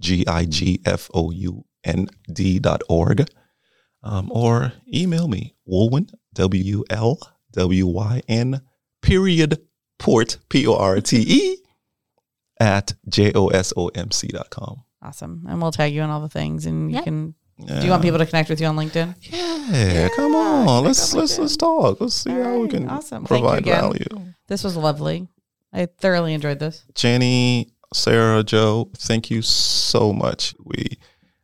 G 0.00 0.24
I 0.26 0.44
G 0.44 0.80
F 0.84 1.10
O 1.14 1.32
U 1.32 1.64
N 1.84 2.06
D 2.32 2.60
dot 2.60 2.82
org. 2.88 3.28
Um, 4.02 4.30
or 4.30 4.72
email 4.92 5.26
me, 5.26 5.56
Walwyn, 5.68 6.10
W 6.34 6.84
L 6.90 7.18
W 7.52 7.86
Y 7.88 8.22
N, 8.28 8.60
period, 9.02 9.58
port, 9.98 10.38
P 10.48 10.66
O 10.66 10.74
R 10.76 11.00
T 11.00 11.16
E, 11.26 11.56
at 12.60 12.94
J 13.08 13.32
O 13.34 13.48
S 13.48 13.72
O 13.76 13.88
M 13.88 14.10
C 14.10 14.28
dot 14.28 14.50
com. 14.50 14.82
awesome. 15.02 15.44
And 15.48 15.60
we'll 15.60 15.72
tag 15.72 15.92
you 15.94 16.02
on 16.02 16.10
all 16.10 16.20
the 16.20 16.28
things, 16.28 16.66
and 16.66 16.90
you 16.90 16.96
Yep. 16.96 17.04
can. 17.04 17.34
Do 17.64 17.84
you 17.84 17.90
want 17.90 18.02
people 18.02 18.18
to 18.18 18.26
connect 18.26 18.50
with 18.50 18.60
you 18.60 18.66
on 18.66 18.76
LinkedIn? 18.76 19.14
Yeah, 19.30 20.08
come 20.10 20.34
on. 20.34 20.84
Let's 20.84 21.14
let's 21.14 21.38
let's 21.38 21.56
talk. 21.56 22.00
Let's 22.00 22.14
see 22.14 22.30
how 22.30 22.58
we 22.58 22.68
can 22.68 22.88
awesome. 22.88 23.24
Provide 23.24 23.64
value. 23.64 24.04
This 24.46 24.62
was 24.62 24.76
lovely. 24.76 25.26
I 25.72 25.86
thoroughly 25.86 26.34
enjoyed 26.34 26.58
this. 26.58 26.84
Jenny, 26.94 27.70
Sarah, 27.94 28.42
Joe, 28.44 28.90
thank 28.96 29.30
you 29.30 29.40
so 29.42 30.12
much. 30.12 30.54
We 30.62 30.98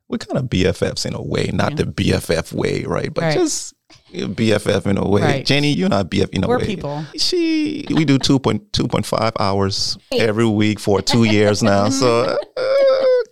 we 0.09 0.18
kind 0.18 0.36
of 0.38 0.50
BFFs 0.50 1.07
in 1.07 1.14
a 1.14 1.22
way, 1.22 1.50
not 1.53 1.76
the 1.76 1.84
BFF 1.84 2.53
way, 2.53 2.84
right? 2.84 3.12
But 3.12 3.22
Right. 3.24 3.34
just 3.38 3.72
BFF 4.12 4.86
in 4.86 4.98
a 4.98 5.08
way. 5.08 5.22
Right. 5.22 5.46
Jenny, 5.46 5.72
you're 5.72 5.88
not 5.88 6.10
BF 6.10 6.28
in 6.30 6.44
a 6.44 6.46
way. 6.48 6.54
We're 6.54 6.58
way. 6.60 6.66
people. 6.66 7.04
She 7.16 7.84
we 7.90 8.04
do 8.04 8.18
2.2.5 8.18 9.32
hours 9.40 9.98
every 10.12 10.46
week 10.46 10.78
for 10.80 11.00
two 11.02 11.24
years 11.24 11.62
now. 11.62 11.88
So 11.88 12.36
uh, 12.56 12.66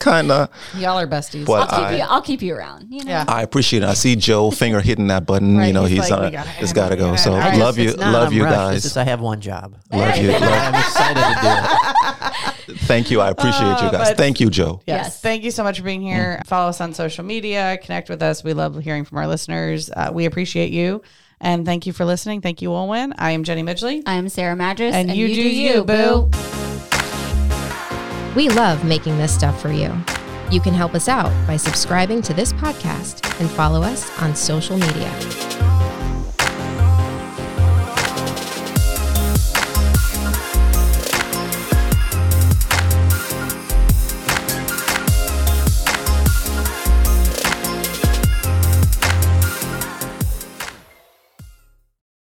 kind 0.00 0.30
of. 0.30 0.48
Y'all 0.76 0.98
are 0.98 1.06
besties. 1.06 1.44
But 1.46 1.70
I'll 1.72 1.78
keep 1.80 1.88
I, 1.88 1.96
you. 1.96 2.02
I'll 2.02 2.22
keep 2.22 2.42
you 2.42 2.54
around. 2.54 2.86
You 2.90 3.04
know? 3.04 3.10
yeah. 3.10 3.24
I 3.28 3.42
appreciate 3.42 3.82
it. 3.82 3.88
I 3.88 3.94
see 3.94 4.16
Joe 4.16 4.50
finger 4.50 4.80
hitting 4.80 5.08
that 5.08 5.26
button. 5.26 5.56
Right, 5.58 5.66
you 5.68 5.72
know, 5.72 5.84
he's 5.84 6.00
he's, 6.02 6.10
like, 6.10 6.12
on 6.12 6.20
we 6.22 6.28
it. 6.28 6.32
gotta 6.32 6.50
It's 6.60 6.70
end 6.70 6.74
got 6.74 6.88
to 6.88 6.94
it. 6.94 6.98
go. 6.98 7.10
Yeah, 7.10 7.16
So 7.16 7.34
I 7.34 7.54
love 7.56 7.78
It's 7.78 7.92
you, 7.92 7.98
not 8.00 8.12
love 8.12 8.28
I'm 8.28 8.32
you 8.34 8.44
rushed, 8.44 8.56
guys. 8.56 8.76
It's 8.76 8.84
just 8.86 8.96
I 8.96 9.04
have 9.04 9.20
one 9.20 9.40
job. 9.40 9.76
Love 9.92 10.16
you. 10.16 10.30
Love- 10.32 10.42
I'm 10.42 10.74
excited 10.74 11.22
to 11.22 11.40
do 11.42 11.48
it. 12.26 12.29
Thank 12.78 13.10
you. 13.10 13.20
I 13.20 13.30
appreciate 13.30 13.80
you 13.80 13.88
Uh, 13.88 13.90
guys. 13.90 14.16
Thank 14.16 14.40
you, 14.40 14.50
Joe. 14.50 14.80
Yes. 14.86 15.04
Yes. 15.06 15.20
Thank 15.20 15.44
you 15.44 15.50
so 15.50 15.62
much 15.62 15.78
for 15.78 15.84
being 15.84 16.02
here. 16.02 16.40
Follow 16.46 16.68
us 16.70 16.80
on 16.80 16.94
social 16.94 17.24
media. 17.24 17.78
Connect 17.82 18.08
with 18.08 18.22
us. 18.22 18.42
We 18.44 18.52
love 18.52 18.78
hearing 18.82 19.04
from 19.04 19.18
our 19.18 19.26
listeners. 19.26 19.90
Uh, 19.94 20.10
we 20.12 20.24
appreciate 20.26 20.70
you. 20.70 21.02
And 21.40 21.64
thank 21.64 21.86
you 21.86 21.92
for 21.94 22.04
listening. 22.04 22.42
Thank 22.42 22.60
you, 22.60 22.68
Walwyn. 22.68 23.14
I 23.16 23.30
am 23.30 23.44
Jenny 23.44 23.62
Midgley. 23.62 24.02
I'm 24.04 24.28
Sarah 24.28 24.56
Madras, 24.56 24.94
And 24.94 25.10
you 25.14 25.28
do 25.28 25.40
you, 25.42 25.84
boo. 25.84 26.28
We 28.36 28.48
love 28.50 28.84
making 28.84 29.18
this 29.18 29.34
stuff 29.34 29.60
for 29.60 29.72
you. 29.72 29.92
You 30.50 30.60
can 30.60 30.74
help 30.74 30.94
us 30.94 31.08
out 31.08 31.32
by 31.46 31.56
subscribing 31.56 32.22
to 32.22 32.34
this 32.34 32.52
podcast 32.52 33.24
and 33.40 33.50
follow 33.50 33.82
us 33.82 34.10
on 34.20 34.36
social 34.36 34.76
media. 34.76 35.79